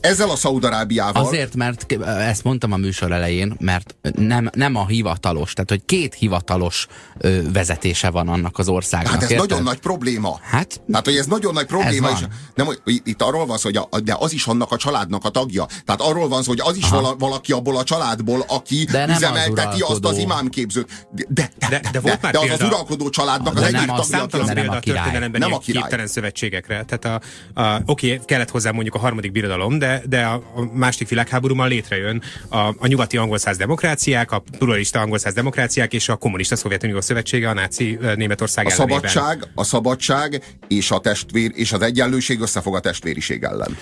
Ezzel 0.00 0.30
a 0.30 0.36
Szaudarábiával... 0.36 1.24
Azért, 1.24 1.54
mert 1.54 1.92
ezt 2.02 2.44
mondtam 2.44 2.72
a 2.72 2.76
műsor 2.76 3.12
elején, 3.12 3.56
mert 3.58 3.94
nem, 4.16 4.50
nem 4.52 4.76
a 4.76 4.86
hivatalos, 4.86 5.52
tehát 5.52 5.70
hogy 5.70 5.84
két 5.84 6.14
hivatalos 6.14 6.86
ö, 7.18 7.50
vezetése 7.52 8.10
van 8.10 8.28
annak 8.28 8.58
az 8.58 8.68
országnak. 8.68 9.12
Hát 9.12 9.22
ez 9.22 9.30
érted? 9.30 9.48
nagyon 9.48 9.64
nagy 9.64 9.78
probléma. 9.78 10.40
Hát, 10.42 10.80
hát 10.92 11.04
hogy 11.04 11.16
ez 11.16 11.26
nagyon 11.26 11.52
nagy 11.52 11.66
probléma. 11.66 12.08
És 12.10 12.18
nem, 12.54 12.68
itt 12.84 13.22
arról 13.22 13.46
van 13.46 13.58
szó, 13.58 13.70
hogy 13.72 13.86
a, 13.90 14.00
de 14.00 14.16
az 14.18 14.32
is 14.32 14.46
annak 14.46 14.72
a 14.72 14.76
családnak 14.76 15.24
a 15.24 15.28
tagja. 15.28 15.66
Tehát 15.84 16.00
arról 16.00 16.28
van 16.28 16.42
szó, 16.42 16.48
hogy 16.48 16.60
az 16.64 16.76
is 16.76 16.88
vala, 16.88 17.16
valaki 17.16 17.52
abból 17.52 17.76
a 17.76 17.84
családból, 17.84 18.44
aki 18.48 18.84
de 18.84 19.06
üzemelteti 19.08 19.80
az 19.80 19.90
azt 19.90 20.04
az 20.04 20.18
imámképzőt. 20.18 21.06
De, 21.10 21.24
de, 21.28 21.50
de, 21.68 21.80
de, 21.92 22.00
de, 22.00 22.18
de, 22.22 22.30
de 22.30 22.38
az 22.38 22.50
az 22.50 22.62
uralkodó 22.62 23.08
családnak 23.08 23.56
az 23.56 23.62
egyik 23.62 23.86
tagja. 23.86 24.02
Számtalan 24.02 24.54
példa 24.54 24.72
a 24.72 24.80
történelemben 24.80 25.40
nem 25.40 25.52
a 25.52 25.58
képtelen 25.58 26.06
szövetségekre. 26.06 26.84
Tehát 26.84 27.22
a, 27.54 27.60
a, 27.60 27.80
oké, 27.86 28.12
okay, 28.12 28.24
kellett 28.24 28.50
hozzá 28.50 28.70
mondjuk 28.70 28.94
a 28.94 28.98
harmadik 28.98 29.32
birodalom, 29.32 29.78
de 29.78 29.89
de, 30.04 30.22
a, 30.22 30.34
a 30.54 30.62
második 30.72 31.08
világháborúban 31.08 31.68
létrejön 31.68 32.22
a, 32.48 32.56
a 32.56 32.86
nyugati 32.86 33.16
angol 33.16 33.38
száz 33.38 33.56
demokráciák, 33.56 34.32
a 34.32 34.42
pluralista 34.58 35.00
angol 35.00 35.18
száz 35.18 35.34
demokráciák 35.34 35.92
és 35.92 36.08
a 36.08 36.16
kommunista 36.16 36.56
Szovjetunió 36.56 37.00
Szövetsége 37.00 37.48
a 37.48 37.52
náci 37.52 37.98
Németország 38.16 38.66
a 38.66 38.70
szabadság, 38.70 39.46
a 39.54 39.64
szabadság 39.64 40.42
és 40.68 40.90
a 40.90 40.98
testvér 40.98 41.50
és 41.54 41.72
az 41.72 41.82
egyenlőség 41.82 42.40
összefog 42.40 42.74
a 42.74 42.80
testvériség 42.80 43.42
ellen. 43.42 43.76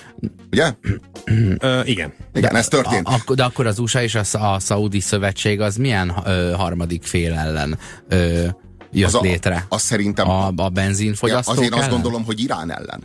Ugye? 0.50 0.72
Ö, 1.58 1.80
igen. 1.84 2.12
Igen, 2.34 2.52
de, 2.52 2.58
ez 2.58 2.68
történt. 2.68 3.06
A, 3.06 3.14
a, 3.26 3.34
de 3.34 3.44
akkor 3.44 3.66
az 3.66 3.78
USA 3.78 4.02
és 4.02 4.14
a, 4.14 4.22
a 4.32 4.58
Szaudi 4.58 5.00
Szövetség 5.00 5.60
az 5.60 5.76
milyen 5.76 6.14
ö, 6.24 6.52
harmadik 6.56 7.02
fél 7.02 7.34
ellen 7.34 7.78
ö, 8.08 8.46
jött 8.92 9.06
az 9.06 9.14
a, 9.14 9.20
létre? 9.20 9.66
Az 9.68 9.82
szerintem 9.82 10.28
a, 10.28 10.52
a 10.56 10.68
benzinfogyasztók 10.68 11.56
Azért 11.56 11.72
ellen? 11.72 11.84
azt 11.84 11.92
gondolom, 11.92 12.24
hogy 12.24 12.40
Irán 12.40 12.72
ellen. 12.72 13.04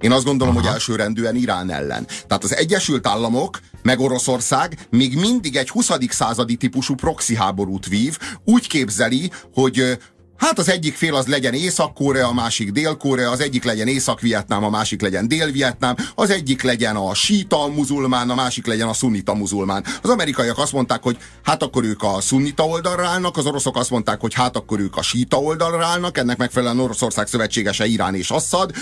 Én 0.00 0.12
azt 0.12 0.24
gondolom, 0.24 0.56
Aha. 0.56 0.64
hogy 0.64 0.74
elsőrendűen 0.74 1.36
Irán 1.36 1.70
ellen. 1.70 2.06
Tehát 2.26 2.44
az 2.44 2.56
Egyesült 2.56 3.06
Államok 3.06 3.60
meg 3.82 4.00
Oroszország 4.00 4.86
még 4.90 5.16
mindig 5.16 5.56
egy 5.56 5.68
20. 5.70 5.90
századi 6.08 6.56
típusú 6.56 6.94
proxy 6.94 7.36
háborút 7.36 7.86
vív, 7.86 8.18
úgy 8.44 8.66
képzeli, 8.66 9.30
hogy 9.54 9.98
Hát 10.38 10.58
az 10.58 10.68
egyik 10.68 10.94
fél 10.94 11.14
az 11.14 11.26
legyen 11.26 11.54
Észak-Korea, 11.54 12.28
a 12.28 12.32
másik 12.32 12.70
Dél-Korea, 12.70 13.30
az 13.30 13.40
egyik 13.40 13.64
legyen 13.64 13.88
Észak-Vietnám, 13.88 14.64
a 14.64 14.70
másik 14.70 15.00
legyen 15.00 15.28
Dél-Vietnám, 15.28 15.96
az 16.14 16.30
egyik 16.30 16.62
legyen 16.62 16.96
a 16.96 17.14
síta 17.14 17.66
muzulmán, 17.66 18.30
a 18.30 18.34
másik 18.34 18.66
legyen 18.66 18.88
a 18.88 18.92
szunnita 18.92 19.34
muzulmán. 19.34 19.84
Az 20.02 20.10
amerikaiak 20.10 20.58
azt 20.58 20.72
mondták, 20.72 21.02
hogy 21.02 21.16
hát 21.42 21.62
akkor 21.62 21.84
ők 21.84 22.02
a 22.02 22.20
szunnita 22.20 22.64
oldalra 22.66 23.06
állnak, 23.06 23.36
az 23.36 23.46
oroszok 23.46 23.76
azt 23.76 23.90
mondták, 23.90 24.20
hogy 24.20 24.34
hát 24.34 24.56
akkor 24.56 24.80
ők 24.80 24.96
a 24.96 25.02
síta 25.02 25.36
oldalra 25.40 25.84
állnak, 25.84 26.18
ennek 26.18 26.36
megfelelően 26.36 26.84
Oroszország 26.84 27.26
szövetségese 27.26 27.86
Irán 27.86 28.14
és 28.14 28.30
Assad, 28.30 28.72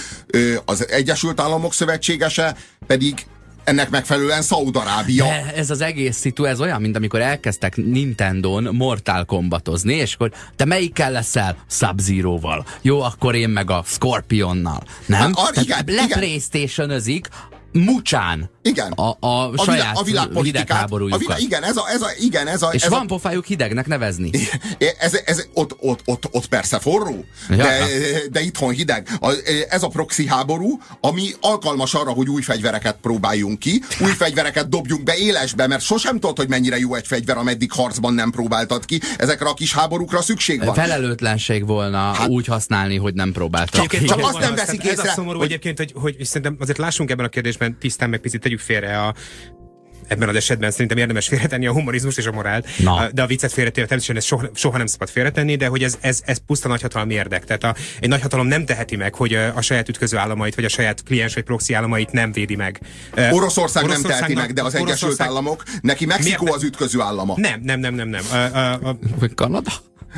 az 0.64 0.88
Egyesült 0.88 1.40
Államok 1.40 1.72
szövetségese 1.72 2.56
pedig 2.86 3.26
ennek 3.66 3.90
megfelelően 3.90 4.42
Szaudarábia. 4.42 5.26
Ez 5.54 5.70
az 5.70 5.80
egész 5.80 6.16
szitu, 6.16 6.44
ez 6.44 6.60
olyan, 6.60 6.80
mint 6.80 6.96
amikor 6.96 7.20
elkezdtek 7.20 7.76
Nintendo-n 7.76 8.74
Mortal 8.74 9.24
Kombatozni, 9.24 9.94
és 9.94 10.14
akkor 10.14 10.32
te 10.56 10.64
melyikkel 10.64 11.10
leszel? 11.10 11.56
sub 11.68 12.00
val 12.40 12.66
Jó, 12.82 13.00
akkor 13.00 13.34
én 13.34 13.48
meg 13.48 13.70
a 13.70 13.82
Scorpionnal. 13.86 14.82
Nem? 15.06 15.20
Hát, 15.20 15.30
ar, 15.34 15.62
igen, 15.62 15.82
le 15.86 16.04
igen. 16.04 16.40
Mucsán 17.72 18.50
igen. 18.66 18.92
A, 18.92 19.16
a, 19.20 19.52
a 19.52 19.62
saját 19.64 19.96
a 19.96 20.02
világ, 20.02 20.28
a 20.34 20.42
hidegháborújukat. 20.42 21.20
A 21.20 21.24
világ, 21.24 21.40
igen, 21.40 21.62
ez 21.62 21.76
a, 21.76 21.88
ez 21.90 22.02
a, 22.02 22.08
igen, 22.18 22.46
ez 22.46 22.62
a, 22.62 22.68
És 22.72 22.82
ez 22.82 22.90
van 22.90 23.00
a, 23.00 23.06
pofájuk 23.06 23.44
hidegnek 23.44 23.86
nevezni. 23.86 24.30
Ez, 24.98 25.20
ez, 25.24 25.46
ott, 25.52 25.76
ott, 25.80 26.00
ott, 26.04 26.28
ott 26.30 26.46
persze 26.46 26.78
forró, 26.78 27.24
ja, 27.48 27.56
de, 27.56 27.86
de 28.30 28.40
itthon 28.40 28.72
hideg. 28.72 29.08
Ez 29.68 29.82
a 29.82 29.88
proxy 29.88 30.26
háború, 30.26 30.78
ami 31.00 31.30
alkalmas 31.40 31.94
arra, 31.94 32.10
hogy 32.10 32.28
új 32.28 32.42
fegyvereket 32.42 32.96
próbáljunk 33.02 33.58
ki, 33.58 33.82
új 34.00 34.10
fegyvereket 34.10 34.68
dobjunk 34.68 35.02
be 35.02 35.16
élesbe, 35.16 35.66
mert 35.66 35.82
sosem 35.82 36.20
tudod, 36.20 36.36
hogy 36.36 36.48
mennyire 36.48 36.78
jó 36.78 36.94
egy 36.94 37.06
fegyver, 37.06 37.36
ameddig 37.36 37.72
harcban 37.72 38.14
nem 38.14 38.30
próbáltad 38.30 38.84
ki. 38.84 39.00
Ezekre 39.16 39.48
a 39.48 39.54
kis 39.54 39.74
háborúkra 39.74 40.22
szükség 40.22 40.64
van. 40.64 40.74
Felelőtlenség 40.74 41.66
volna 41.66 41.98
hát, 41.98 42.28
úgy 42.28 42.46
használni, 42.46 42.96
hogy 42.96 43.14
nem 43.14 43.32
próbáltad. 43.32 43.86
Csak, 43.86 44.04
csak 44.04 44.18
azt 44.22 44.38
nem 44.38 44.54
veszik 44.54 44.84
észre. 44.84 45.02
Ez 45.02 45.08
a 45.08 45.12
szomorú 45.12 45.38
hogy... 45.38 45.46
egyébként, 45.46 45.78
hogy, 45.78 45.92
hogy 45.94 46.24
szerintem 46.24 46.56
azért 46.60 46.78
lássunk 46.78 47.10
ebben 47.10 47.24
a 47.24 47.28
kérdésben 47.28 47.78
tisztán, 47.78 48.10
meg 48.10 48.20
picit 48.20 48.40
tegyük 48.40 48.55
félre 48.60 49.00
a, 49.00 49.14
ebben 50.08 50.28
az 50.28 50.34
esetben 50.34 50.70
szerintem 50.70 50.96
érdemes 50.96 51.28
félretenni 51.28 51.66
a 51.66 51.72
humorizmus 51.72 52.16
és 52.16 52.26
a 52.26 52.32
morált, 52.32 52.66
Na. 52.78 53.08
de 53.12 53.22
a 53.22 53.26
viccet 53.26 53.52
félretéve 53.52 53.86
természetesen 53.86 54.16
ezt 54.16 54.26
soha, 54.26 54.50
soha 54.54 54.76
nem 54.76 54.86
szabad 54.86 55.08
félretenni, 55.08 55.56
de 55.56 55.66
hogy 55.66 55.82
ez, 55.82 55.98
ez, 56.00 56.20
ez 56.24 56.38
puszta 56.46 56.68
nagyhatalmi 56.68 57.14
érdek. 57.14 57.44
Tehát 57.44 57.64
a, 57.64 57.74
egy 58.00 58.08
nagyhatalom 58.08 58.46
nem 58.46 58.64
teheti 58.64 58.96
meg, 58.96 59.14
hogy 59.14 59.34
a 59.34 59.60
saját 59.60 59.88
ütköző 59.88 60.16
államait, 60.16 60.54
vagy 60.54 60.64
a 60.64 60.68
saját 60.68 61.02
kliens 61.02 61.34
vagy 61.34 61.42
proxy 61.42 61.74
államait 61.74 62.12
nem 62.12 62.32
védi 62.32 62.56
meg. 62.56 62.80
Oroszország, 63.30 63.84
Oroszország 63.84 63.86
nem 63.86 64.02
teheti 64.02 64.34
meg, 64.34 64.52
de 64.52 64.62
az 64.62 64.74
Egyesült 64.74 65.20
Államok, 65.20 65.62
neki 65.80 66.06
Mexikó 66.06 66.52
az 66.52 66.62
ütköző 66.62 67.00
állama. 67.00 67.34
Nem, 67.36 67.60
nem, 67.62 67.80
nem, 67.80 67.94
nem, 67.94 68.08
nem. 68.08 68.22
A, 68.30 68.36
a, 68.36 68.72
a... 68.72 68.98
Kanada? 69.34 69.72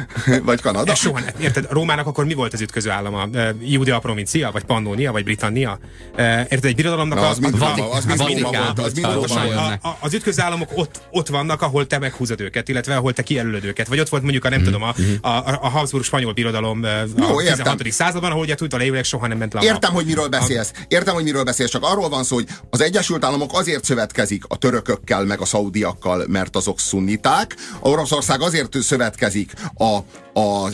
vagy 0.48 0.60
Kanada. 0.60 0.92
Ez 0.92 0.98
soha 0.98 1.20
nem. 1.20 1.34
Érted, 1.40 1.66
Rómának 1.70 2.06
akkor 2.06 2.24
mi 2.24 2.34
volt 2.34 2.52
az 2.52 2.60
ütköző 2.60 2.90
állama? 2.90 3.28
Judea 3.60 3.98
provincia, 3.98 4.50
vagy 4.50 4.64
Pannonia, 4.64 5.12
vagy 5.12 5.24
Britannia? 5.24 5.78
Uh, 6.12 6.20
érted, 6.20 6.64
egy 6.64 6.74
birodalomnak 6.74 7.18
Na, 7.18 7.28
az, 7.28 7.38
Róma, 7.40 7.90
az 7.90 8.04
mind 8.04 8.40
Róma 8.40 8.58
volt. 8.58 8.78
Az, 8.78 8.92
mind 8.92 9.12
Róma 9.12 9.40
a, 9.82 9.96
az 10.00 10.14
ütköző 10.14 10.42
államok 10.42 10.70
ott, 10.74 11.00
ott 11.10 11.28
vannak, 11.28 11.62
ahol 11.62 11.86
te 11.86 11.98
meghúzod 11.98 12.40
őket, 12.40 12.68
illetve 12.68 12.96
ahol 12.96 13.12
te 13.12 13.22
kijelölöd 13.22 13.64
őket. 13.64 13.88
Vagy 13.88 14.00
ott 14.00 14.08
volt 14.08 14.22
mondjuk 14.22 14.44
a 14.44 14.48
nem 14.48 14.60
mm. 14.60 14.64
tudom, 14.64 14.82
a, 14.82 14.94
a, 15.20 15.58
a 15.60 15.68
Habsburg 15.68 16.04
spanyol 16.04 16.32
birodalom 16.32 16.82
a 16.82 16.88
Jó, 17.16 17.40
16. 17.40 17.92
században, 17.92 18.30
ahol 18.30 18.42
ugye 18.42 18.54
tudta 18.54 18.76
lévőleg 18.76 19.04
soha 19.04 19.26
nem 19.26 19.38
ment 19.38 19.52
le. 19.52 19.62
Értem, 19.62 19.92
hogy 19.92 20.06
miről 20.06 20.28
beszélsz. 20.28 20.72
Értem, 20.88 21.14
hogy 21.14 21.24
miről 21.24 21.44
beszélsz, 21.44 21.70
csak 21.70 21.82
arról 21.82 22.08
van 22.08 22.24
szó, 22.24 22.34
hogy 22.34 22.46
az 22.70 22.80
Egyesült 22.80 23.24
Államok 23.24 23.50
azért 23.52 23.84
szövetkezik 23.84 24.44
a 24.48 24.56
törökökkel, 24.56 25.24
meg 25.24 25.40
a 25.40 25.44
szaudiakkal, 25.44 26.24
mert 26.28 26.56
azok 26.56 26.80
szunniták. 26.80 27.56
Oroszország 27.80 28.40
azért 28.40 28.82
szövetkezik 28.82 29.52
a, 29.74 29.84
a, 30.32 30.70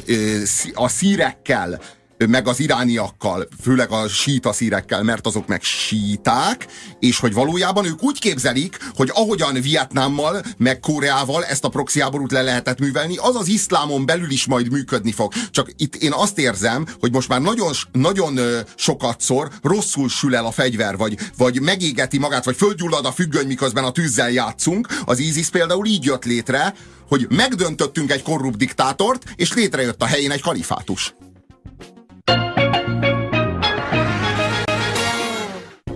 a 0.74 0.88
szírekkel, 0.88 1.80
meg 2.26 2.48
az 2.48 2.60
irániakkal, 2.60 3.48
főleg 3.62 3.90
a 3.90 4.08
síta 4.08 4.52
szírekkel, 4.52 5.02
mert 5.02 5.26
azok 5.26 5.46
meg 5.46 5.62
síták, 5.62 6.66
és 7.00 7.18
hogy 7.18 7.32
valójában 7.32 7.84
ők 7.84 8.02
úgy 8.02 8.18
képzelik, 8.18 8.78
hogy 8.94 9.10
ahogyan 9.12 9.54
Vietnámmal, 9.60 10.42
meg 10.56 10.80
Koreával 10.80 11.44
ezt 11.44 11.64
a 11.64 11.68
proxy 11.68 12.00
háborút 12.00 12.32
le 12.32 12.42
lehetett 12.42 12.78
művelni, 12.78 13.16
az 13.16 13.36
az 13.36 13.48
iszlámon 13.48 14.06
belül 14.06 14.30
is 14.30 14.46
majd 14.46 14.70
működni 14.70 15.12
fog. 15.12 15.32
Csak 15.50 15.70
itt 15.76 15.94
én 15.94 16.12
azt 16.12 16.38
érzem, 16.38 16.86
hogy 17.00 17.12
most 17.12 17.28
már 17.28 17.40
nagyon, 17.40 17.72
nagyon 17.92 18.38
sokatszor 18.76 19.50
rosszul 19.62 20.08
sül 20.08 20.36
el 20.36 20.46
a 20.46 20.50
fegyver, 20.50 20.96
vagy, 20.96 21.18
vagy 21.36 21.60
megégeti 21.60 22.18
magát, 22.18 22.44
vagy 22.44 22.56
földgyullad 22.56 23.06
a 23.06 23.12
függöny, 23.12 23.46
miközben 23.46 23.84
a 23.84 23.92
tűzzel 23.92 24.30
játszunk. 24.30 24.88
Az 25.04 25.18
ISIS 25.18 25.48
például 25.48 25.86
így 25.86 26.04
jött 26.04 26.24
létre, 26.24 26.74
hogy 27.08 27.26
megdöntöttünk 27.28 28.10
egy 28.10 28.22
korrupt 28.22 28.56
diktátort, 28.56 29.22
és 29.36 29.52
létrejött 29.52 30.02
a 30.02 30.06
helyén 30.06 30.30
egy 30.30 30.40
kalifátus. 30.40 31.14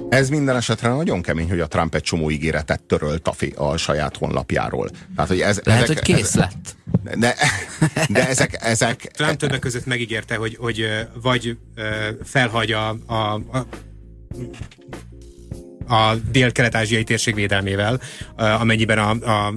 Ez 0.09 0.29
minden 0.29 0.57
esetre 0.57 0.89
nagyon 0.89 1.23
kemény, 1.23 1.49
hogy 1.49 1.61
a 1.61 1.67
Trump 1.67 1.95
egy 1.95 2.03
csomó 2.03 2.31
ígéretet 2.31 2.83
törölt 2.83 3.29
a, 3.29 3.33
fi, 3.33 3.53
a 3.57 3.77
saját 3.77 4.17
honlapjáról. 4.17 4.91
Tehát, 5.15 5.31
hogy 5.31 5.41
ez, 5.41 5.61
Lehet, 5.65 5.83
ezek, 5.83 5.97
hogy 5.97 6.15
kész 6.15 6.21
ez, 6.21 6.35
lett. 6.35 6.77
De, 7.19 7.35
de 8.09 8.29
ezek... 8.29 8.59
ezek 8.61 8.97
Trump 8.97 9.37
többek 9.37 9.59
között 9.59 9.87
megígérte, 9.87 10.37
hogy, 10.37 10.57
hogy 10.61 10.87
vagy 11.23 11.59
felhagyja 12.25 12.89
a, 12.89 13.15
a, 13.15 13.35
a 13.35 13.67
a 15.89 16.15
dél-kelet-ázsiai 16.31 17.05
térség 17.05 17.35
védelmével, 17.35 18.01
amennyiben 18.37 18.99
a, 18.99 19.11
a 19.11 19.55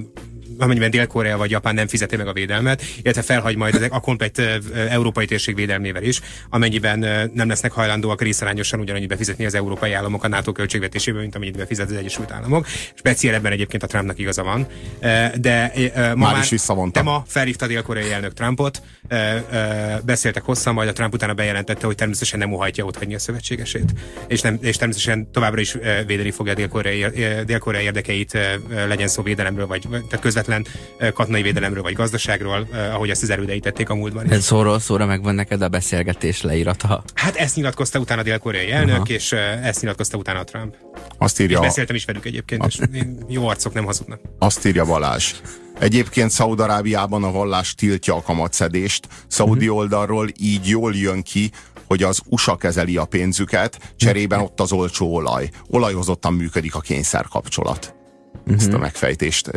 amennyiben 0.58 0.90
Dél-Korea 0.90 1.36
vagy 1.36 1.50
Japán 1.50 1.74
nem 1.74 1.86
fizeti 1.86 2.16
meg 2.16 2.26
a 2.26 2.32
védelmet, 2.32 2.82
illetve 3.02 3.22
felhagy 3.22 3.56
majd 3.56 3.74
ezek 3.74 3.92
a 3.92 4.00
komplet 4.00 4.42
európai 4.88 5.26
térség 5.26 5.54
védelmével 5.54 6.02
is, 6.02 6.20
amennyiben 6.50 6.98
nem 7.34 7.48
lesznek 7.48 7.72
hajlandóak 7.72 8.22
részarányosan 8.22 8.80
ugyanannyi 8.80 9.06
befizetni 9.06 9.44
az 9.44 9.54
európai 9.54 9.92
államok 9.92 10.24
a 10.24 10.28
NATO 10.28 10.52
költségvetéséből, 10.52 11.20
mint 11.20 11.34
amennyit 11.34 11.56
befizet 11.56 11.90
az 11.90 11.96
Egyesült 11.96 12.30
Államok. 12.30 12.66
Speciál 12.94 13.34
ebben 13.34 13.52
egyébként 13.52 13.82
a 13.82 13.86
Trumpnak 13.86 14.18
igaza 14.18 14.42
van. 14.42 14.66
De 15.40 15.72
ma 15.96 16.14
már, 16.14 16.34
már 16.34 16.46
is 16.50 16.62
te 16.92 17.02
ma 17.02 17.24
felhívta 17.26 17.66
dél-koreai 17.66 18.12
elnök 18.12 18.32
Trumpot, 18.32 18.82
beszéltek 20.04 20.42
hosszan, 20.42 20.74
majd 20.74 20.88
a 20.88 20.92
Trump 20.92 21.14
utána 21.14 21.34
bejelentette, 21.34 21.86
hogy 21.86 21.94
természetesen 21.94 22.38
nem 22.38 22.52
óhajtja 22.52 22.84
otthagyni 22.84 23.14
a 23.14 23.18
szövetségesét, 23.18 23.92
és, 24.26 24.40
nem, 24.40 24.58
és 24.60 24.76
természetesen 24.76 25.30
továbbra 25.30 25.60
is 25.60 25.76
védeni 26.06 26.30
fogja 26.30 26.54
dél-koreai, 26.54 27.06
dél-koreai 27.44 27.84
érdekeit, 27.84 28.38
legyen 28.68 29.08
szó 29.08 29.22
védelemről, 29.22 29.66
vagy 29.66 29.88
tehát 29.88 30.20
közvetlen 30.42 30.62
független 30.62 31.12
katonai 31.12 31.42
védelemről 31.42 31.82
vagy 31.82 31.94
gazdaságról, 31.94 32.68
ahogy 32.92 33.10
ezt 33.10 33.22
az 33.22 33.30
erődeitették 33.30 33.88
a 33.88 33.94
múltban. 33.94 34.32
Ez 34.32 34.44
szóról 34.44 34.78
szóra 34.78 35.06
megvan 35.06 35.34
neked 35.34 35.62
a 35.62 35.68
beszélgetés 35.68 36.42
leírata? 36.42 37.04
Hát 37.14 37.36
ezt 37.36 37.56
nyilatkozta 37.56 37.98
utána 37.98 38.20
a 38.20 38.24
dél-koreai 38.24 38.70
elnök, 38.70 38.94
Aha. 38.94 39.04
és 39.04 39.32
ezt 39.62 39.80
nyilatkozta 39.80 40.16
utána 40.16 40.38
a 40.38 40.44
Trump. 40.44 40.74
Azt 41.18 41.40
írja. 41.40 41.58
És 41.58 41.66
beszéltem 41.66 41.96
is 41.96 42.04
velük 42.04 42.24
egyébként, 42.24 42.64
és 42.66 42.78
jó 43.28 43.46
arcok 43.46 43.72
nem 43.72 43.84
hazudnak. 43.84 44.20
Azt 44.38 44.66
írja 44.66 44.84
Balázs. 44.84 45.34
Egyébként 45.78 46.30
Szaudarábiában 46.30 47.24
a 47.24 47.30
vallás 47.30 47.74
tiltja 47.74 48.14
a 48.14 48.22
kamatszedést. 48.22 49.08
Szaudi 49.26 49.64
uh-huh. 49.64 49.76
oldalról 49.76 50.28
így 50.40 50.68
jól 50.68 50.94
jön 50.94 51.22
ki, 51.22 51.50
hogy 51.86 52.02
az 52.02 52.20
USA 52.28 52.56
kezeli 52.56 52.96
a 52.96 53.04
pénzüket, 53.04 53.78
cserében 53.96 54.40
ott 54.40 54.60
az 54.60 54.72
olcsó 54.72 55.14
olaj. 55.14 55.48
Olajozottan 55.68 56.34
működik 56.34 56.74
a 56.74 56.80
kényszerkapcsolat. 56.80 57.94
Uh-huh. 58.34 58.56
Ezt 58.56 58.72
a 58.72 58.78
megfejtést. 58.78 59.50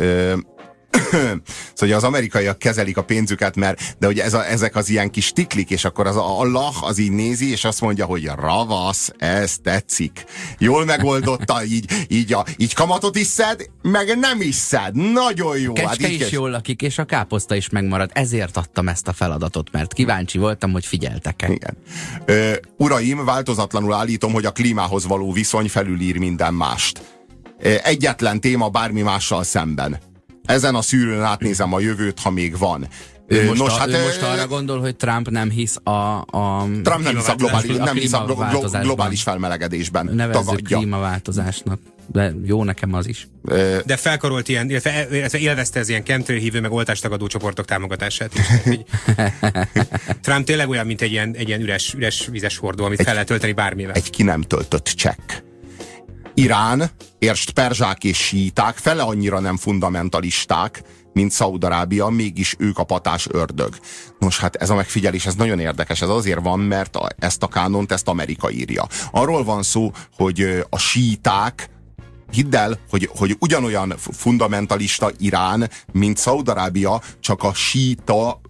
Szóval 1.74 1.96
az 1.96 2.04
amerikaiak 2.04 2.58
kezelik 2.58 2.96
a 2.96 3.04
pénzüket, 3.04 3.56
mert 3.56 3.96
de 3.98 4.06
hogy 4.06 4.18
ez 4.18 4.34
a, 4.34 4.46
ezek 4.46 4.76
az 4.76 4.88
ilyen 4.88 5.10
kis 5.10 5.32
tiklik, 5.32 5.70
és 5.70 5.84
akkor 5.84 6.06
az 6.06 6.16
Allah 6.16 6.82
az 6.82 6.98
így 6.98 7.10
nézi, 7.10 7.50
és 7.50 7.64
azt 7.64 7.80
mondja, 7.80 8.04
hogy 8.04 8.30
ravasz, 8.36 9.12
ez 9.18 9.56
tetszik. 9.62 10.24
Jól 10.58 10.84
megoldotta, 10.84 11.64
így, 11.74 12.06
így, 12.08 12.32
a, 12.32 12.44
így 12.56 12.74
kamatot 12.74 13.16
is 13.16 13.26
szed, 13.26 13.70
meg 13.82 14.18
nem 14.18 14.40
is 14.40 14.54
szed. 14.54 14.94
Nagyon 15.12 15.58
jó. 15.58 15.72
Kecske 15.72 15.88
hát 15.88 16.12
is 16.12 16.18
kes... 16.18 16.30
jól 16.30 16.50
lakik, 16.50 16.82
és 16.82 16.98
a 16.98 17.04
káposzta 17.04 17.54
is 17.54 17.68
megmarad. 17.68 18.10
Ezért 18.12 18.56
adtam 18.56 18.88
ezt 18.88 19.08
a 19.08 19.12
feladatot, 19.12 19.70
mert 19.72 19.92
kíváncsi 19.92 20.38
voltam, 20.38 20.72
hogy 20.72 20.86
figyeltek-e. 20.86 21.52
Igen. 21.52 21.76
Ö, 22.24 22.52
uraim, 22.76 23.24
változatlanul 23.24 23.92
állítom, 23.92 24.32
hogy 24.32 24.44
a 24.44 24.50
klímához 24.50 25.06
való 25.06 25.32
viszony 25.32 25.68
felülír 25.68 26.16
minden 26.16 26.54
mást. 26.54 27.00
Egyetlen 27.82 28.40
téma 28.40 28.68
bármi 28.68 29.02
mással 29.02 29.44
szemben 29.44 29.98
ezen 30.46 30.74
a 30.74 30.82
szűrőn 30.82 31.22
átnézem 31.22 31.72
a 31.72 31.80
jövőt, 31.80 32.20
ha 32.20 32.30
még 32.30 32.58
van. 32.58 32.88
Ő 33.28 33.46
most, 33.46 33.60
Nos, 33.60 33.72
a, 33.72 33.76
hát, 33.76 33.88
ő 33.88 34.02
most 34.02 34.22
arra 34.22 34.46
gondol, 34.46 34.80
hogy 34.80 34.96
Trump 34.96 35.30
nem 35.30 35.50
hisz 35.50 35.76
a, 35.82 35.90
a 36.16 36.66
Trump 36.82 37.02
nem 37.02 37.16
hisz 37.16 37.28
a 37.28 37.34
globális, 37.34 37.76
nem 37.76 37.94
hisz 37.94 38.12
a 38.12 38.24
globális 38.82 39.22
felmelegedésben. 39.22 40.10
Nevezzük 40.12 40.44
tagadja. 40.44 40.76
klímaváltozásnak. 40.76 41.78
De 42.12 42.34
jó 42.44 42.64
nekem 42.64 42.94
az 42.94 43.08
is. 43.08 43.28
De 43.84 43.96
felkarolt 43.96 44.48
ilyen, 44.48 44.70
illetve, 44.70 45.06
illetve 45.10 45.38
élvezte 45.38 45.78
ez 45.78 45.88
ilyen 45.88 46.02
chemtrail 46.04 46.38
hívő, 46.38 46.60
meg 46.60 46.72
oltástagadó 46.72 47.26
csoportok 47.26 47.64
támogatását 47.64 48.34
is. 48.34 48.46
Trump 50.22 50.46
tényleg 50.46 50.68
olyan, 50.68 50.86
mint 50.86 51.00
egy 51.00 51.10
ilyen, 51.10 51.34
egy 51.34 51.48
ilyen 51.48 51.60
üres, 51.60 51.94
üres 51.94 52.26
vizes 52.30 52.56
hordó, 52.56 52.84
amit 52.84 52.98
egy, 52.98 53.04
fel 53.04 53.14
lehet 53.14 53.28
tölteni 53.28 53.52
bármivel. 53.52 53.94
Egy 53.94 54.10
ki 54.10 54.22
nem 54.22 54.42
töltött 54.42 54.84
csekk. 54.84 55.32
Irán, 56.38 56.90
érst 57.18 57.50
perzsák 57.50 58.04
és 58.04 58.16
síták, 58.16 58.76
fele 58.76 59.02
annyira 59.02 59.40
nem 59.40 59.56
fundamentalisták, 59.56 60.82
mint 61.12 61.30
Szaudarábia, 61.30 62.08
mégis 62.08 62.54
ők 62.58 62.78
a 62.78 62.84
patás 62.84 63.26
ördög. 63.30 63.78
Nos, 64.18 64.38
hát 64.38 64.56
ez 64.56 64.70
a 64.70 64.74
megfigyelés, 64.74 65.26
ez 65.26 65.34
nagyon 65.34 65.58
érdekes, 65.58 66.02
ez 66.02 66.08
azért 66.08 66.42
van, 66.42 66.60
mert 66.60 66.96
a, 66.96 67.08
ezt 67.18 67.42
a 67.42 67.48
kánont, 67.48 67.92
ezt 67.92 68.08
Amerika 68.08 68.50
írja. 68.50 68.86
Arról 69.10 69.44
van 69.44 69.62
szó, 69.62 69.90
hogy 70.16 70.64
a 70.70 70.78
síták, 70.78 71.70
hidd 72.30 72.56
el, 72.56 72.78
hogy, 72.90 73.10
hogy 73.16 73.36
ugyanolyan 73.38 73.94
fundamentalista 73.98 75.10
Irán, 75.18 75.70
mint 75.92 76.16
Szaudarábia, 76.16 77.00
csak 77.20 77.42
a 77.42 77.54
síta 77.54 78.40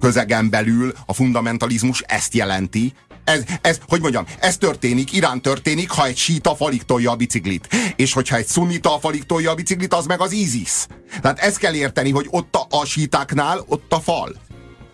közegen 0.00 0.50
belül 0.50 0.92
a 1.06 1.12
fundamentalizmus 1.12 2.00
ezt 2.00 2.34
jelenti, 2.34 2.92
ez, 3.28 3.42
ez, 3.60 3.78
hogy 3.88 4.00
mondjam, 4.00 4.26
ez 4.38 4.56
történik, 4.56 5.12
Irán 5.12 5.42
történik, 5.42 5.90
ha 5.90 6.06
egy 6.06 6.16
síta 6.16 6.54
falig 6.54 6.82
tolja 6.82 7.10
a 7.10 7.16
biciklit. 7.16 7.68
És 7.96 8.12
hogyha 8.12 8.36
egy 8.36 8.46
szunita 8.46 8.98
falig 9.00 9.26
tolja 9.26 9.50
a 9.50 9.54
biciklit, 9.54 9.94
az 9.94 10.06
meg 10.06 10.20
az 10.20 10.32
ISIS. 10.32 10.86
Tehát 11.20 11.38
ezt 11.38 11.58
kell 11.58 11.74
érteni, 11.74 12.10
hogy 12.10 12.26
ott 12.30 12.54
a, 12.54 12.66
a 12.70 12.84
sítáknál 12.84 13.64
ott 13.66 13.92
a 13.92 14.00
fal. 14.00 14.36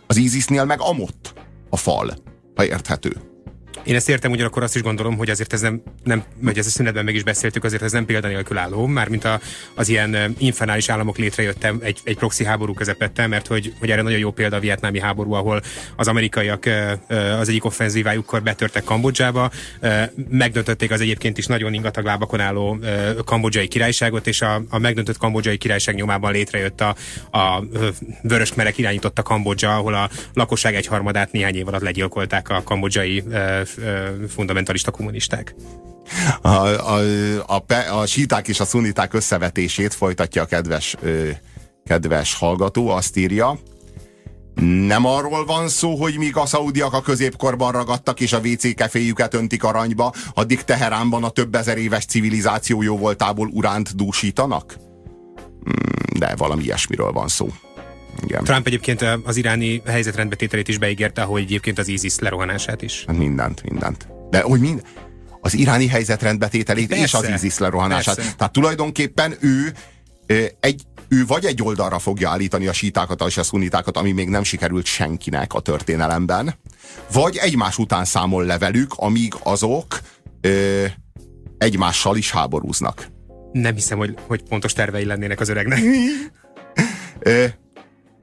Az 0.06 0.16
ISISnél 0.16 0.64
meg 0.64 0.80
amott 0.80 1.32
a 1.70 1.76
fal, 1.76 2.16
ha 2.54 2.64
érthető. 2.64 3.33
Én 3.84 3.94
ezt 3.94 4.08
értem, 4.08 4.30
ugyanakkor 4.30 4.62
azt 4.62 4.74
is 4.74 4.82
gondolom, 4.82 5.16
hogy 5.16 5.30
azért 5.30 5.52
ez 5.52 5.60
nem, 5.60 5.82
nem 6.04 6.24
hogy 6.44 6.58
ez 6.58 6.66
a 6.66 6.70
szünetben 6.70 7.04
meg 7.04 7.14
is 7.14 7.22
beszéltük, 7.22 7.64
azért 7.64 7.82
ez 7.82 7.92
nem 7.92 8.04
példanélkül 8.04 8.58
álló, 8.58 8.86
mármint 8.86 9.24
a, 9.24 9.40
az 9.74 9.88
ilyen 9.88 10.34
infernális 10.38 10.88
államok 10.88 11.16
létrejöttem 11.16 11.78
egy, 11.82 12.00
egy 12.04 12.16
proxy 12.16 12.44
háború 12.44 12.74
közepette, 12.74 13.26
mert 13.26 13.46
hogy, 13.46 13.72
hogy 13.78 13.90
erre 13.90 14.02
nagyon 14.02 14.18
jó 14.18 14.30
példa 14.30 14.56
a 14.56 14.60
vietnámi 14.60 15.00
háború, 15.00 15.32
ahol 15.32 15.62
az 15.96 16.08
amerikaiak 16.08 16.64
az 17.40 17.48
egyik 17.48 17.64
offenzívájukkor 17.64 18.42
betörtek 18.42 18.84
Kambodzsába, 18.84 19.50
megdöntötték 20.28 20.90
az 20.90 21.00
egyébként 21.00 21.38
is 21.38 21.46
nagyon 21.46 21.74
ingatag 21.74 22.04
lábakon 22.04 22.40
álló 22.40 22.78
kambodzsai 23.24 23.68
királyságot, 23.68 24.26
és 24.26 24.42
a, 24.42 24.62
a 24.68 24.78
megdöntött 24.78 25.18
kambodzsai 25.18 25.56
királyság 25.56 25.94
nyomában 25.94 26.32
létrejött 26.32 26.80
a, 26.80 26.94
a 27.38 27.64
vörös 28.22 28.54
merek 28.54 28.78
irányította 28.78 29.22
Kambodzsa, 29.22 29.76
ahol 29.76 29.94
a 29.94 30.10
lakosság 30.34 30.74
egyharmadát 30.74 31.32
néhány 31.32 31.56
év 31.56 31.68
alatt 31.68 31.82
legyilkolták 31.82 32.48
a 32.48 32.62
kambodzsai 32.62 33.22
fundamentalista 34.28 34.90
kommunisták. 34.90 35.54
A, 36.40 36.48
a, 36.48 37.00
a, 37.46 37.64
a 37.90 38.06
síták 38.06 38.48
és 38.48 38.60
a 38.60 38.64
szuniták 38.64 39.14
összevetését 39.14 39.94
folytatja 39.94 40.42
a 40.42 40.46
kedves, 40.46 40.96
kedves 41.84 42.34
hallgató, 42.34 42.88
azt 42.88 43.16
írja, 43.16 43.58
nem 44.86 45.06
arról 45.06 45.44
van 45.44 45.68
szó, 45.68 45.94
hogy 45.94 46.18
míg 46.18 46.36
a 46.36 46.46
szaudiak 46.46 46.92
a 46.92 47.00
középkorban 47.00 47.72
ragadtak 47.72 48.20
és 48.20 48.32
a 48.32 48.38
WC 48.38 48.74
keféjüket 48.74 49.34
öntik 49.34 49.64
aranyba, 49.64 50.12
addig 50.34 50.62
Teheránban 50.62 51.24
a 51.24 51.28
több 51.28 51.54
ezer 51.54 51.78
éves 51.78 52.04
civilizáció 52.04 52.82
jó 52.82 52.98
voltából 52.98 53.48
uránt 53.52 53.96
dúsítanak? 53.96 54.76
Hmm, 55.64 56.18
de 56.18 56.34
valami 56.36 56.62
ilyesmiről 56.62 57.12
van 57.12 57.28
szó. 57.28 57.48
Igen. 58.22 58.44
Trump 58.44 58.66
egyébként 58.66 59.04
az 59.24 59.36
iráni 59.36 59.82
helyzetrendbetételét 59.86 60.68
is 60.68 60.78
beígérte, 60.78 61.22
hogy 61.22 61.42
egyébként 61.42 61.78
az 61.78 61.88
ISIS 61.88 62.18
lerohanását 62.18 62.82
is. 62.82 63.04
Hát 63.06 63.16
mindent, 63.16 63.62
mindent. 63.62 64.08
De 64.30 64.40
hogy 64.40 64.60
mind, 64.60 64.82
az 65.40 65.54
iráni 65.54 65.86
helyzetrendbetételét 65.86 66.88
Persze. 66.88 67.04
és 67.04 67.14
az 67.14 67.28
ISIS 67.28 67.58
lerohanását. 67.58 68.14
Persze. 68.14 68.34
Tehát 68.36 68.52
tulajdonképpen 68.52 69.34
ő 69.40 69.72
egy, 70.60 70.82
ő 71.08 71.26
vagy 71.26 71.44
egy 71.44 71.62
oldalra 71.62 71.98
fogja 71.98 72.30
állítani 72.30 72.66
a 72.66 72.72
sítákat 72.72 73.22
és 73.26 73.36
a 73.36 73.42
szunitákat, 73.42 73.96
ami 73.96 74.12
még 74.12 74.28
nem 74.28 74.42
sikerült 74.42 74.84
senkinek 74.84 75.54
a 75.54 75.60
történelemben, 75.60 76.54
vagy 77.12 77.36
egymás 77.36 77.78
után 77.78 78.04
számol 78.04 78.44
le 78.44 78.58
velük, 78.58 78.92
amíg 78.96 79.34
azok 79.42 80.00
ö, 80.40 80.84
egymással 81.58 82.16
is 82.16 82.30
háborúznak. 82.30 83.06
Nem 83.52 83.74
hiszem, 83.74 83.98
hogy, 83.98 84.14
hogy 84.26 84.42
pontos 84.48 84.72
tervei 84.72 85.04
lennének 85.04 85.40
az 85.40 85.48
öregnek. 85.48 85.80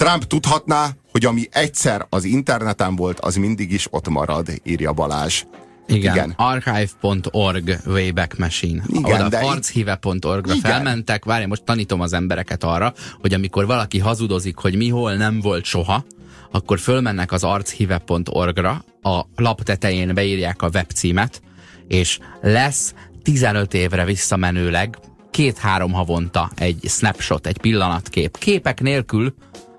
Trump 0.02 0.24
tudhatná, 0.24 0.89
hogy 1.12 1.26
ami 1.26 1.47
egyszer 1.52 2.06
az 2.10 2.24
interneten 2.24 2.95
volt, 2.95 3.20
az 3.20 3.36
mindig 3.36 3.72
is 3.72 3.88
ott 3.89 4.10
marad, 4.10 4.47
írja 4.64 4.93
Balázs. 4.93 5.43
Igen, 5.88 6.16
Igen. 6.16 6.34
archive.org 6.38 7.80
Wayback 7.86 8.38
Machine. 8.38 8.84
Igen, 8.88 9.26
Oda 9.26 9.39
archive.org-ra 9.39 10.54
felmentek, 10.62 11.26
várj, 11.26 11.45
most 11.45 11.64
tanítom 11.64 12.02
az 12.02 12.14
embereket 12.14 12.64
arra, 12.64 12.93
hogy 13.20 13.34
amikor 13.34 13.66
valaki 13.66 13.99
hazudozik, 13.99 14.58
hogy 14.58 14.76
mi 14.76 14.89
hol 14.89 15.14
nem 15.14 15.39
volt 15.39 15.66
soha, 15.66 16.06
akkor 16.52 16.80
fölmennek 16.80 17.32
az 17.32 17.43
archive.org-ra, 17.43 18.86
a 19.02 19.22
lap 19.36 19.64
tetején 19.64 20.14
beírják 20.14 20.62
a 20.62 20.70
webcímet, 20.74 21.41
és 21.88 22.20
lesz 22.41 22.93
15 23.24 23.74
évre 23.74 24.06
visszamenőleg 24.06 24.97
két-három 25.32 25.91
havonta 25.91 26.52
egy 26.56 26.80
snapshot, 26.88 27.47
egy 27.47 27.58
pillanatkép. 27.58 28.38
Képek 28.38 28.82
nélkül, 28.82 29.34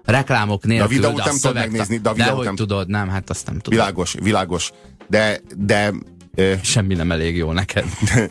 reklámok 0.05 0.65
nélkül. 0.65 0.87
De 0.87 0.95
a 0.95 0.97
videót 0.97 1.17
de 1.17 1.25
nem 1.25 1.39
tudod 1.41 1.55
megnézni, 1.55 1.99
de 1.99 2.09
a 2.09 2.13
videót 2.13 2.39
de 2.39 2.45
nem... 2.45 2.57
tudod, 2.57 2.89
nem, 2.89 3.09
hát 3.09 3.31
azt 3.31 3.47
nem 3.47 3.59
tudod. 3.59 3.79
Világos, 3.79 4.15
világos. 4.23 4.73
De, 5.09 5.41
de 5.57 5.93
Semmi 6.63 6.95
nem 6.95 7.13
elég 7.13 7.37
jó 7.37 7.53
neked. 7.53 7.85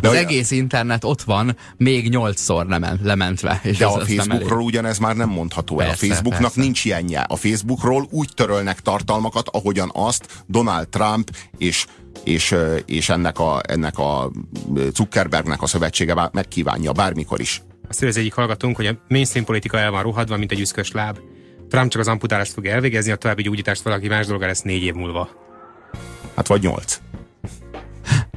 De 0.00 0.08
az 0.08 0.14
egész 0.14 0.50
internet 0.50 1.04
ott 1.04 1.22
van, 1.22 1.56
még 1.76 2.08
nyolcszor 2.08 2.66
nem 2.66 2.98
lementve. 3.02 3.60
És 3.62 3.76
de 3.76 3.86
a 3.86 4.00
Facebookról 4.00 4.62
ugyanez 4.62 4.98
már 4.98 5.16
nem 5.16 5.28
mondható 5.28 5.80
el. 5.80 5.86
Persze, 5.86 6.06
a 6.06 6.08
Facebooknak 6.08 6.40
persze. 6.40 6.60
nincs 6.60 6.84
ilyenje. 6.84 7.20
A 7.20 7.36
Facebookról 7.36 8.06
úgy 8.10 8.28
törölnek 8.34 8.80
tartalmakat, 8.80 9.48
ahogyan 9.48 9.90
azt 9.94 10.44
Donald 10.46 10.88
Trump 10.88 11.30
és 11.58 11.86
és, 12.24 12.54
és 12.86 13.08
ennek, 13.08 13.38
a, 13.38 13.60
ennek 13.68 13.98
a 13.98 14.30
Zuckerbergnek 14.94 15.62
a 15.62 15.66
szövetsége 15.66 16.30
megkívánja 16.32 16.92
bármikor 16.92 17.40
is. 17.40 17.62
Azt 17.92 18.02
az 18.02 18.16
egyik 18.16 18.34
hallgatunk, 18.34 18.76
hogy 18.76 18.86
a 18.86 18.98
mainstream 19.08 19.44
politika 19.44 19.78
el 19.78 19.90
van 19.90 20.02
rohadva, 20.02 20.36
mint 20.36 20.52
egy 20.52 20.60
üszkös 20.60 20.92
láb. 20.92 21.18
Trump 21.68 21.90
csak 21.90 22.00
az 22.00 22.08
amputálást 22.08 22.52
fog 22.52 22.66
elvégezni, 22.66 23.12
a 23.12 23.16
további 23.16 23.42
gyógyítást 23.42 23.82
valaki 23.82 24.08
más 24.08 24.26
dolga 24.26 24.46
lesz 24.46 24.62
négy 24.62 24.82
év 24.82 24.94
múlva. 24.94 25.28
Hát 26.34 26.46
vagy 26.46 26.62
nyolc. 26.62 27.00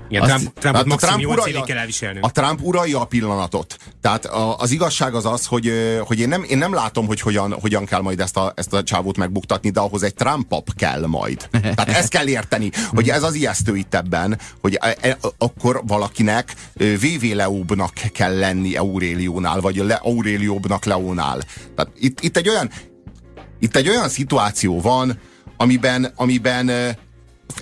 Igen, 0.10 0.22
Azt, 0.22 0.34
Trump, 0.34 0.60
Trump 0.60 0.76
hát 0.76 0.86
a 0.86 0.95
Trump 0.95 1.26
uralja, 1.26 1.64
kell 1.64 1.78
elviselnünk. 1.78 2.26
A 2.26 2.32
Trump 2.32 2.60
uralja 2.62 2.99
a 2.99 3.06
pillanatot. 3.06 3.78
Tehát 4.01 4.26
a, 4.26 4.58
az 4.58 4.72
igazság 4.72 5.14
az 5.14 5.26
az, 5.26 5.45
hogy, 5.45 5.72
hogy 5.99 6.20
én, 6.20 6.28
nem, 6.28 6.43
én 6.43 6.58
nem 6.58 6.74
látom, 6.74 7.06
hogy 7.06 7.20
hogyan, 7.20 7.53
hogyan 7.62 7.86
kell 7.86 8.01
majd 8.01 8.20
ezt 8.20 8.38
a, 8.38 8.53
ezt 8.56 8.74
a 8.74 8.84
csávót 8.84 9.18
megbuktatni, 9.18 9.70
de 9.70 9.80
ahhoz 9.80 10.03
egy 10.03 10.14
Trumpap 10.14 10.70
kell 10.76 11.06
majd. 11.06 11.47
Tehát 11.51 11.89
ezt 11.89 12.10
kell 12.10 12.28
érteni, 12.28 12.70
hogy 12.89 13.10
ez 13.10 13.24
az 13.24 13.34
ijesztő 13.34 13.76
itt 13.76 13.95
ebben, 13.95 14.39
hogy 14.62 14.78
e, 14.82 14.95
e, 15.01 15.18
akkor 15.38 15.82
valakinek 15.88 16.53
VV 16.74 17.34
Leóbnak 17.34 17.93
kell 17.93 18.38
lenni 18.38 18.76
Auréliónál, 18.76 19.62
vagy 19.62 19.76
Le, 19.76 19.99
Aurélióbnak 20.03 20.86
Leónál. 20.86 21.41
Tehát 21.76 21.91
itt, 21.99 22.22
itt, 22.22 22.38
egy 22.38 22.49
olyan, 22.49 22.70
itt 23.60 23.76
egy 23.76 23.89
olyan 23.89 24.10
szituáció 24.10 24.82
van, 24.82 25.20
amiben, 25.58 26.12
amiben 26.16 26.95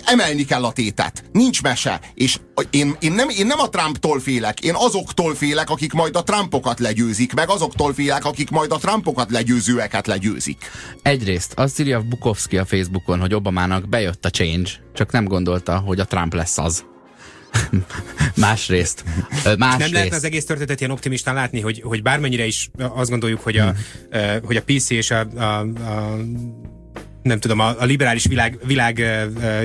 emelni 0.06 0.46
kell 0.46 0.64
a 0.64 0.72
tétet. 0.72 1.24
Nincs 1.32 1.62
mese. 1.62 2.00
És 2.14 2.40
én, 2.70 2.96
én, 3.00 3.12
nem, 3.12 3.30
én 3.30 3.46
nem 3.46 3.60
a 3.60 3.70
Trumptól 3.70 4.20
félek, 4.20 4.60
én 4.60 4.74
azoktól 4.76 5.36
félek, 5.36 5.70
akik 5.70 5.94
majd 5.94 6.16
a 6.16 6.24
Trumpokat 6.24 6.80
legyőzik, 6.80 7.34
meg 7.34 7.50
azoktól 7.50 7.94
félek, 7.94 8.26
akik 8.26 8.50
majd 8.50 8.72
a 8.72 8.78
Trumpokat 8.78 9.32
legyőzőeket 9.32 10.08
legyőzik. 10.08 10.58
Egyrészt 11.02 11.54
azt 11.56 11.80
írja 11.80 12.02
Bukowski 12.02 12.58
a 12.58 12.66
Facebookon, 12.66 13.20
hogy 13.20 13.34
Obamának 13.34 13.90
bejött 13.90 14.26
a 14.26 14.30
change, 14.30 14.70
csak 14.94 15.12
nem 15.12 15.26
gondolta, 15.26 15.78
hogy 15.78 16.00
a 16.00 16.06
Trump 16.06 16.34
lesz 16.34 16.58
az. 16.58 16.84
Másrészt. 18.36 19.04
Más 19.58 19.78
nem 19.78 19.94
lehet 19.94 20.14
az 20.14 20.24
egész 20.24 20.46
történetet 20.46 20.80
ilyen 20.80 20.92
optimistán 20.92 21.36
látni, 21.36 21.60
hogy, 21.60 21.82
hogy 21.82 22.02
bármennyire 22.02 22.46
is 22.46 22.70
azt 22.78 23.10
gondoljuk, 23.10 23.42
hogy 23.42 23.58
a, 23.58 23.74
hmm. 24.12 24.46
hogy 24.46 24.56
a 24.56 24.62
PC 24.62 24.90
és 24.90 25.12
a, 25.12 25.20
a, 25.20 25.60
a 25.62 26.18
nem 27.24 27.40
tudom, 27.40 27.60
a, 27.60 27.76
a 27.80 27.86
liberális 27.86 28.26
világ, 28.26 28.60
világ 28.64 29.04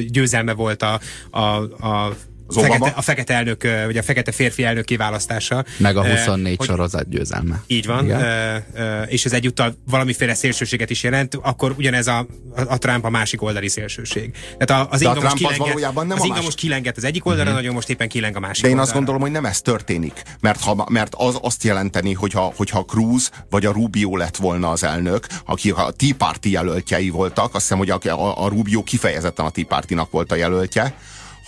győzelme 0.08 0.52
volt 0.52 0.82
a, 0.82 1.00
a, 1.30 1.40
a 1.86 2.16
az 2.48 2.56
fekete, 2.56 2.92
a 2.96 3.02
fekete 3.02 3.34
elnök, 3.34 3.62
vagy 3.84 3.96
a 3.96 4.02
fekete 4.02 4.32
férfi 4.32 4.64
elnök 4.64 4.84
kiválasztása. 4.84 5.64
Meg 5.76 5.96
a 5.96 6.06
24 6.06 6.56
uh, 6.58 6.66
sorozat 6.66 7.08
győzelme. 7.08 7.62
Így 7.66 7.86
van, 7.86 8.10
uh, 8.10 9.12
és 9.12 9.24
ez 9.24 9.32
egyúttal 9.32 9.78
valamiféle 9.90 10.34
szélsőséget 10.34 10.90
is 10.90 11.02
jelent, 11.02 11.34
akkor 11.42 11.74
ugyanez 11.76 12.06
a, 12.06 12.18
a, 12.56 12.60
a 12.68 12.78
Trump 12.78 13.04
a 13.04 13.10
másik 13.10 13.42
oldali 13.42 13.68
szélsőség. 13.68 14.30
Tehát 14.58 14.86
a, 14.86 14.88
az 14.90 15.00
inga 15.00 15.20
most 15.20 15.34
kilengett, 15.34 15.74
az, 15.94 16.04
az, 16.08 16.24
inga 16.24 16.42
most 16.42 16.56
kilengett 16.56 16.96
az 16.96 17.04
egyik 17.04 17.26
oldalra, 17.26 17.44
uh-huh. 17.44 17.58
nagyon 17.58 17.74
most 17.74 17.88
éppen 17.88 18.08
kileng 18.08 18.36
a 18.36 18.40
másik 18.40 18.62
De 18.62 18.68
én 18.68 18.74
oldalra. 18.74 18.90
azt 18.90 18.98
gondolom, 18.98 19.20
hogy 19.20 19.30
nem 19.30 19.44
ez 19.44 19.60
történik, 19.60 20.22
mert, 20.40 20.60
ha, 20.60 20.86
mert 20.90 21.14
az 21.16 21.38
azt 21.40 21.64
jelenteni, 21.64 22.12
hogyha, 22.12 22.52
hogyha 22.56 22.84
Cruz 22.84 23.30
vagy 23.50 23.66
a 23.66 23.72
Rubio 23.72 24.16
lett 24.16 24.36
volna 24.36 24.70
az 24.70 24.84
elnök, 24.84 25.26
aki 25.44 25.70
a 25.70 25.90
Tea 25.96 26.14
Party 26.18 26.46
jelöltjei 26.46 27.10
voltak, 27.10 27.54
azt 27.54 27.62
hiszem, 27.62 27.78
hogy 27.78 27.90
a, 27.90 27.98
a, 28.02 28.44
a 28.44 28.48
Rubio 28.48 28.82
kifejezetten 28.82 29.46
a 29.46 29.50
Tea 29.50 29.64
Party-nak 29.68 30.10
volt 30.10 30.32
a 30.32 30.34
jelöltje, 30.34 30.94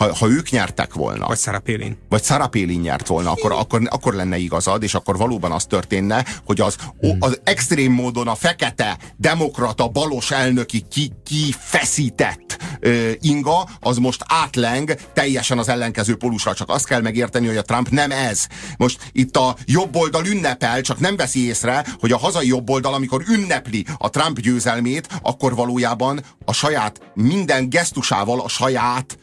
ha, 0.01 0.15
ha 0.15 0.29
ők 0.29 0.51
nyertek 0.51 0.95
volna. 0.95 1.27
Vagy 1.27 1.39
Sarah 1.39 1.61
Palin. 1.61 1.97
Vagy 2.09 2.25
Sarah 2.25 2.49
Palin 2.49 2.81
nyert 2.81 3.07
volna, 3.07 3.31
akkor, 3.31 3.53
akkor, 3.53 3.83
akkor 3.91 4.15
lenne 4.15 4.37
igazad, 4.37 4.83
és 4.83 4.95
akkor 4.95 5.17
valóban 5.17 5.53
az 5.53 5.65
történne, 5.65 6.25
hogy 6.45 6.61
az, 6.61 6.77
hmm. 7.01 7.17
az 7.19 7.41
extrém 7.45 7.93
módon 7.93 8.29
a 8.29 8.35
fekete, 8.35 8.99
demokrata, 9.17 9.89
balos 9.89 10.31
elnöki 10.31 10.85
ki, 10.91 11.13
kifeszített 11.25 12.59
ö, 12.81 13.11
inga, 13.21 13.69
az 13.81 13.97
most 13.97 14.25
átleng 14.27 14.95
teljesen 15.13 15.59
az 15.59 15.69
ellenkező 15.69 16.17
polusra. 16.17 16.55
Csak 16.55 16.69
azt 16.69 16.87
kell 16.87 17.01
megérteni, 17.01 17.47
hogy 17.47 17.57
a 17.57 17.63
Trump 17.63 17.89
nem 17.89 18.11
ez. 18.11 18.47
Most 18.77 19.11
itt 19.13 19.37
a 19.37 19.57
jobb 19.65 19.97
oldal 19.97 20.27
ünnepel, 20.27 20.81
csak 20.81 20.99
nem 20.99 21.17
veszi 21.17 21.47
észre, 21.47 21.85
hogy 21.99 22.13
a 22.13 22.19
hazai 22.19 22.47
jobb 22.47 22.71
oldal, 22.71 22.95
amikor 22.95 23.25
ünnepli 23.29 23.87
a 23.99 24.11
Trump 24.11 24.41
győzelmét, 24.41 25.09
akkor 25.23 25.55
valójában 25.55 26.21
a 26.45 26.53
saját 26.53 27.01
minden 27.15 27.69
gesztusával 27.69 28.41
a 28.41 28.49
saját 28.49 29.19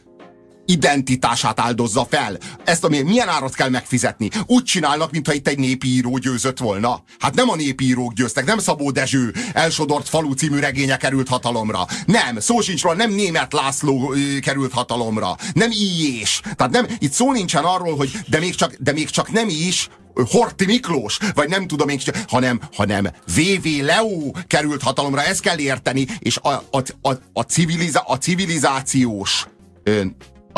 identitását 0.68 1.60
áldozza 1.60 2.06
fel. 2.10 2.38
Ezt 2.64 2.84
a 2.84 2.88
milyen 2.88 3.28
árat 3.28 3.54
kell 3.54 3.68
megfizetni? 3.68 4.30
Úgy 4.46 4.62
csinálnak, 4.62 5.10
mintha 5.10 5.32
itt 5.32 5.48
egy 5.48 5.58
népi 5.58 5.88
író 5.88 6.16
győzött 6.16 6.58
volna. 6.58 7.02
Hát 7.18 7.34
nem 7.34 7.50
a 7.50 7.56
népi 7.56 7.84
írók 7.84 8.12
győztek, 8.12 8.44
nem 8.44 8.58
Szabó 8.58 8.90
Dezső 8.90 9.34
elsodort 9.52 10.08
falu 10.08 10.32
című 10.32 10.58
regénye 10.58 10.96
került 10.96 11.28
hatalomra. 11.28 11.86
Nem, 12.06 12.40
szó 12.40 12.60
sincs 12.60 12.82
róla, 12.82 12.96
nem 12.96 13.10
német 13.10 13.52
László 13.52 14.12
ö, 14.12 14.38
került 14.38 14.72
hatalomra. 14.72 15.36
Nem 15.52 15.70
íjés. 15.70 16.40
Tehát 16.56 16.72
nem, 16.72 16.86
itt 16.98 17.12
szó 17.12 17.32
nincsen 17.32 17.64
arról, 17.64 17.96
hogy 17.96 18.10
de 18.26 18.38
még 18.38 18.54
csak, 18.54 18.74
de 18.78 18.92
még 18.92 19.10
csak 19.10 19.30
nem 19.30 19.48
is 19.48 19.88
Horti 20.30 20.64
Miklós, 20.64 21.18
vagy 21.34 21.48
nem 21.48 21.66
tudom 21.66 21.88
én, 21.88 21.98
hanem, 22.28 22.60
hanem 22.72 23.08
VV 23.36 23.66
Leo 23.82 24.30
került 24.46 24.82
hatalomra, 24.82 25.22
ezt 25.22 25.40
kell 25.40 25.58
érteni, 25.58 26.06
és 26.18 26.36
a, 26.36 26.48
a, 26.70 26.82
a, 27.02 27.12
a, 27.32 27.42
civiliza, 27.42 28.00
a 28.06 28.18
civilizációs 28.18 29.46
ö, 29.82 30.02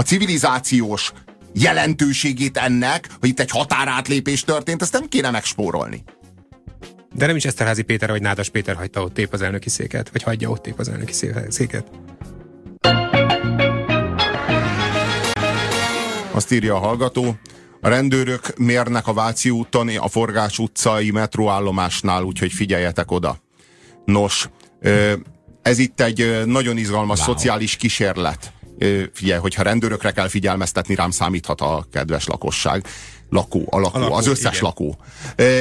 a 0.01 0.03
civilizációs 0.03 1.13
jelentőségét 1.53 2.57
ennek, 2.57 3.09
hogy 3.21 3.29
itt 3.29 3.41
egy 3.41 3.51
határátlépés 3.51 4.45
történt, 4.45 4.83
ezt 4.83 4.93
nem 4.93 5.09
kéne 5.09 5.31
megspórolni. 5.31 6.03
De 7.15 7.27
nem 7.27 7.37
is 7.37 7.45
Eszterházi 7.45 7.83
Péter 7.83 8.11
vagy 8.11 8.23
Nádas 8.23 8.49
Péter 8.49 8.77
hagyta 8.77 9.03
ott 9.03 9.19
épp 9.19 9.33
az 9.33 9.43
elnöki 9.43 9.69
széket, 9.69 10.11
vagy 10.13 10.23
hagyja 10.23 10.51
ott 10.51 10.67
épp 10.67 10.79
az 10.79 10.89
elnöki 10.89 11.13
széket. 11.49 11.91
Azt 16.31 16.53
írja 16.53 16.75
a 16.75 16.79
hallgató, 16.79 17.39
a 17.81 17.89
rendőrök 17.89 18.59
mérnek 18.59 19.07
a 19.07 19.13
Váci 19.13 19.51
úton, 19.51 19.89
a 19.89 20.09
Forgás 20.09 20.59
utcai 20.59 21.11
metróállomásnál, 21.11 22.23
úgyhogy 22.23 22.53
figyeljetek 22.53 23.11
oda. 23.11 23.43
Nos, 24.05 24.49
ez 25.63 25.79
itt 25.79 26.01
egy 26.01 26.43
nagyon 26.47 26.77
izgalmas 26.77 27.19
wow. 27.19 27.27
szociális 27.27 27.77
kísérlet 27.77 28.53
figyelj, 29.13 29.41
hogyha 29.41 29.63
rendőrökre 29.63 30.11
kell 30.11 30.29
figyelmeztetni, 30.29 30.95
rám 30.95 31.11
számíthat 31.11 31.61
a 31.61 31.87
kedves 31.93 32.27
lakosság 32.27 32.87
lakó, 33.31 33.67
a 33.71 33.79
lakó, 33.79 33.99
a 33.99 34.01
lakó 34.01 34.15
az 34.15 34.27
összes 34.27 34.57
igen. 34.57 34.65
lakó. 34.65 34.99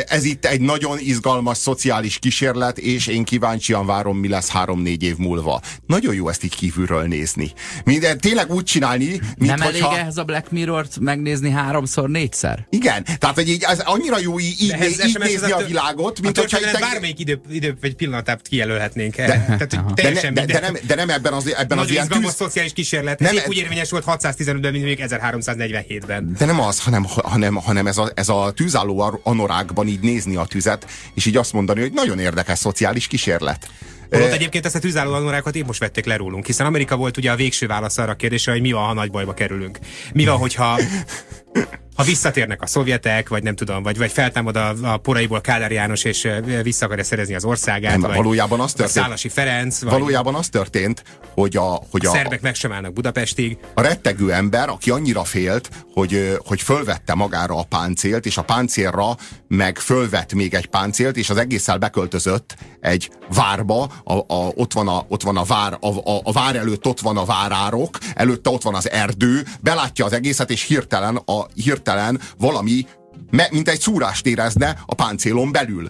Ez 0.07 0.23
itt 0.23 0.45
egy 0.45 0.61
nagyon 0.61 0.97
izgalmas 0.99 1.57
szociális 1.57 2.19
kísérlet, 2.19 2.77
és 2.77 3.07
én 3.07 3.23
kíváncsian 3.23 3.85
várom, 3.85 4.17
mi 4.17 4.27
lesz 4.27 4.49
három-négy 4.49 5.03
év 5.03 5.17
múlva. 5.17 5.61
Nagyon 5.85 6.13
jó 6.13 6.29
ezt 6.29 6.43
így 6.43 6.55
kívülről 6.55 7.03
nézni. 7.03 7.51
Minden 7.83 8.17
tényleg 8.17 8.51
úgy 8.51 8.63
csinálni, 8.63 9.05
mint 9.37 9.55
Nem 9.55 9.61
elég 9.61 9.81
ehhez 9.81 10.17
a 10.17 10.23
Black 10.23 10.51
Mirror-t 10.51 10.99
megnézni 10.99 11.49
háromszor, 11.49 12.09
négyszer? 12.09 12.67
Igen, 12.69 13.03
tehát 13.17 13.35
hogy 13.35 13.49
így, 13.49 13.63
ez 13.63 13.79
annyira 13.79 14.19
jó 14.19 14.39
így, 14.39 14.61
így, 14.61 14.75
így, 14.83 15.05
így 15.05 15.17
nézni 15.19 15.51
a, 15.51 15.57
a 15.57 15.65
világot, 15.65 16.21
mint 16.21 16.37
a 16.37 16.41
hogyha 16.41 16.59
itt... 16.59 16.79
Bármelyik 16.79 17.19
idő, 17.19 17.41
idő 17.49 17.77
vagy 17.81 17.95
pillanatát 17.95 18.41
kijelölhetnénk 18.41 19.17
el. 19.17 19.27
De, 19.27 19.67
Tehát, 19.67 19.93
de, 19.93 20.09
ne, 20.09 20.31
de, 20.31 20.45
de, 20.45 20.59
nem, 20.59 20.77
de 20.87 20.95
nem 20.95 21.09
ebben 21.09 21.33
az, 21.33 21.53
ebben 21.57 21.77
az 21.77 21.89
ilyen 21.89 22.07
tűz... 22.07 22.33
szociális 22.33 22.73
kísérlet. 22.73 23.19
Nem, 23.19 23.37
ez 23.37 23.43
úgy 23.47 23.57
érvényes 23.57 23.89
volt 23.89 24.03
615-ben, 24.07 24.71
mint 24.71 24.83
még 24.83 25.03
1347-ben. 25.07 26.35
De 26.37 26.45
nem 26.45 26.59
az, 26.59 26.79
hanem, 26.79 27.05
hanem 27.23 27.58
hanem 27.59 27.87
ez 27.87 27.97
a, 27.97 28.11
ez 28.13 28.29
a 28.29 28.51
tűzálló 28.55 29.19
anorákban 29.23 29.87
így 29.87 29.99
nézni 29.99 30.35
a 30.35 30.45
tüzet, 30.45 30.85
és 31.13 31.25
így 31.25 31.37
azt 31.37 31.53
mondani, 31.53 31.81
hogy 31.81 31.91
nagyon 31.93 32.19
érdekes 32.19 32.57
szociális 32.57 33.07
kísérlet. 33.07 33.67
Holott 34.11 34.31
egyébként 34.31 34.65
ezt 34.65 34.75
a 34.75 34.79
tűzálló 34.79 35.13
anorákat 35.13 35.55
épp 35.55 35.65
most 35.65 35.79
vették 35.79 36.05
le 36.05 36.15
rólunk, 36.15 36.45
hiszen 36.45 36.65
Amerika 36.65 36.95
volt 36.95 37.17
ugye 37.17 37.31
a 37.31 37.35
végső 37.35 37.67
válasz 37.67 37.97
arra 37.97 38.11
a 38.11 38.15
kérdésre, 38.15 38.51
hogy 38.51 38.61
mi 38.61 38.71
van, 38.71 38.85
ha 38.85 38.93
nagy 38.93 39.11
bajba 39.11 39.33
kerülünk. 39.33 39.79
Mi 40.13 40.25
van, 40.25 40.37
hogyha 40.37 40.79
ha 41.99 42.05
visszatérnek 42.05 42.61
a 42.61 42.65
szovjetek, 42.65 43.29
vagy 43.29 43.43
nem 43.43 43.55
tudom, 43.55 43.83
vagy, 43.83 43.97
vagy 43.97 44.11
feltámad 44.11 44.55
a, 44.55 44.73
a 44.81 44.97
poraiból 44.97 45.41
Kádár 45.41 45.71
János, 45.71 46.03
és 46.03 46.27
vissza 46.63 46.85
akarja 46.85 47.03
szerezni 47.03 47.35
az 47.35 47.43
országát, 47.43 47.91
Nem, 47.91 48.01
vagy 48.01 48.15
valójában 48.15 48.59
az 48.59 48.73
történt- 48.73 49.03
Szálasi 49.03 49.29
Ferenc, 49.29 49.81
vagy 49.81 49.91
Valójában 49.91 50.35
az 50.35 50.49
történt, 50.49 51.03
hogy 51.33 51.57
a, 51.57 51.81
hogy 51.91 52.05
a 52.05 52.09
a, 52.09 52.13
szerbek 52.13 52.41
meg 52.41 52.55
sem 52.55 52.71
állnak 52.71 52.93
Budapestig. 52.93 53.57
a 53.73 53.81
rettegő 53.81 54.31
ember, 54.31 54.69
aki 54.69 54.89
annyira 54.89 55.23
félt, 55.23 55.69
hogy, 55.93 56.37
hogy 56.45 56.61
fölvette 56.61 57.13
magára 57.13 57.57
a 57.57 57.63
páncélt, 57.63 58.25
és 58.25 58.37
a 58.37 58.43
páncélra 58.43 59.17
meg 59.47 59.77
fölvett 59.77 60.33
még 60.33 60.53
egy 60.53 60.65
páncélt, 60.65 61.17
és 61.17 61.29
az 61.29 61.37
egésszel 61.37 61.77
beköltözött 61.77 62.55
egy 62.79 63.11
várba, 63.33 63.91
a, 64.03 64.13
a, 64.13 64.51
ott, 64.55 64.73
van 64.73 64.87
a, 64.87 65.05
ott 65.07 65.21
van 65.21 65.37
a 65.37 65.43
vár, 65.43 65.77
a, 65.79 65.87
a, 65.87 66.21
a 66.23 66.31
vár 66.31 66.55
előtt 66.55 66.85
ott 66.85 66.99
van 66.99 67.17
a 67.17 67.25
várárok, 67.25 67.97
előtte 68.15 68.49
ott 68.49 68.61
van 68.63 68.75
az 68.75 68.89
erdő, 68.89 69.45
belátja 69.59 70.05
az 70.05 70.13
egészet, 70.13 70.49
és 70.49 70.63
hirtelen, 70.63 71.15
a, 71.15 71.45
hirtelen 71.55 71.88
valami, 72.37 72.85
me, 73.31 73.47
mint 73.51 73.69
egy 73.69 73.79
szúrást 73.79 74.25
érezne 74.25 74.83
a 74.85 74.95
páncélon 74.95 75.51
belül. 75.51 75.89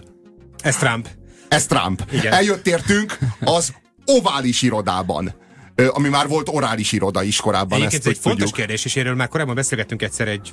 Ez 0.62 0.76
Trump. 0.76 1.08
Ez 1.48 1.66
Trump. 1.66 2.02
Igen. 2.12 2.32
Eljött 2.32 2.66
értünk 2.66 3.18
az 3.44 3.72
ovális 4.04 4.62
irodában, 4.62 5.34
ami 5.88 6.08
már 6.08 6.28
volt 6.28 6.48
orális 6.48 6.92
iroda 6.92 7.22
is 7.22 7.40
korábban. 7.40 7.78
Egyébként 7.78 8.02
ez 8.02 8.08
egy 8.08 8.18
fontos 8.18 8.38
tudjuk. 8.38 8.58
kérdés, 8.58 8.84
és 8.84 8.96
erről 8.96 9.14
már 9.14 9.28
korábban 9.28 9.54
beszélgettünk 9.54 10.02
egyszer 10.02 10.28
egy, 10.28 10.52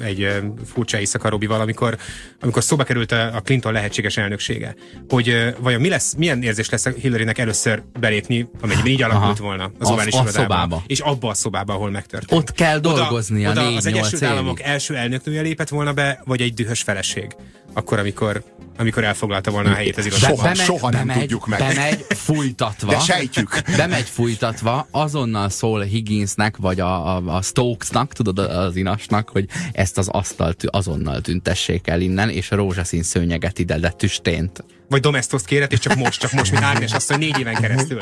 egy 0.00 0.28
furcsa 0.64 0.98
éjszaka 0.98 1.28
Robival, 1.28 1.60
amikor, 1.60 1.96
amikor 2.40 2.62
szóba 2.62 2.84
került 2.84 3.12
a 3.12 3.34
a 3.36 3.40
Clinton 3.40 3.72
lehetséges 3.72 4.16
elnöksége, 4.16 4.74
hogy 5.08 5.54
vajon 5.60 5.80
mi 5.80 5.88
lesz, 5.88 6.14
milyen 6.14 6.42
érzés 6.42 6.68
lesz 6.68 6.86
a 6.86 6.90
Hillarynek 7.00 7.38
először 7.38 7.82
belépni, 8.00 8.48
amennyiben 8.60 8.90
így 8.90 9.02
alakult 9.02 9.38
Aha. 9.38 9.48
volna 9.48 9.70
az 9.78 9.88
A- 9.88 9.92
ovális 9.92 10.14
a 10.14 10.26
szobába. 10.26 10.82
És 10.86 11.00
abba 11.00 11.28
a 11.28 11.34
szobába, 11.34 11.72
ahol 11.72 11.90
megtörtént. 11.90 12.40
Ott 12.40 12.52
kell 12.52 12.78
dolgoznia 12.78 13.50
oda, 13.50 13.60
oda 13.60 13.68
négy, 13.68 13.78
az 13.78 13.86
Egyesült 13.86 14.22
évig. 14.22 14.34
Államok 14.34 14.60
első 14.62 14.96
elnöknője 14.96 15.40
lépett 15.40 15.68
volna 15.68 15.92
be, 15.92 16.22
vagy 16.24 16.40
egy 16.40 16.54
dühös 16.54 16.82
feleség? 16.82 17.36
Akkor, 17.74 17.98
amikor, 17.98 18.42
amikor 18.78 19.04
elfoglalta 19.04 19.50
volna 19.50 19.70
a 19.70 19.74
helyét 19.74 19.96
az 19.96 20.06
irodában. 20.06 20.36
Soha, 20.36 20.54
soha 20.54 20.90
nem 20.90 21.08
tudjuk 21.08 21.46
meg. 21.46 21.58
Bemegy 21.58 22.04
fújtatva. 22.08 22.90
De 22.90 22.98
sejtjük. 22.98 23.60
Bemegy 23.76 24.08
fújtatva, 24.08 24.86
azonnal 24.90 25.48
szól 25.48 25.82
Higginsnek, 25.82 26.56
vagy 26.56 26.80
a, 26.80 27.16
a, 27.16 27.36
a 27.36 27.42
Stokesnak, 27.42 28.12
tudod, 28.12 28.38
az 28.38 28.76
inasnak, 28.76 29.28
hogy 29.28 29.46
ezt 29.86 29.98
az 29.98 30.08
asztalt 30.08 30.64
azonnal 30.66 31.20
tüntessék 31.20 31.86
el 31.88 32.00
innen, 32.00 32.30
és 32.30 32.50
a 32.50 32.56
rózsaszín 32.56 33.02
szőnyeget 33.02 33.58
ide, 33.58 33.78
de 33.78 33.90
tüstént. 33.90 34.64
Vagy 34.88 35.00
domestoszt 35.00 35.46
kéret, 35.46 35.72
és 35.72 35.78
csak 35.78 35.94
most, 35.94 36.20
csak 36.20 36.32
most, 36.32 36.52
mint 36.52 36.64
Ágnes 36.64 36.92
asszony 36.92 37.18
négy 37.18 37.38
éven 37.38 37.54
keresztül. 37.54 38.00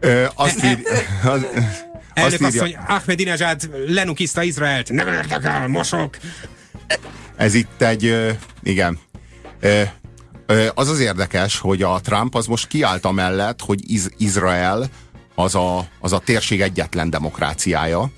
Ö, 0.00 0.26
azt 0.34 0.64
ír, 0.64 0.78
az, 1.24 1.46
azt 1.54 1.92
Elnök 2.14 2.40
írja, 2.40 2.46
asszony, 2.46 2.76
Ahmedinejad 2.88 3.70
lenukizta 3.86 4.42
Izraelt, 4.42 4.90
nem 4.90 5.08
érdekel, 5.08 5.68
mosok. 5.68 6.16
ez 7.36 7.54
itt 7.54 7.82
egy, 7.82 8.36
igen, 8.62 8.98
az 10.74 10.88
az 10.88 11.00
érdekes, 11.00 11.58
hogy 11.58 11.82
a 11.82 12.00
Trump 12.00 12.34
az 12.34 12.46
most 12.46 12.66
kiállt 12.66 13.04
amellett, 13.04 13.60
hogy 13.60 13.90
Iz- 13.90 14.14
Izrael 14.16 14.88
az 15.34 15.54
a, 15.54 15.88
az 16.00 16.12
a 16.12 16.18
térség 16.18 16.60
egyetlen 16.60 17.10
demokráciája, 17.10 18.10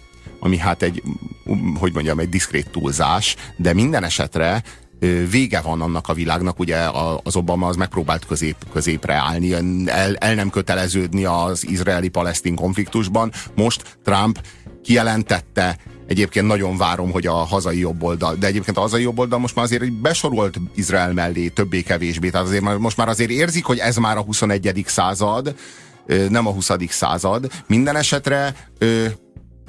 ami 0.45 0.57
hát 0.59 0.83
egy, 0.83 1.03
um, 1.45 1.77
hogy 1.81 1.93
mondjam, 1.93 2.19
egy 2.19 2.29
diszkrét 2.29 2.71
túlzás, 2.71 3.37
de 3.57 3.73
minden 3.73 4.05
esetre 4.05 4.63
vége 5.31 5.61
van 5.61 5.81
annak 5.81 6.09
a 6.09 6.15
világnak, 6.15 6.59
ugye 6.59 6.79
az 7.23 7.37
Obama 7.37 7.67
az 7.67 7.77
megpróbált 7.77 8.27
közép, 8.27 8.57
középre 8.73 9.15
állni, 9.15 9.53
el, 9.87 10.17
el 10.17 10.35
nem 10.35 10.51
köteleződni 10.51 11.25
az 11.25 11.69
izraeli-palesztin 11.69 12.55
konfliktusban. 12.55 13.33
Most 13.55 13.99
Trump 14.05 14.41
kijelentette, 14.83 15.79
egyébként 16.07 16.47
nagyon 16.47 16.77
várom, 16.77 17.11
hogy 17.11 17.27
a 17.27 17.35
hazai 17.35 17.79
jobboldal, 17.79 18.35
de 18.35 18.47
egyébként 18.47 18.77
a 18.77 18.81
hazai 18.81 19.03
jobboldal 19.03 19.39
most 19.39 19.55
már 19.55 19.65
azért 19.65 19.93
besorolt 19.93 20.61
Izrael 20.75 21.13
mellé 21.13 21.49
többé-kevésbé, 21.49 22.31
tehát 22.31 22.47
azért 22.47 22.79
most 22.79 22.97
már 22.97 23.09
azért 23.09 23.31
érzik, 23.31 23.65
hogy 23.65 23.79
ez 23.79 23.97
már 23.97 24.17
a 24.17 24.23
21. 24.23 24.85
század, 24.87 25.55
nem 26.29 26.47
a 26.47 26.51
20. 26.51 26.71
század. 26.89 27.51
Minden 27.67 27.97
esetre 27.97 28.55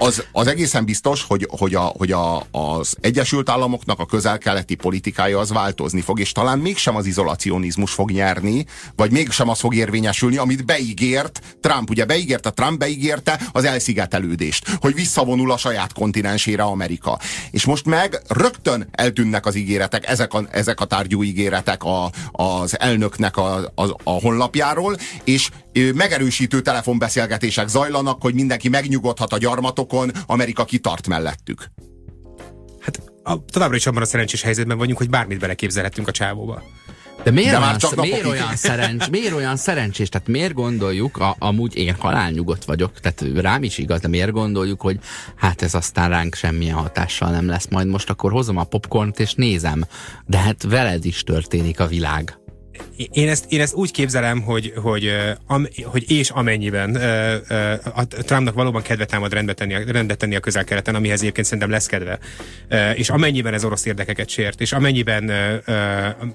az, 0.06 0.24
az 0.32 0.46
egészen 0.46 0.84
biztos, 0.84 1.24
hogy, 1.28 1.46
hogy, 1.50 1.74
a, 1.74 1.80
hogy 1.80 2.12
a, 2.12 2.46
az 2.50 2.96
Egyesült 3.00 3.48
Államoknak 3.48 3.98
a 3.98 4.06
közel-keleti 4.06 4.74
politikája 4.74 5.38
az 5.38 5.52
változni 5.52 6.00
fog, 6.00 6.20
és 6.20 6.32
talán 6.32 6.58
mégsem 6.58 6.96
az 6.96 7.06
izolacionizmus 7.06 7.92
fog 7.92 8.10
nyerni, 8.10 8.66
vagy 8.96 9.10
mégsem 9.10 9.48
az 9.48 9.58
fog 9.58 9.74
érvényesülni, 9.74 10.36
amit 10.36 10.64
beígért 10.64 11.40
Trump. 11.60 11.90
Ugye 11.90 12.04
beígérte, 12.04 12.50
Trump 12.50 12.78
beígérte 12.78 13.40
az 13.52 13.64
elszigetelődést, 13.64 14.68
hogy 14.80 14.94
visszavonul 14.94 15.52
a 15.52 15.56
saját 15.56 15.92
kontinensére 15.92 16.62
Amerika. 16.62 17.18
És 17.50 17.64
most 17.64 17.86
meg 17.86 18.22
rögtön 18.28 18.88
eltűnnek 18.90 19.46
az 19.46 19.54
ígéretek, 19.54 20.08
ezek 20.08 20.34
a, 20.34 20.44
ezek 20.50 20.80
a 20.80 20.84
tárgyú 20.84 21.22
ígéretek 21.22 21.82
a, 21.84 22.10
az 22.32 22.80
elnöknek 22.80 23.36
a, 23.36 23.56
a, 23.74 23.82
a 24.04 24.10
honlapjáról, 24.10 24.96
és 25.24 25.50
megerősítő 25.94 26.60
telefonbeszélgetések 26.60 27.68
zajlanak, 27.68 28.22
hogy 28.22 28.34
mindenki 28.34 28.68
megnyugodhat 28.68 29.32
a 29.32 29.38
gyarmatokon, 29.38 29.95
Amerika 30.26 30.64
kitart 30.64 31.08
mellettük. 31.08 31.70
Hát 32.80 33.02
a, 33.22 33.44
továbbra 33.44 33.76
is 33.76 33.86
abban 33.86 34.02
a 34.02 34.06
szerencsés 34.06 34.42
helyzetben 34.42 34.78
vagyunk, 34.78 34.98
hogy 34.98 35.10
bármit 35.10 35.38
beleképzelhetünk 35.38 36.08
a 36.08 36.12
csávóba. 36.12 36.62
De 37.26 37.32
miért, 37.32 37.50
De 37.50 37.58
olyan, 37.58 37.78
csak 37.78 37.96
miért, 37.96 38.24
olyan 38.24 38.56
szerencs, 38.56 39.10
miért 39.10 39.32
olyan 39.32 39.56
szerencsés? 39.56 40.08
Tehát 40.08 40.28
miért 40.28 40.52
gondoljuk, 40.52 41.16
a, 41.16 41.36
amúgy 41.38 41.76
én 41.76 41.94
halálnyugodt 41.98 42.64
vagyok, 42.64 43.00
tehát 43.00 43.24
rám 43.34 43.62
is 43.62 43.78
igaz, 43.78 44.00
de 44.00 44.08
miért 44.08 44.30
gondoljuk, 44.30 44.80
hogy 44.80 44.98
hát 45.36 45.62
ez 45.62 45.74
aztán 45.74 46.08
ránk 46.08 46.34
semmilyen 46.34 46.74
hatással 46.74 47.30
nem 47.30 47.46
lesz, 47.46 47.66
majd 47.70 47.86
most 47.86 48.10
akkor 48.10 48.32
hozom 48.32 48.56
a 48.56 48.64
popcornt 48.64 49.18
és 49.18 49.34
nézem. 49.34 49.84
De 50.26 50.38
hát 50.38 50.62
veled 50.62 51.04
is 51.04 51.22
történik 51.22 51.80
a 51.80 51.86
világ. 51.86 52.38
Én 53.10 53.28
ezt, 53.28 53.44
én 53.48 53.60
ezt 53.60 53.74
úgy 53.74 53.90
képzelem, 53.90 54.40
hogy, 54.40 54.72
hogy, 54.76 55.14
am, 55.46 55.66
hogy 55.84 56.10
és 56.10 56.30
amennyiben 56.30 56.94
a 57.94 58.06
Trumpnak 58.06 58.54
valóban 58.54 58.82
kedve 58.82 59.04
támad 59.04 59.32
rendbe 59.32 59.52
tenni, 59.52 59.92
rendet 59.92 60.18
tenni 60.18 60.36
a 60.36 60.40
közel-keleten, 60.40 60.94
amihez 60.94 61.20
egyébként 61.20 61.46
szerintem 61.46 61.70
lesz 61.70 61.86
kedve, 61.86 62.18
és 62.94 63.10
amennyiben 63.10 63.54
ez 63.54 63.64
orosz 63.64 63.84
érdekeket 63.84 64.28
sért, 64.28 64.60
és 64.60 64.72
amennyiben 64.72 65.32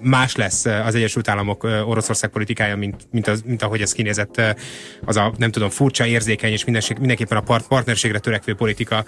más 0.01 0.35
lesz 0.35 0.65
az 0.65 0.95
Egyesült 0.95 1.27
Államok 1.27 1.63
Oroszország 1.63 2.29
politikája, 2.29 2.75
mint, 2.75 3.07
mint, 3.11 3.27
az, 3.27 3.41
mint 3.45 3.61
ahogy 3.61 3.81
ez 3.81 3.91
kinézett, 3.91 4.41
az 5.05 5.17
a 5.17 5.33
nem 5.37 5.51
tudom, 5.51 5.69
furcsa, 5.69 6.05
érzékeny 6.05 6.51
és 6.51 6.63
mindenség, 6.63 6.97
mindenképpen 6.97 7.37
a 7.37 7.41
part, 7.41 7.67
partnerségre 7.67 8.19
törekvő 8.19 8.53
politika, 8.53 9.05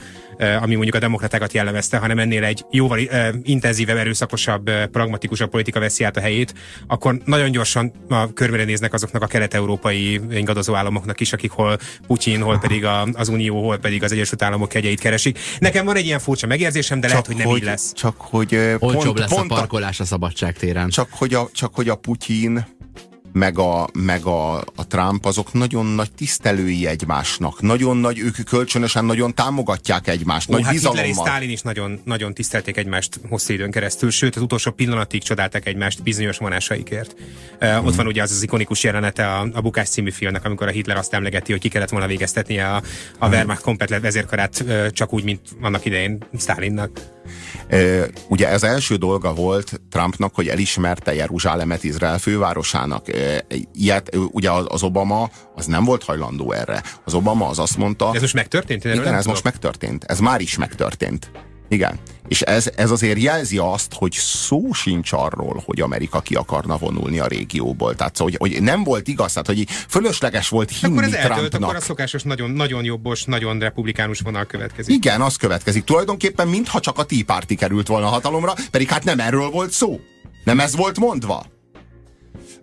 ami 0.62 0.74
mondjuk 0.74 0.96
a 0.96 1.00
demokratákat 1.00 1.54
jellemezte, 1.54 1.98
hanem 1.98 2.20
ennél 2.20 2.44
egy 2.44 2.66
jóval 2.72 3.00
intenzívebb, 3.44 3.98
erőszakosabb, 3.98 4.72
pragmatikusabb 4.92 5.50
politika 5.50 5.80
veszi 5.80 6.04
át 6.04 6.18
a 6.18 6.22
helyét, 6.22 6.54
akkor 6.88 7.22
nagyon 7.26 7.52
gyorsan 7.52 7.92
a 8.10 8.34
körmére 8.34 8.64
néznek 8.64 8.94
azoknak 8.94 9.22
a 9.22 9.28
kelet-európai 9.28 10.22
ingadozó 10.32 10.76
államoknak 10.76 11.20
is, 11.20 11.34
akik 11.34 11.52
hol 11.52 11.78
Putyin, 12.08 12.42
hol 12.42 12.60
pedig 12.60 12.86
a, 12.86 13.08
az 13.14 13.28
Unió, 13.28 13.64
hol 13.64 13.78
pedig 13.78 14.04
az 14.04 14.12
Egyesült 14.12 14.42
Államok 14.42 14.70
kegyeit 14.70 15.00
keresik. 15.00 15.40
Nekem 15.60 15.86
van 15.86 15.96
egy 15.96 16.06
ilyen 16.06 16.20
furcsa 16.20 16.48
megérzésem, 16.48 17.00
de 17.00 17.08
lehet, 17.08 17.26
hogy 17.26 17.36
nem 17.36 17.56
így 17.56 17.64
lesz. 17.64 17.94
Csak 17.94 18.16
hogy 18.18 18.56
Olcsóbb 18.80 19.04
pont, 19.04 19.20
lesz 19.20 19.30
pont 19.30 19.52
a 19.52 19.54
a, 19.54 19.58
parkolás 19.58 20.00
a 20.00 20.06
szabadságtéren. 20.06 20.90
csak, 20.90 21.08
hogy 21.12 21.34
a, 21.34 21.50
csak 21.54 21.76
hogy 21.76 21.90
a 21.90 21.96
Putyin 21.96 22.66
meg 23.34 23.60
a, 23.60 23.90
meg 23.94 24.26
a, 24.26 24.58
a 24.58 24.88
Trump 24.88 25.26
azok 25.26 25.54
nagyon 25.54 25.86
nagy 25.86 26.12
tisztelői 26.12 26.88
egymásnak. 26.88 27.62
Nagyon 27.62 27.98
nagy, 27.98 28.20
ők 28.20 28.44
kölcsönösen 28.44 29.06
nagyon 29.06 29.34
támogatják 29.34 30.08
egymást. 30.08 30.50
Ó, 30.50 30.54
nagy 30.54 30.64
hát 30.64 30.74
Hitler 30.74 31.06
és. 31.06 31.16
Stalin 31.16 31.50
is 31.50 31.62
nagyon, 31.62 32.02
nagyon 32.04 32.34
tisztelték 32.34 32.78
egymást 32.78 33.20
hosszú 33.30 33.54
időn 33.54 33.72
keresztül, 33.72 34.12
sőt 34.12 34.36
az 34.36 34.42
utolsó 34.42 34.72
pillanatig 34.72 35.24
csodálták 35.24 35.68
egymást 35.68 36.04
bizonyos 36.04 36.38
vonásaikért. 36.38 37.16
Uh, 37.62 37.86
Ott 37.86 37.96
van 37.96 38.08
ugye 38.08 38.22
az 38.22 38.32
az 38.32 38.44
ikonikus 38.44 38.84
jelenete 38.84 39.28
a, 39.28 39.48
a 39.54 39.62
Bukás 39.62 39.90
című 39.90 40.12
filmnek, 40.12 40.46
amikor 40.46 40.68
a 40.68 40.72
Hitler 40.72 40.98
azt 40.98 41.14
emlegeti, 41.14 41.52
hogy 41.52 41.62
ki 41.62 41.70
kellett 41.70 41.90
volna 41.90 42.08
végeztetnie 42.08 42.68
a, 42.68 42.82
a 43.18 43.28
Wehrmacht 43.28 43.62
komplet 43.62 44.02
vezérkarát 44.02 44.64
csak 44.90 45.14
úgy, 45.14 45.24
mint 45.24 45.42
annak 45.62 45.86
idején 45.86 46.18
Stalinnak. 46.38 47.13
Ugye 48.28 48.48
ez 48.48 48.64
első 48.64 48.96
dolga 48.96 49.34
volt 49.34 49.82
Trumpnak, 49.90 50.36
hogy 50.36 50.48
elismerte 50.48 51.14
Jeruzsálemet 51.14 51.84
Izrael 51.84 52.18
fővárosának. 52.18 53.06
Ilyet, 53.74 54.16
ugye 54.32 54.52
az 54.52 54.84
Obama 54.84 55.30
az 55.56 55.66
nem 55.66 55.84
volt 55.84 56.04
hajlandó 56.04 56.52
erre. 56.52 56.84
Az 57.06 57.14
Obama 57.14 57.48
az 57.48 57.60
azt 57.60 57.78
mondta, 57.78 58.12
Ez 58.14 58.22
most 58.22 58.34
megtörtént? 58.34 58.86
Én 58.86 58.94
igen, 58.94 59.06
ez 59.06 59.12
tudok. 59.12 59.26
most 59.26 59.44
megtörtént. 59.44 60.04
Ez 60.04 60.20
már 60.20 60.42
is 60.42 60.58
megtörtént. 60.58 61.32
Igen. 61.68 62.00
És 62.28 62.42
ez, 62.42 62.72
ez 62.76 62.92
azért 62.92 63.22
jelzi 63.22 63.58
azt, 63.58 63.94
hogy 63.94 64.12
szó 64.12 64.72
sincs 64.72 65.12
arról, 65.12 65.64
hogy 65.66 65.82
Amerika 65.82 66.20
ki 66.20 66.36
akarna 66.36 66.78
vonulni 66.78 67.20
a 67.20 67.28
régióból. 67.28 67.96
Tehát 67.96 68.16
szóval, 68.16 68.34
hogy, 68.38 68.52
hogy 68.52 68.62
nem 68.62 68.84
volt 68.84 69.08
igaz, 69.08 69.32
tehát 69.32 69.48
hogy 69.48 69.68
fölösleges 69.88 70.50
volt 70.50 70.70
hinni 70.70 70.94
Akkor 70.94 71.04
ez 71.04 71.14
eldőlt, 71.14 71.38
Trumpnak. 71.38 71.62
akkor 71.64 71.76
a 71.76 71.80
szokásos, 71.80 72.24
nagyon, 72.24 72.52
nagyon 72.52 72.84
jobbos, 72.84 73.24
nagyon 73.24 73.60
republikánus 73.60 74.20
vonal 74.20 74.46
következik. 74.46 74.96
Igen, 74.96 75.22
az 75.22 75.36
következik. 75.36 75.84
Tulajdonképpen 75.84 76.48
mintha 76.48 76.80
csak 76.80 76.98
a 76.98 77.04
Tea 77.04 77.24
Party 77.26 77.56
került 77.56 77.88
volna 77.88 78.08
hatalomra, 78.08 78.54
pedig 78.72 78.90
hát 78.90 79.04
nem 79.04 79.20
erről 79.20 79.50
volt 79.50 79.72
szó. 79.72 80.00
Nem 80.44 80.60
ez 80.60 80.76
volt 80.76 81.00
mondva. 81.00 81.46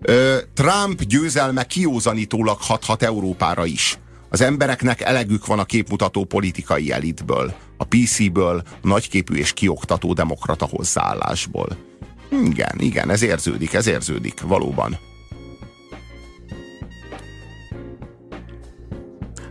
Ö, 0.01 0.37
Trump 0.55 1.03
győzelme 1.03 1.65
kiózanítólag 1.65 2.59
hathat 2.61 3.03
Európára 3.03 3.65
is. 3.65 3.99
Az 4.29 4.41
embereknek 4.41 5.01
elegük 5.01 5.47
van 5.47 5.59
a 5.59 5.65
képmutató 5.65 6.25
politikai 6.25 6.93
elitből. 6.93 7.55
A 7.81 7.85
PC-ből, 7.85 8.63
nagyképű 8.83 9.35
és 9.35 9.53
kioktató 9.53 10.13
demokrata 10.13 10.67
hozzáállásból. 10.71 11.69
Igen, 12.31 12.79
igen, 12.79 13.11
ez 13.11 13.23
érződik, 13.23 13.73
ez 13.73 13.87
érződik, 13.87 14.41
valóban. 14.41 14.99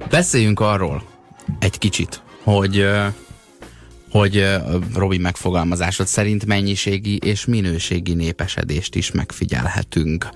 Beszéljünk 0.10 0.60
arról 0.60 1.04
egy 1.60 1.78
kicsit, 1.78 2.22
hogy 2.44 2.86
hogy 4.10 4.46
Robi 4.94 5.18
megfogalmazásod 5.18 6.08
szerint 6.08 6.46
mennyiségi 6.46 7.18
és 7.18 7.46
minőségi 7.46 8.14
népesedést 8.14 8.96
is 8.96 9.12
megfigyelhetünk. 9.12 10.30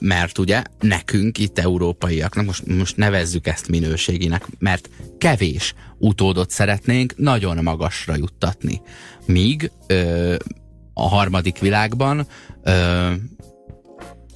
Mert 0.00 0.38
ugye 0.38 0.62
nekünk 0.80 1.38
itt 1.38 1.58
európaiaknak, 1.58 2.44
most, 2.44 2.66
most 2.66 2.96
nevezzük 2.96 3.46
ezt 3.46 3.68
minőséginek, 3.68 4.46
mert 4.58 4.90
kevés 5.18 5.74
utódot 5.98 6.50
szeretnénk 6.50 7.16
nagyon 7.16 7.62
magasra 7.62 8.16
juttatni. 8.16 8.80
Míg 9.26 9.70
a 10.94 11.08
harmadik 11.08 11.58
világban 11.58 12.26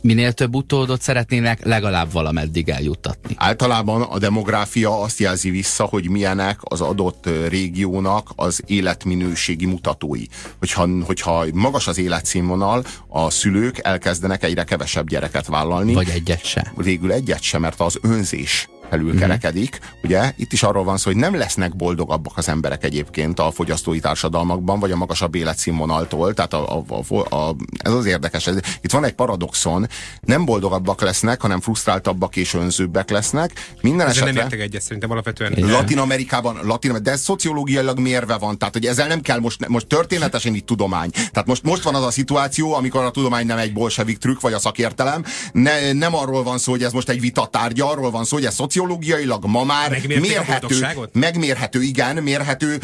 minél 0.02 0.32
több 0.32 0.54
utódot 0.54 1.02
szeretnének 1.02 1.64
legalább 1.64 2.12
valameddig 2.12 2.68
eljuttatni. 2.68 3.34
Általában 3.38 4.02
a 4.02 4.18
demográfia 4.18 5.00
azt 5.00 5.18
jelzi 5.18 5.50
vissza, 5.50 5.84
hogy 5.84 6.10
milyenek 6.10 6.58
az 6.62 6.80
adott 6.80 7.28
régiónak 7.48 8.30
az 8.36 8.62
életminőségi 8.66 9.66
mutatói. 9.66 10.24
Hogyha, 10.58 10.88
hogyha 11.04 11.46
magas 11.52 11.86
az 11.86 11.98
életszínvonal, 11.98 12.84
a 13.08 13.30
szülők 13.30 13.78
elkezdenek 13.82 14.42
egyre 14.42 14.64
kevesebb 14.64 15.08
gyereket 15.08 15.46
vállalni. 15.46 15.94
Vagy 15.94 16.08
egyet 16.08 16.44
se. 16.44 16.72
Végül 16.76 17.12
egyet 17.12 17.42
se, 17.42 17.58
mert 17.58 17.80
az 17.80 17.98
önzés 18.02 18.68
felülkerekedik. 18.92 19.78
Mm. 19.82 19.88
Ugye 20.02 20.32
itt 20.36 20.52
is 20.52 20.62
arról 20.62 20.84
van 20.84 20.96
szó, 20.96 21.10
hogy 21.10 21.20
nem 21.20 21.34
lesznek 21.34 21.76
boldogabbak 21.76 22.36
az 22.36 22.48
emberek 22.48 22.84
egyébként 22.84 23.38
a 23.38 23.50
fogyasztói 23.50 24.00
társadalmakban, 24.00 24.80
vagy 24.80 24.90
a 24.90 24.96
magasabb 24.96 25.34
életszínvonaltól. 25.34 26.34
Tehát 26.34 26.52
a, 26.52 26.84
a, 26.88 27.02
a, 27.18 27.36
a, 27.36 27.54
ez 27.78 27.92
az 27.92 28.06
érdekes. 28.06 28.46
Ez, 28.46 28.56
itt 28.80 28.92
van 28.92 29.04
egy 29.04 29.12
paradoxon. 29.12 29.88
Nem 30.20 30.44
boldogabbak 30.44 31.00
lesznek, 31.00 31.40
hanem 31.40 31.60
frusztráltabbak 31.60 32.36
és 32.36 32.54
önzőbbek 32.54 33.10
lesznek. 33.10 33.50
Minden 33.80 34.06
Ezzel 34.06 34.22
esetre... 34.22 34.32
nem 34.32 34.42
értek 34.50 34.60
egyet 34.60 34.82
szerintem 34.82 35.10
alapvetően. 35.10 35.54
Latin 35.56 35.98
Amerikában, 35.98 36.58
Latin, 36.62 37.02
de 37.02 37.10
ez 37.10 37.20
szociológiailag 37.20 37.98
mérve 37.98 38.36
van. 38.36 38.58
Tehát, 38.58 38.74
hogy 38.74 38.86
ezzel 38.86 39.08
nem 39.08 39.20
kell 39.20 39.38
most, 39.38 39.68
most 39.68 39.86
történetesen 39.86 40.54
itt 40.54 40.66
tudomány. 40.66 41.10
Tehát 41.10 41.46
most, 41.46 41.62
most 41.62 41.82
van 41.82 41.94
az 41.94 42.04
a 42.04 42.10
szituáció, 42.10 42.74
amikor 42.74 43.04
a 43.04 43.10
tudomány 43.10 43.46
nem 43.46 43.58
egy 43.58 43.72
bolsevik 43.72 44.18
trükk, 44.18 44.40
vagy 44.40 44.52
a 44.52 44.58
szakértelem. 44.58 45.24
Ne, 45.52 45.92
nem 45.92 46.14
arról 46.14 46.42
van 46.42 46.58
szó, 46.58 46.70
hogy 46.70 46.82
ez 46.82 46.92
most 46.92 47.08
egy 47.08 47.20
vitatárgya, 47.20 47.90
arról 47.90 48.10
van 48.10 48.24
szó, 48.24 48.36
hogy 48.36 48.44
ez 48.44 48.54
szociológiai 48.54 48.81
szociológiailag 48.82 49.44
ma 49.44 49.64
már 49.64 50.00
mérhető, 50.06 50.86
megmérhető, 51.12 51.82
igen, 51.82 52.22
mérhető 52.22 52.80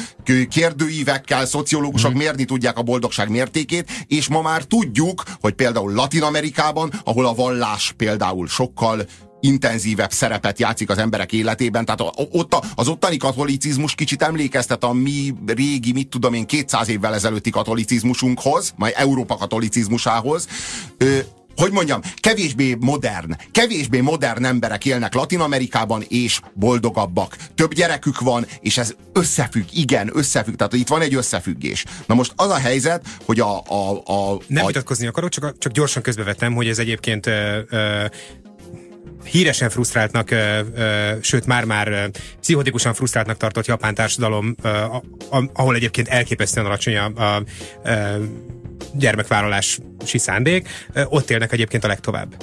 kérdőívekkel 0.48 1.46
szociológusok 1.46 2.10
hmm. 2.10 2.18
mérni 2.18 2.44
tudják 2.44 2.78
a 2.78 2.82
boldogság 2.82 3.28
mértékét, 3.28 3.90
és 4.06 4.28
ma 4.28 4.42
már 4.42 4.62
tudjuk, 4.62 5.22
hogy 5.40 5.52
például 5.52 5.92
Latin 5.92 6.22
Amerikában, 6.22 6.92
ahol 7.04 7.26
a 7.26 7.34
vallás 7.34 7.94
például 7.96 8.48
sokkal 8.48 9.06
intenzívebb 9.40 10.12
szerepet 10.12 10.58
játszik 10.58 10.90
az 10.90 10.98
emberek 10.98 11.32
életében, 11.32 11.84
tehát 11.84 12.00
ott 12.32 12.64
az 12.74 12.88
ottani 12.88 13.16
katolicizmus 13.16 13.94
kicsit 13.94 14.22
emlékeztet 14.22 14.84
a 14.84 14.92
mi 14.92 15.34
régi, 15.46 15.92
mit 15.92 16.08
tudom 16.08 16.34
én, 16.34 16.46
200 16.46 16.88
évvel 16.88 17.14
ezelőtti 17.14 17.50
katolicizmusunkhoz, 17.50 18.72
majd 18.76 18.92
Európa 18.96 19.36
katolicizmusához 19.36 20.46
hogy 21.58 21.72
mondjam, 21.72 22.00
kevésbé 22.16 22.76
modern, 22.80 23.36
kevésbé 23.52 24.00
modern 24.00 24.44
emberek 24.44 24.84
élnek 24.84 25.14
Latin 25.14 25.40
Amerikában, 25.40 26.04
és 26.08 26.40
boldogabbak. 26.54 27.36
Több 27.54 27.74
gyerekük 27.74 28.20
van, 28.20 28.46
és 28.60 28.78
ez 28.78 28.94
összefügg, 29.12 29.64
igen, 29.72 30.10
összefügg. 30.12 30.54
Tehát 30.54 30.72
itt 30.72 30.88
van 30.88 31.00
egy 31.00 31.14
összefüggés. 31.14 31.84
Na 32.06 32.14
most 32.14 32.32
az 32.36 32.50
a 32.50 32.56
helyzet, 32.58 33.06
hogy 33.24 33.40
a... 33.40 33.62
a, 33.66 33.90
a 33.90 34.38
Nem 34.46 34.64
a... 34.64 34.66
vitatkozni 34.66 35.06
akarok, 35.06 35.30
csak, 35.30 35.58
csak 35.58 35.72
gyorsan 35.72 36.02
közbevettem, 36.02 36.54
hogy 36.54 36.68
ez 36.68 36.78
egyébként 36.78 37.26
ö, 37.26 37.58
ö, 37.68 38.04
híresen 39.24 39.70
frusztráltnak, 39.70 40.30
ö, 40.30 40.60
ö, 40.74 41.12
sőt 41.20 41.46
már-már 41.46 42.10
pszichotikusan 42.40 42.94
frusztráltnak 42.94 43.36
tartott 43.36 43.66
japán 43.66 43.94
társadalom, 43.94 44.54
ö, 44.62 44.68
a, 44.68 45.02
a, 45.30 45.44
ahol 45.52 45.74
egyébként 45.74 46.08
elképesztően 46.08 46.66
alacsony 46.66 46.96
a, 46.96 47.12
a, 47.14 47.36
a 47.36 47.42
gyermekvállalási 48.92 49.80
szándék, 50.04 50.68
ott 51.04 51.30
élnek 51.30 51.52
egyébként 51.52 51.84
a 51.84 51.88
legtovább. 51.88 52.34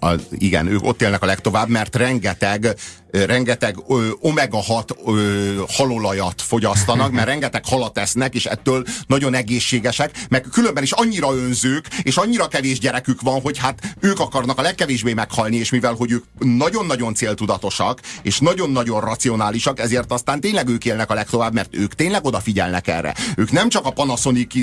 A, 0.00 0.14
igen, 0.30 0.66
ők 0.66 0.84
ott 0.84 1.02
élnek 1.02 1.22
a 1.22 1.26
legtovább, 1.26 1.68
mert 1.68 1.96
rengeteg 1.96 2.74
rengeteg 3.10 3.76
omega-6 4.20 5.66
halolajat 5.68 6.42
fogyasztanak, 6.42 7.12
mert 7.12 7.26
rengeteg 7.26 7.64
halat 7.64 7.98
esznek, 7.98 8.34
és 8.34 8.44
ettől 8.44 8.84
nagyon 9.06 9.34
egészségesek, 9.34 10.10
meg 10.28 10.46
különben 10.52 10.82
is 10.82 10.92
annyira 10.92 11.34
önzők, 11.34 11.86
és 12.02 12.16
annyira 12.16 12.48
kevés 12.48 12.78
gyerekük 12.78 13.20
van, 13.20 13.40
hogy 13.40 13.58
hát 13.58 13.80
ők 14.00 14.20
akarnak 14.20 14.58
a 14.58 14.62
legkevésbé 14.62 15.12
meghalni, 15.12 15.56
és 15.56 15.70
mivel, 15.70 15.94
hogy 15.94 16.10
ők 16.10 16.24
nagyon-nagyon 16.38 17.14
céltudatosak, 17.14 18.00
és 18.22 18.38
nagyon-nagyon 18.38 19.00
racionálisak, 19.00 19.80
ezért 19.80 20.12
aztán 20.12 20.40
tényleg 20.40 20.68
ők 20.68 20.84
élnek 20.84 21.10
a 21.10 21.14
legtovább, 21.14 21.52
mert 21.52 21.76
ők 21.76 21.94
tényleg 21.94 22.24
odafigyelnek 22.24 22.86
erre. 22.86 23.14
Ők 23.36 23.50
nem 23.50 23.68
csak 23.68 23.84
a 23.86 23.90
Panasonic 23.90 24.54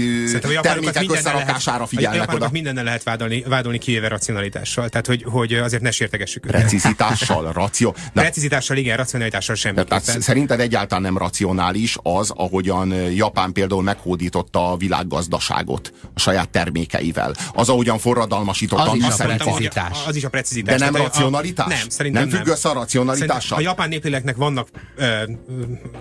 termékek 0.62 1.12
összerakására 1.12 1.78
lehet, 1.78 1.90
figyelnek 1.90 2.34
oda. 2.34 2.50
Mindennel 2.52 2.84
lehet 2.84 3.04
vádolni, 3.04 3.44
vádolni 3.48 3.78
kivéve 3.78 4.08
racionalitással. 4.08 4.90
Tehát, 4.90 5.08
hogy, 5.08 5.26
hogy 5.30 5.54
azért 5.54 5.82
ne 5.82 5.92
sértegessük 5.92 6.46
őket. 6.46 6.60
Precizitással, 6.60 7.52
ració. 7.52 7.96
Na, 8.14 8.22
precizitással, 8.34 8.78
igen, 8.78 8.98
racionalitással 8.98 9.56
sem. 9.56 9.76
Tehát 9.76 10.22
szerinted 10.22 10.60
egyáltalán 10.60 11.04
nem 11.04 11.18
racionális 11.18 11.98
az, 12.04 12.32
ahogyan 12.36 12.94
Japán 12.94 13.52
például 13.52 13.84
meghódította 13.84 14.72
a 14.72 14.78
világgazdaságot 14.78 15.94
a 16.14 16.20
saját 16.20 16.50
termékeivel. 16.50 17.34
Az, 17.54 17.70
ahogyan 17.70 17.98
forradalmasította. 17.98 18.92
Az 18.92 18.96
is 18.96 19.04
a 19.04 19.16
precizitás. 19.16 19.98
Az 20.08 20.16
is 20.16 20.24
a 20.24 20.30
precizitás. 20.30 20.80
De 20.80 20.86
nem 20.86 20.94
Tehát 20.94 21.08
racionalitás? 21.08 21.66
A, 21.66 21.70
nem, 21.70 21.90
szerintem 21.90 22.28
nem. 22.28 22.38
függ 22.38 22.48
össze 22.48 22.70
a 22.70 22.74
racionalitással? 22.74 23.58
A 23.58 23.62
japán 23.62 23.90
népléleknek 23.90 24.36
vannak 24.36 24.68
ö, 24.96 25.24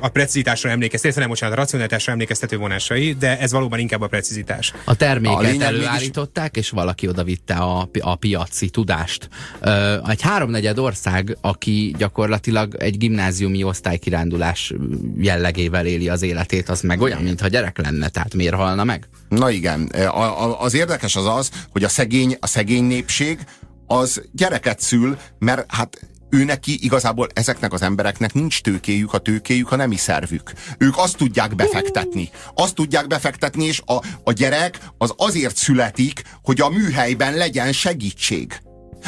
a 0.01 0.09
precizitásra 0.09 0.71
emlékeztető, 0.71 1.21
nem 1.21 1.29
bocsánat, 1.29 1.57
a 1.57 1.61
racionalitásra 1.61 2.13
emlékeztető 2.13 2.57
vonásai, 2.57 3.13
de 3.13 3.39
ez 3.39 3.53
valóban 3.53 3.79
inkább 3.79 4.01
a 4.01 4.07
precizitás. 4.07 4.73
A 4.85 4.95
terméket 4.95 5.61
a 5.61 5.65
előállították, 5.65 6.57
és 6.57 6.71
valaki 6.71 7.09
oda 7.09 7.25
vitte 7.25 7.55
a, 7.55 7.89
a 8.01 8.15
piaci 8.15 8.71
tudást. 8.71 9.29
Ö, 9.61 9.97
egy 10.09 10.23
háromnegyed 10.23 10.79
ország, 10.79 11.37
aki 11.41 11.95
gyakorlatilag 11.99 12.22
egy 12.79 12.99
gimnáziumi 12.99 13.63
osztálykirándulás 13.63 14.75
jellegével 15.17 15.87
éli 15.87 16.09
az 16.09 16.23
életét, 16.23 16.69
az 16.69 16.81
meg 16.81 17.01
olyan, 17.01 17.23
mintha 17.23 17.49
gyerek 17.49 17.79
lenne, 17.79 18.09
tehát 18.09 18.35
miért 18.35 18.55
halna 18.55 18.85
meg? 18.85 19.09
Na 19.29 19.51
igen, 19.51 19.83
a, 19.85 20.45
a, 20.45 20.61
az 20.61 20.75
érdekes 20.75 21.17
az 21.17 21.27
az, 21.27 21.51
hogy 21.71 21.85
a 21.85 21.89
szegény, 21.89 22.37
a 22.41 22.47
szegény 22.47 22.85
népség 22.85 23.39
az 23.87 24.23
gyereket 24.33 24.81
szül, 24.81 25.19
mert 25.39 25.65
hát 25.69 26.07
ő 26.31 26.45
neki 26.45 26.85
igazából 26.85 27.29
ezeknek 27.35 27.73
az 27.73 27.83
embereknek 27.83 28.35
nincs 28.35 28.61
tőkéjük, 28.61 29.13
a 29.13 29.19
tőkéjük 29.19 29.73
a 29.73 29.77
nemi 29.77 29.97
szervük. 29.97 30.53
Ők 30.79 30.99
azt 30.99 31.17
tudják 31.17 31.55
befektetni. 31.55 32.31
Azt 32.55 32.75
tudják 32.75 33.07
befektetni, 33.07 33.65
és 33.65 33.83
a, 33.87 34.03
a 34.25 34.33
gyerek 34.33 34.79
az 34.99 35.15
azért 35.17 35.57
születik, 35.57 36.23
hogy 36.43 36.61
a 36.61 36.69
műhelyben 36.69 37.35
legyen 37.35 37.73
segítség. 37.73 38.61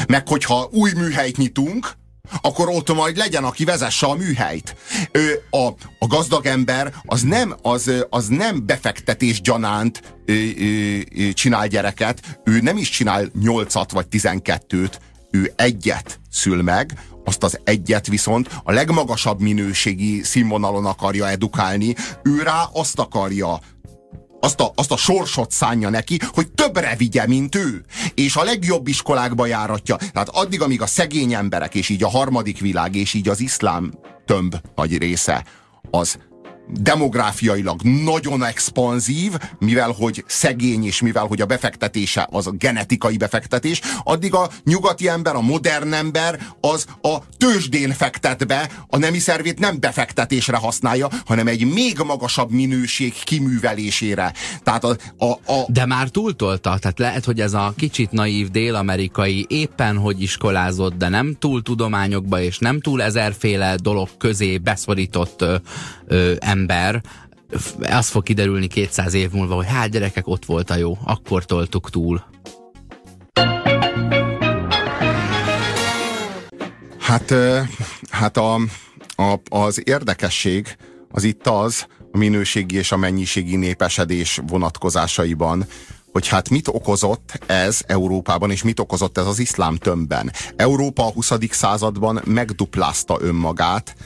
Meg 0.09 0.29
hogyha 0.29 0.69
új 0.73 0.93
műhelyt 0.93 1.37
nyitunk, 1.37 1.93
akkor 2.41 2.69
ott 2.69 2.95
majd 2.95 3.17
legyen, 3.17 3.45
aki 3.45 3.65
vezesse 3.65 4.07
a 4.07 4.15
műhelyt. 4.15 4.77
Ő, 5.13 5.43
a, 5.51 5.67
a 5.99 6.07
gazdag 6.07 6.47
ember 6.47 6.95
az 7.05 7.23
nem, 7.23 7.55
az, 7.63 7.91
az 8.11 8.27
nem 8.27 8.67
befektetés 8.67 9.41
gyanánt 9.41 10.03
ö, 10.25 10.33
ö, 10.33 10.99
ö, 11.17 11.33
csinál 11.33 11.67
gyereket, 11.67 12.41
ő 12.45 12.61
nem 12.61 12.77
is 12.77 12.91
csinál 12.91 13.31
nyolcat 13.41 13.91
vagy 13.91 14.07
tizenkettőt, 14.07 15.01
ő 15.31 15.53
egyet 15.57 16.21
szül 16.31 16.63
meg, 16.63 16.93
azt 17.25 17.43
az 17.43 17.61
egyet 17.65 18.07
viszont 18.07 18.49
a 18.65 18.73
legmagasabb 18.73 19.41
minőségi 19.41 20.23
színvonalon 20.23 20.87
akarja 20.87 21.29
edukálni, 21.29 21.95
ő 22.23 22.43
rá 22.43 22.69
azt 22.73 22.99
akarja 22.99 23.61
azt 24.45 24.61
a, 24.61 24.73
azt 24.75 24.93
a 24.93 24.97
sorsot 24.97 25.51
szánja 25.51 25.89
neki, 25.89 26.19
hogy 26.33 26.49
többre 26.51 26.95
vigye, 26.97 27.27
mint 27.27 27.55
ő. 27.55 27.85
És 28.15 28.37
a 28.37 28.43
legjobb 28.43 28.89
iskolákba 28.89 29.47
járatja. 29.47 29.97
Tehát 29.97 30.29
addig, 30.29 30.63
amíg 30.63 30.83
a 30.83 30.87
szegény 30.87 31.33
emberek, 31.33 31.75
és 31.75 31.89
így 31.89 32.03
a 32.03 32.09
harmadik 32.09 32.61
világ, 32.61 32.95
és 32.95 33.15
így 33.15 33.29
az 33.29 33.41
iszlám 33.41 33.93
tömb 34.25 34.57
nagy 34.75 34.99
része, 34.99 35.45
az 35.91 36.19
demográfiailag 36.69 37.83
nagyon 37.83 38.45
expanzív, 38.45 39.33
mivel 39.59 39.91
hogy 39.91 40.25
szegény, 40.27 40.85
és 40.85 41.01
mivel 41.01 41.27
hogy 41.27 41.41
a 41.41 41.47
befektetése 41.47 42.29
az 42.31 42.47
a 42.47 42.51
genetikai 42.51 43.17
befektetés, 43.17 43.81
addig 44.03 44.35
a 44.35 44.51
nyugati 44.65 45.09
ember, 45.09 45.35
a 45.35 45.41
modern 45.41 45.93
ember 45.93 46.41
az 46.61 46.87
a 47.03 47.17
tőzsdén 47.37 47.93
fektet 47.93 48.47
be, 48.47 48.71
a 48.89 48.97
nemi 48.97 49.19
szervét 49.19 49.59
nem 49.59 49.81
befektetésre 49.81 50.57
használja, 50.57 51.09
hanem 51.27 51.47
egy 51.47 51.73
még 51.73 51.99
magasabb 51.99 52.51
minőség 52.51 53.15
kiművelésére. 53.25 54.33
Tehát 54.63 54.85
a, 54.85 54.97
a, 55.19 55.31
a... 55.53 55.65
De 55.69 55.87
már 55.87 56.09
túltolta, 56.09 56.79
tehát 56.79 56.99
lehet, 56.99 57.25
hogy 57.25 57.41
ez 57.41 57.55
a 57.55 57.75
kicsit 57.77 58.11
naív 58.11 58.51
dél-amerikai 58.51 59.47
éppen 59.49 59.97
hogy 59.97 60.23
iskolázott, 60.23 60.97
de 60.97 61.09
nem 61.09 61.37
túl 61.39 61.63
tudományokba 61.63 62.41
és 62.41 62.59
nem 62.59 62.81
túl 62.81 63.03
ezerféle 63.03 63.77
dolog 63.77 64.09
közé 64.19 64.59
beszorított 64.59 65.45
ö, 66.07 66.35
ember, 66.39 67.03
az 67.81 68.09
fog 68.09 68.23
kiderülni 68.23 68.67
200 68.67 69.15
év 69.15 69.31
múlva, 69.31 69.55
hogy 69.55 69.67
hát 69.67 69.91
gyerekek, 69.91 70.27
ott 70.27 70.45
volt 70.45 70.71
a 70.71 70.77
jó, 70.77 70.99
akkor 71.05 71.45
toltuk 71.45 71.91
túl. 71.91 72.25
Hát, 76.99 77.35
hát 78.11 78.37
a, 78.37 78.55
a, 79.17 79.41
az 79.49 79.83
érdekesség 79.85 80.77
az 81.11 81.23
itt 81.23 81.47
az, 81.47 81.87
a 82.13 82.19
minőségi 82.19 82.77
és 82.77 82.93
a 82.93 82.97
mennyiségi 82.97 83.57
népesedés 83.57 84.41
vonatkozásaiban, 84.47 85.67
hogy 86.13 86.29
hát 86.29 86.51
mit 86.51 86.69
okozott 86.69 87.41
ez 87.47 87.81
Európában, 87.87 88.51
és 88.51 88.63
mit 88.63 88.81
okozott 88.81 89.19
ez 89.19 89.27
az 89.27 89.39
iszlám 89.39 89.77
tömbben. 89.77 90.33
Európa 90.57 91.07
a 91.07 91.11
20. 91.11 91.33
században 91.51 92.21
megduplázta 92.25 93.17
önmagát, 93.21 93.97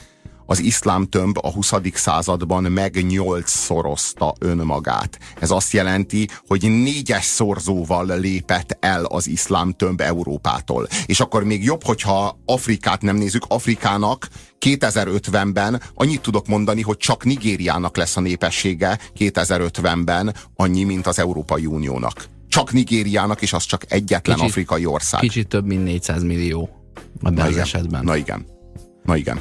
az 0.49 0.59
iszlám 0.59 1.05
tömb 1.05 1.37
a 1.41 1.51
20. 1.51 1.73
században 1.93 2.63
meg 2.63 3.05
nyolcszorozta 3.07 4.33
önmagát. 4.39 5.19
Ez 5.39 5.51
azt 5.51 5.73
jelenti, 5.73 6.27
hogy 6.47 6.61
négyes 6.61 7.25
szorzóval 7.25 8.19
lépett 8.19 8.77
el 8.79 9.05
az 9.05 9.27
iszlám 9.27 9.71
tömb 9.71 10.01
Európától. 10.01 10.87
És 11.05 11.19
akkor 11.19 11.43
még 11.43 11.63
jobb, 11.63 11.83
hogyha 11.83 12.39
Afrikát 12.45 13.01
nem 13.01 13.15
nézzük, 13.15 13.45
Afrikának 13.47 14.27
2050-ben 14.59 15.81
annyit 15.93 16.21
tudok 16.21 16.47
mondani, 16.47 16.81
hogy 16.81 16.97
csak 16.97 17.23
Nigériának 17.23 17.97
lesz 17.97 18.17
a 18.17 18.21
népessége 18.21 18.99
2050-ben 19.17 20.35
annyi, 20.55 20.83
mint 20.83 21.07
az 21.07 21.19
Európai 21.19 21.65
Uniónak. 21.65 22.25
Csak 22.47 22.71
Nigériának, 22.71 23.41
és 23.41 23.53
az 23.53 23.63
csak 23.63 23.85
egyetlen 23.87 24.35
kicsit, 24.35 24.49
afrikai 24.49 24.85
ország. 24.85 25.19
Kicsit 25.19 25.47
több, 25.47 25.65
mint 25.65 25.83
400 25.83 26.23
millió 26.23 26.69
ebben 27.23 27.45
az 27.45 27.57
esetben. 27.57 28.03
Na 28.03 28.15
igen. 28.15 28.45
Na 29.03 29.15
igen. 29.15 29.39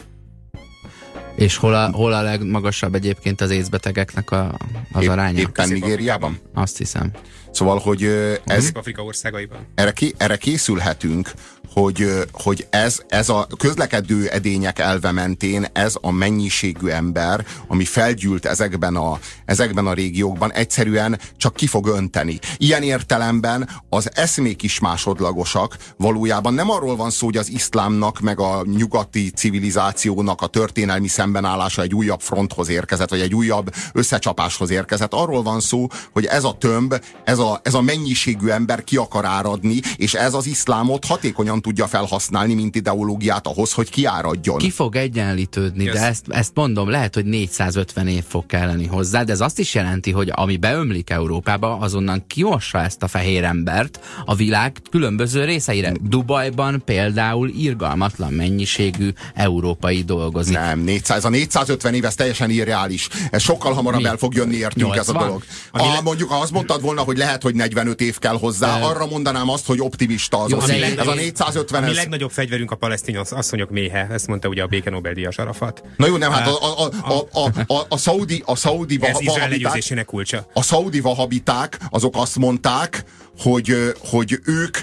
És 1.38 1.56
hol 1.56 1.74
a, 1.74 1.90
hol 1.92 2.12
a 2.12 2.22
legmagasabb 2.22 2.94
egyébként 2.94 3.40
az 3.40 3.50
észbetegeknek 3.50 4.30
a, 4.30 4.58
az 4.92 5.02
Épp, 5.02 5.08
aránya? 5.08 5.40
Éppen 5.40 5.68
Nigériában? 5.68 6.38
Azt 6.54 6.78
hiszem. 6.78 7.10
Szóval, 7.50 7.78
hogy 7.78 8.02
ez... 8.44 8.70
Afrika 8.74 9.02
országaiban. 9.02 9.58
Erre, 9.74 9.90
ki, 9.92 10.14
erre 10.16 10.36
készülhetünk, 10.36 11.30
hogy, 11.72 12.06
hogy 12.32 12.66
ez, 12.70 12.98
ez 13.08 13.28
a 13.28 13.46
közlekedő 13.58 14.28
edények 14.28 14.78
elve 14.78 15.12
mentén 15.12 15.66
ez 15.72 15.94
a 16.00 16.10
mennyiségű 16.10 16.88
ember, 16.88 17.46
ami 17.66 17.84
felgyűlt 17.84 18.46
ezekben 18.46 18.96
a, 18.96 19.18
ezekben 19.44 19.86
a 19.86 19.92
régiókban, 19.92 20.52
egyszerűen 20.52 21.20
csak 21.36 21.54
ki 21.54 21.66
fog 21.66 21.86
önteni. 21.86 22.38
Ilyen 22.56 22.82
értelemben 22.82 23.68
az 23.88 24.10
eszmék 24.14 24.62
is 24.62 24.78
másodlagosak. 24.78 25.76
Valójában 25.96 26.54
nem 26.54 26.70
arról 26.70 26.96
van 26.96 27.10
szó, 27.10 27.26
hogy 27.26 27.36
az 27.36 27.50
iszlámnak, 27.50 28.20
meg 28.20 28.40
a 28.40 28.64
nyugati 28.76 29.30
civilizációnak 29.30 30.42
a 30.42 30.46
történelmi 30.46 31.08
szembenállása 31.08 31.82
egy 31.82 31.94
újabb 31.94 32.20
fronthoz 32.20 32.68
érkezett, 32.68 33.10
vagy 33.10 33.20
egy 33.20 33.34
újabb 33.34 33.74
összecsapáshoz 33.92 34.70
érkezett. 34.70 35.12
Arról 35.14 35.42
van 35.42 35.60
szó, 35.60 35.86
hogy 36.12 36.24
ez 36.24 36.44
a 36.44 36.56
tömb, 36.58 37.00
ez 37.24 37.38
a, 37.38 37.60
ez 37.62 37.74
a 37.74 37.80
mennyiségű 37.80 38.48
ember 38.48 38.84
ki 38.84 38.96
akar 38.96 39.24
áradni, 39.24 39.80
és 39.96 40.14
ez 40.14 40.34
az 40.34 40.46
iszlámot 40.46 41.04
hatékonyan 41.04 41.57
tudja 41.60 41.86
felhasználni, 41.86 42.54
mint 42.54 42.76
ideológiát 42.76 43.46
ahhoz, 43.46 43.72
hogy 43.72 43.90
kiáradjon. 43.90 44.58
Ki 44.58 44.70
fog 44.70 44.96
egyenlítődni, 44.96 45.84
yes. 45.84 45.94
de 45.94 46.00
ezt, 46.00 46.24
ezt 46.28 46.52
mondom, 46.54 46.90
lehet, 46.90 47.14
hogy 47.14 47.24
450 47.24 48.08
év 48.08 48.24
fog 48.28 48.46
kelleni 48.46 48.86
hozzá, 48.86 49.22
de 49.22 49.32
ez 49.32 49.40
azt 49.40 49.58
is 49.58 49.74
jelenti, 49.74 50.10
hogy 50.10 50.30
ami 50.34 50.56
beömlik 50.56 51.10
Európába, 51.10 51.76
azonnan 51.76 52.24
kimossa 52.26 52.80
ezt 52.80 53.02
a 53.02 53.08
fehér 53.08 53.44
embert 53.44 54.00
a 54.24 54.34
világ 54.34 54.76
különböző 54.90 55.44
részeire. 55.44 55.92
Dubajban 56.02 56.82
például 56.84 57.48
irgalmatlan 57.48 58.32
mennyiségű 58.32 59.10
európai 59.34 60.02
dolgozik. 60.02 60.54
Nem, 60.54 60.80
400, 60.80 61.24
a 61.24 61.28
450 61.28 61.94
év, 61.94 62.04
ez 62.04 62.14
teljesen 62.14 62.50
irreális. 62.50 63.08
Ez 63.30 63.42
sokkal 63.42 63.72
hamarabb 63.72 64.00
Mi? 64.00 64.06
el 64.06 64.16
fog 64.16 64.34
jönni 64.34 64.56
értünk 64.56 64.94
80? 64.94 64.98
ez 64.98 65.08
a 65.08 65.26
dolog. 65.26 65.42
A, 65.70 65.78
le... 65.78 66.00
mondjuk, 66.00 66.30
ha 66.30 66.40
azt 66.40 66.52
mondtad 66.52 66.82
volna, 66.82 67.00
hogy 67.00 67.16
lehet, 67.16 67.42
hogy 67.42 67.54
45 67.54 68.00
év 68.00 68.18
kell 68.18 68.38
hozzá, 68.38 68.80
arra 68.80 69.06
mondanám 69.06 69.48
azt, 69.48 69.66
hogy 69.66 69.80
optimista 69.80 70.38
az. 70.42 70.50
Jó, 70.50 70.58
az 70.58 70.70
ez 70.70 71.06
a 71.06 71.14
400 71.14 71.47
150 71.50 71.82
A 71.82 71.86
mi 71.86 71.94
legnagyobb 71.94 72.30
fegyverünk 72.30 72.70
a 72.70 72.76
palesztin 72.76 73.16
asszonyok 73.16 73.70
méhe, 73.70 74.06
ezt 74.10 74.26
mondta 74.26 74.48
ugye 74.48 74.62
a 74.62 74.66
béke 74.66 74.90
Nobel-díjas 74.90 75.38
Arafat. 75.38 75.82
Na 75.96 76.06
jó, 76.06 76.16
nem, 76.16 76.32
hát 76.32 76.46
a, 76.46 76.84
a, 76.84 76.90
a, 77.02 77.28
a, 77.32 77.74
a, 77.74 77.86
a 77.88 77.96
szaudi, 77.96 78.42
a 78.46 78.56
szaudi 78.56 78.98
Ez 79.00 79.16
vahabiták, 79.24 80.04
kulcsa. 80.04 80.46
A 80.52 80.62
szaudi 80.62 81.00
vahabiták, 81.00 81.78
azok 81.90 82.16
azt 82.16 82.36
mondták, 82.36 83.04
hogy, 83.38 83.94
hogy 84.10 84.38
ők 84.44 84.78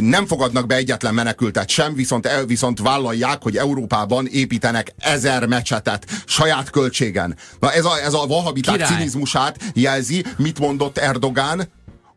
nem 0.00 0.26
fogadnak 0.26 0.66
be 0.66 0.74
egyetlen 0.74 1.14
menekültet 1.14 1.68
sem, 1.68 1.94
viszont, 1.94 2.26
el, 2.26 2.44
viszont 2.44 2.78
vállalják, 2.78 3.42
hogy 3.42 3.56
Európában 3.56 4.26
építenek 4.26 4.94
ezer 4.98 5.46
mecsetet 5.46 6.06
saját 6.26 6.70
költségen. 6.70 7.36
Na 7.60 7.72
ez 7.72 7.84
a, 7.84 8.00
ez 8.04 8.14
a 8.14 8.26
vahabiták 8.26 8.74
Király. 8.74 8.92
cinizmusát 8.92 9.56
jelzi, 9.74 10.24
mit 10.36 10.58
mondott 10.58 10.98
Erdogán 10.98 11.68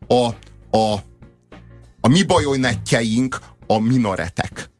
a, 0.08 0.24
a 0.76 0.96
a 2.06 2.08
mi 2.08 2.22
bajonetjeink 2.22 3.38
a 3.66 3.78
minaretek. 3.78 4.70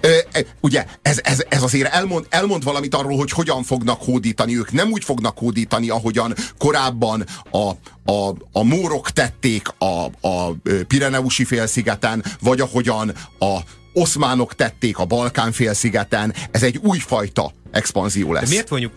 Ö, 0.00 0.16
ugye 0.60 0.84
ez, 1.02 1.20
ez, 1.22 1.44
ez 1.48 1.62
azért 1.62 1.92
elmond, 1.92 2.26
elmond 2.28 2.64
valamit 2.64 2.94
arról, 2.94 3.16
hogy 3.16 3.30
hogyan 3.30 3.62
fognak 3.62 4.02
hódítani. 4.02 4.56
Ők 4.56 4.72
nem 4.72 4.90
úgy 4.90 5.04
fognak 5.04 5.38
hódítani, 5.38 5.88
ahogyan 5.88 6.34
korábban 6.58 7.24
a, 7.50 7.70
a, 8.12 8.34
a 8.52 8.62
mórok 8.62 9.10
tették 9.10 9.68
a, 9.78 10.04
a 10.28 10.52
Pireneusi 10.88 11.44
félszigeten, 11.44 12.24
vagy 12.40 12.60
ahogyan 12.60 13.12
a 13.38 13.58
oszmánok 13.92 14.54
tették 14.54 14.98
a 14.98 15.04
Balkán 15.04 15.52
félszigeten. 15.52 16.34
Ez 16.50 16.62
egy 16.62 16.76
újfajta 16.76 17.52
expanzió 17.70 18.32
lesz. 18.32 18.42
De 18.42 18.48
miért 18.48 18.68
vonjuk, 18.68 18.92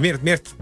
miért, 0.00 0.22
miért 0.22 0.54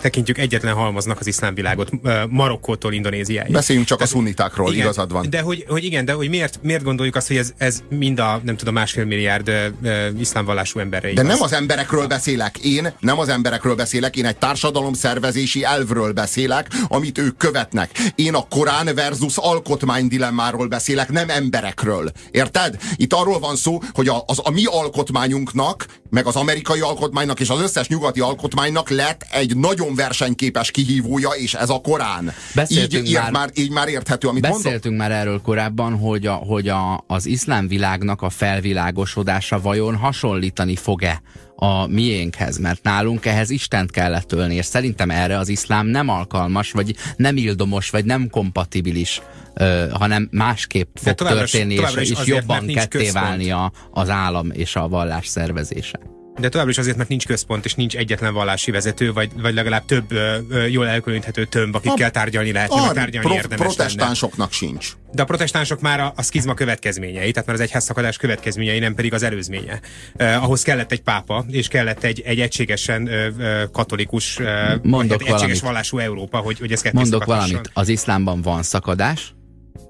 tekintjük 0.00 0.38
egyetlen 0.38 0.74
halmaznak 0.74 1.20
az 1.20 1.26
iszlám 1.26 1.54
világot, 1.54 1.90
Marokkótól 2.28 2.92
Indonéziáig. 2.92 3.52
Beszéljünk 3.52 3.86
csak 3.86 3.98
Tehát, 3.98 4.12
a 4.12 4.16
szunnitákról, 4.16 4.72
igen, 4.72 4.84
igazad 4.84 5.12
van. 5.12 5.26
De 5.30 5.40
hogy, 5.40 5.64
hogy 5.68 5.84
igen, 5.84 6.04
de 6.04 6.12
hogy 6.12 6.28
miért, 6.28 6.58
miért 6.62 6.82
gondoljuk 6.82 7.16
azt, 7.16 7.26
hogy 7.26 7.36
ez, 7.36 7.52
ez 7.56 7.82
mind 7.88 8.18
a, 8.18 8.40
nem 8.44 8.56
tudom, 8.56 8.74
másfél 8.74 9.04
milliárd 9.04 9.48
uh, 9.48 10.06
iszlámvallású 10.18 10.78
emberre 10.78 11.12
De 11.12 11.22
nem 11.22 11.42
az 11.42 11.52
emberekről 11.52 12.06
beszélek, 12.06 12.58
én 12.58 12.92
nem 13.00 13.18
az 13.18 13.28
emberekről 13.28 13.74
beszélek, 13.74 14.16
én 14.16 14.24
egy 14.24 14.36
társadalom 14.36 14.92
szervezési 14.92 15.64
elvről 15.64 16.12
beszélek, 16.12 16.68
amit 16.88 17.18
ők 17.18 17.36
követnek. 17.36 17.90
Én 18.14 18.34
a 18.34 18.46
Korán 18.48 18.94
versus 18.94 19.36
alkotmány 19.36 20.08
dilemmáról 20.08 20.66
beszélek, 20.66 21.10
nem 21.10 21.30
emberekről. 21.30 22.12
Érted? 22.30 22.76
Itt 22.96 23.12
arról 23.12 23.38
van 23.38 23.56
szó, 23.56 23.80
hogy 23.92 24.08
a, 24.08 24.22
az, 24.26 24.40
a 24.42 24.50
mi 24.50 24.64
alkotmányunknak, 24.64 25.86
meg 26.10 26.26
az 26.26 26.36
amerikai 26.36 26.80
alkotmánynak 26.80 27.40
és 27.40 27.48
az 27.48 27.60
összes 27.60 27.88
nyugati 27.88 28.20
alkotmánynak 28.20 28.88
lett 28.88 29.26
egy 29.30 29.56
nagyon 29.56 29.89
nagyon 29.90 30.06
versenyképes 30.06 30.70
kihívója, 30.70 31.28
és 31.28 31.54
ez 31.54 31.70
a 31.70 31.80
Korán. 31.80 32.32
Beszéltünk 32.54 33.08
így, 33.08 33.14
már, 33.14 33.30
már, 33.30 33.50
így 33.54 33.70
már 33.70 33.88
érthető, 33.88 34.28
amit 34.28 34.42
Beszéltünk 34.42 34.84
mondok. 34.84 35.08
már 35.08 35.10
erről 35.10 35.40
korábban, 35.40 35.98
hogy, 35.98 36.26
a, 36.26 36.32
hogy 36.32 36.68
a, 36.68 37.04
az 37.06 37.26
iszlám 37.26 37.68
világnak 37.68 38.22
a 38.22 38.30
felvilágosodása 38.30 39.60
vajon 39.60 39.96
hasonlítani 39.96 40.76
fog-e 40.76 41.22
a 41.56 41.86
miénkhez, 41.86 42.58
mert 42.58 42.82
nálunk 42.82 43.26
ehhez 43.26 43.50
Istent 43.50 43.90
kellett 43.90 44.32
ölni, 44.32 44.54
és 44.54 44.64
szerintem 44.64 45.10
erre 45.10 45.38
az 45.38 45.48
iszlám 45.48 45.86
nem 45.86 46.08
alkalmas, 46.08 46.72
vagy 46.72 46.94
nem 47.16 47.36
ildomos, 47.36 47.90
vagy 47.90 48.04
nem 48.04 48.28
kompatibilis, 48.30 49.20
ö, 49.54 49.86
hanem 49.92 50.28
másképp 50.30 50.96
fog 51.02 51.14
történni, 51.14 51.74
és, 51.74 52.10
és 52.10 52.26
jobban 52.26 52.66
ketté 52.66 53.10
válni 53.10 53.50
a, 53.50 53.72
az 53.90 54.10
állam 54.10 54.50
és 54.50 54.76
a 54.76 54.88
vallás 54.88 55.26
szervezése. 55.26 56.19
De 56.38 56.48
továbbra 56.48 56.72
is 56.72 56.78
azért, 56.78 56.96
mert 56.96 57.08
nincs 57.08 57.26
központ, 57.26 57.64
és 57.64 57.74
nincs 57.74 57.96
egyetlen 57.96 58.34
vallási 58.34 58.70
vezető, 58.70 59.12
vagy, 59.12 59.30
vagy 59.40 59.54
legalább 59.54 59.84
több 59.84 60.12
ö, 60.12 60.36
ö, 60.48 60.66
jól 60.66 60.88
elkülöníthető 60.88 61.44
tömb, 61.44 61.74
akikkel 61.74 62.08
a, 62.08 62.10
tárgyalni 62.10 62.52
lehet, 62.52 62.70
a, 62.70 62.92
tárgyalni 62.92 63.28
pro, 63.28 63.36
érdemes 63.36 63.66
Protestánsoknak 63.66 64.38
lenne. 64.38 64.72
sincs. 64.72 64.92
De 65.12 65.22
a 65.22 65.24
protestánsok 65.24 65.80
már 65.80 66.00
a, 66.00 66.12
a 66.16 66.22
szkizma 66.22 66.54
következményei, 66.54 67.30
tehát 67.30 67.46
már 67.46 67.56
az 67.56 67.62
egyházszakadás 67.62 68.16
következményei, 68.16 68.78
nem 68.78 68.94
pedig 68.94 69.14
az 69.14 69.22
előzménye. 69.22 69.80
Uh, 70.14 70.42
ahhoz 70.44 70.62
kellett 70.62 70.92
egy 70.92 71.02
pápa, 71.02 71.44
és 71.48 71.68
kellett 71.68 72.04
egy, 72.04 72.20
egy 72.24 72.40
egységesen 72.40 73.02
uh, 73.02 73.70
katolikus, 73.72 74.38
uh, 74.38 74.46
Mondok 74.82 75.22
egy 75.22 75.28
egységes 75.28 75.60
vallású 75.60 75.98
Európa, 75.98 76.38
hogy, 76.38 76.58
hogy 76.58 76.72
ez 76.72 76.82
Mondok 76.92 77.24
valamit, 77.24 77.70
az 77.72 77.88
iszlámban 77.88 78.42
van 78.42 78.62
szakadás, 78.62 79.34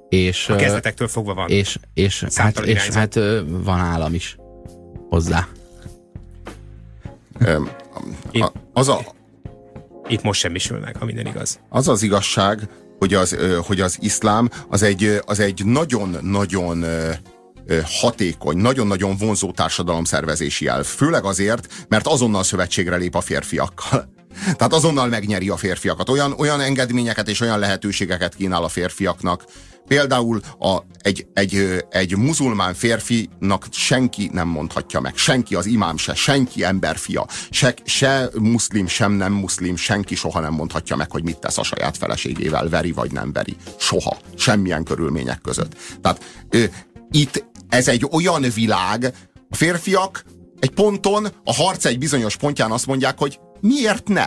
és, 0.08 0.48
a 0.48 0.56
kezdetektől 0.56 1.08
fogva 1.08 1.34
van. 1.34 1.48
És, 1.48 1.78
és, 1.94 2.24
hát, 2.34 2.58
és 2.58 2.88
hát 2.88 3.14
van 3.46 3.78
állam 3.78 4.14
is 4.14 4.36
hozzá. 5.08 5.48
Itt, 8.30 8.52
az 8.72 8.88
a, 8.88 9.00
itt 10.08 10.22
most 10.22 10.40
semmisül 10.40 10.78
meg, 10.78 10.96
ha 10.96 11.04
minden 11.04 11.26
igaz. 11.26 11.60
Az 11.68 11.88
az 11.88 12.02
igazság, 12.02 12.68
hogy 12.98 13.14
az, 13.14 13.36
hogy 13.66 13.80
az 13.80 13.98
iszlám 14.00 14.50
az 14.68 14.82
egy, 14.82 15.20
az 15.26 15.40
egy 15.40 15.64
nagyon-nagyon 15.64 16.84
hatékony, 17.84 18.56
nagyon-nagyon 18.56 19.16
vonzó 19.16 19.50
társadalomszervezési 19.50 20.66
elv. 20.66 20.84
Főleg 20.84 21.24
azért, 21.24 21.86
mert 21.88 22.06
azonnal 22.06 22.42
szövetségre 22.42 22.96
lép 22.96 23.14
a 23.14 23.20
férfiakkal. 23.20 24.12
Tehát 24.56 24.72
azonnal 24.72 25.06
megnyeri 25.06 25.48
a 25.48 25.56
férfiakat. 25.56 26.08
Olyan, 26.08 26.34
olyan 26.38 26.60
engedményeket 26.60 27.28
és 27.28 27.40
olyan 27.40 27.58
lehetőségeket 27.58 28.34
kínál 28.34 28.64
a 28.64 28.68
férfiaknak, 28.68 29.44
például 29.86 30.40
a, 30.58 30.78
egy, 30.98 31.26
egy, 31.32 31.84
egy 31.90 32.16
muzulmán 32.16 32.74
férfinak 32.74 33.66
senki 33.70 34.30
nem 34.32 34.48
mondhatja 34.48 35.00
meg, 35.00 35.16
senki 35.16 35.54
az 35.54 35.66
imám 35.66 35.96
se, 35.96 36.14
senki 36.14 36.64
emberfia, 36.64 37.26
se, 37.50 37.74
se 37.84 38.28
muszlim, 38.38 38.86
sem 38.86 39.12
nem 39.12 39.32
muszlim, 39.32 39.76
senki 39.76 40.14
soha 40.14 40.40
nem 40.40 40.52
mondhatja 40.52 40.96
meg, 40.96 41.10
hogy 41.10 41.24
mit 41.24 41.38
tesz 41.38 41.58
a 41.58 41.62
saját 41.62 41.96
feleségével, 41.96 42.68
veri 42.68 42.92
vagy 42.92 43.12
nem 43.12 43.32
veri. 43.32 43.56
Soha. 43.78 44.18
Semmilyen 44.36 44.84
körülmények 44.84 45.40
között. 45.40 45.76
Tehát 46.02 46.24
ö, 46.50 46.64
itt 47.10 47.44
ez 47.68 47.88
egy 47.88 48.06
olyan 48.10 48.44
világ, 48.54 49.14
a 49.50 49.56
férfiak 49.56 50.24
egy 50.58 50.70
ponton, 50.70 51.26
a 51.44 51.54
harc 51.54 51.84
egy 51.84 51.98
bizonyos 51.98 52.36
pontján 52.36 52.70
azt 52.70 52.86
mondják, 52.86 53.18
hogy 53.18 53.40
miért 53.60 54.08
ne? 54.08 54.26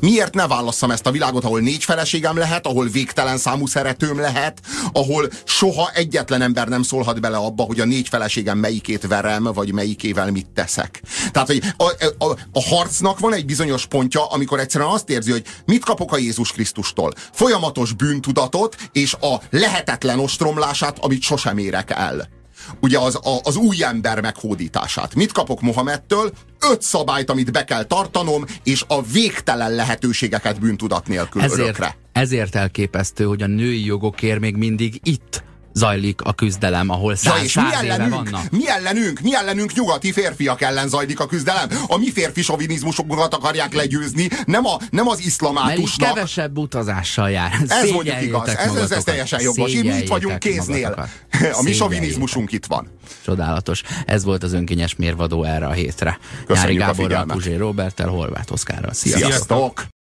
Miért 0.00 0.34
ne 0.34 0.46
válasszam 0.46 0.90
ezt 0.90 1.06
a 1.06 1.10
világot, 1.10 1.44
ahol 1.44 1.60
négy 1.60 1.84
feleségem 1.84 2.36
lehet, 2.36 2.66
ahol 2.66 2.86
végtelen 2.86 3.38
számú 3.38 3.66
szeretőm 3.66 4.20
lehet, 4.20 4.60
ahol 4.92 5.28
soha 5.44 5.90
egyetlen 5.94 6.42
ember 6.42 6.68
nem 6.68 6.82
szólhat 6.82 7.20
bele 7.20 7.36
abba, 7.36 7.62
hogy 7.62 7.80
a 7.80 7.84
négy 7.84 8.08
feleségem 8.08 8.58
melyikét 8.58 9.06
verem, 9.06 9.42
vagy 9.42 9.72
melyikével 9.72 10.30
mit 10.30 10.46
teszek. 10.46 11.02
Tehát, 11.32 11.48
hogy 11.48 11.62
a, 11.76 12.24
a, 12.24 12.36
a 12.52 12.62
harcnak 12.62 13.18
van 13.18 13.32
egy 13.32 13.46
bizonyos 13.46 13.86
pontja, 13.86 14.26
amikor 14.26 14.60
egyszerűen 14.60 14.90
azt 14.90 15.10
érzi, 15.10 15.30
hogy 15.30 15.44
mit 15.66 15.84
kapok 15.84 16.12
a 16.12 16.18
Jézus 16.18 16.52
Krisztustól. 16.52 17.12
Folyamatos 17.32 17.92
bűntudatot 17.92 18.76
és 18.92 19.14
a 19.14 19.40
lehetetlen 19.50 20.18
ostromlását, 20.18 20.98
amit 20.98 21.22
sosem 21.22 21.58
érek 21.58 21.90
el 21.90 22.37
ugye 22.80 22.98
az, 22.98 23.14
a, 23.14 23.40
az 23.42 23.56
új 23.56 23.84
ember 23.84 24.20
meghódítását. 24.20 25.14
Mit 25.14 25.32
kapok 25.32 25.60
Mohamedtől? 25.60 26.32
Öt 26.60 26.82
szabályt, 26.82 27.30
amit 27.30 27.52
be 27.52 27.64
kell 27.64 27.84
tartanom, 27.84 28.44
és 28.64 28.84
a 28.86 29.02
végtelen 29.02 29.74
lehetőségeket 29.74 30.60
bűntudat 30.60 31.06
nélkül 31.06 31.42
ezért, 31.42 31.60
örökre. 31.60 31.96
Ezért 32.12 32.54
elképesztő, 32.54 33.24
hogy 33.24 33.42
a 33.42 33.46
női 33.46 33.84
jogokért 33.84 34.40
még 34.40 34.56
mindig 34.56 35.00
itt 35.02 35.42
zajlik 35.72 36.20
a 36.20 36.32
küzdelem, 36.32 36.88
ahol 36.90 37.16
száz, 37.16 37.36
ja, 37.36 37.42
és 37.42 37.50
száz 37.50 37.82
mi 37.82 37.88
ellenünk, 37.88 38.30
vannak. 38.30 38.50
mi 38.50 38.68
ellenünk, 38.68 39.20
mi 39.20 39.34
ellenünk 39.34 39.72
nyugati 39.72 40.12
férfiak 40.12 40.60
ellen 40.60 40.88
zajlik 40.88 41.20
a 41.20 41.26
küzdelem. 41.26 41.68
A 41.86 41.96
mi 41.96 42.12
férfi 42.12 42.42
sovinizmusokat 42.42 43.34
akarják 43.34 43.74
legyőzni, 43.74 44.28
nem, 44.44 44.66
a, 44.66 44.76
nem 44.90 45.08
az 45.08 45.16
Mert 45.16 45.26
iszlamátusnak. 45.26 46.14
kevesebb 46.14 46.58
utazással 46.58 47.30
jár. 47.30 47.52
Ez 47.68 47.90
mondjuk 47.90 48.22
igaz, 48.22 48.48
ez, 48.48 48.90
ez, 48.90 49.04
teljesen 49.04 49.40
jogos. 49.40 49.72
Mi 49.72 49.78
itt 49.78 50.08
vagyunk 50.08 50.38
kéznél. 50.38 50.88
magatokat. 50.88 51.56
A 51.58 51.62
mi 51.62 51.72
sovinizmusunk 51.72 52.52
itt 52.52 52.66
van. 52.66 52.88
Csodálatos. 53.24 53.82
Ez 54.06 54.24
volt 54.24 54.42
az 54.42 54.52
önkényes 54.52 54.96
mérvadó 54.96 55.44
erre 55.44 55.66
a 55.66 55.72
hétre. 55.72 56.18
Köszönjük 56.46 56.80
Nyári 56.80 56.96
Gáborral. 56.96 57.24
Puzsé 57.24 57.54
Robertel, 57.54 58.08
Horváth 58.08 58.52
Oszkárral. 58.52 58.92
Sziasztok! 58.92 59.30
Sziasztok! 59.30 59.97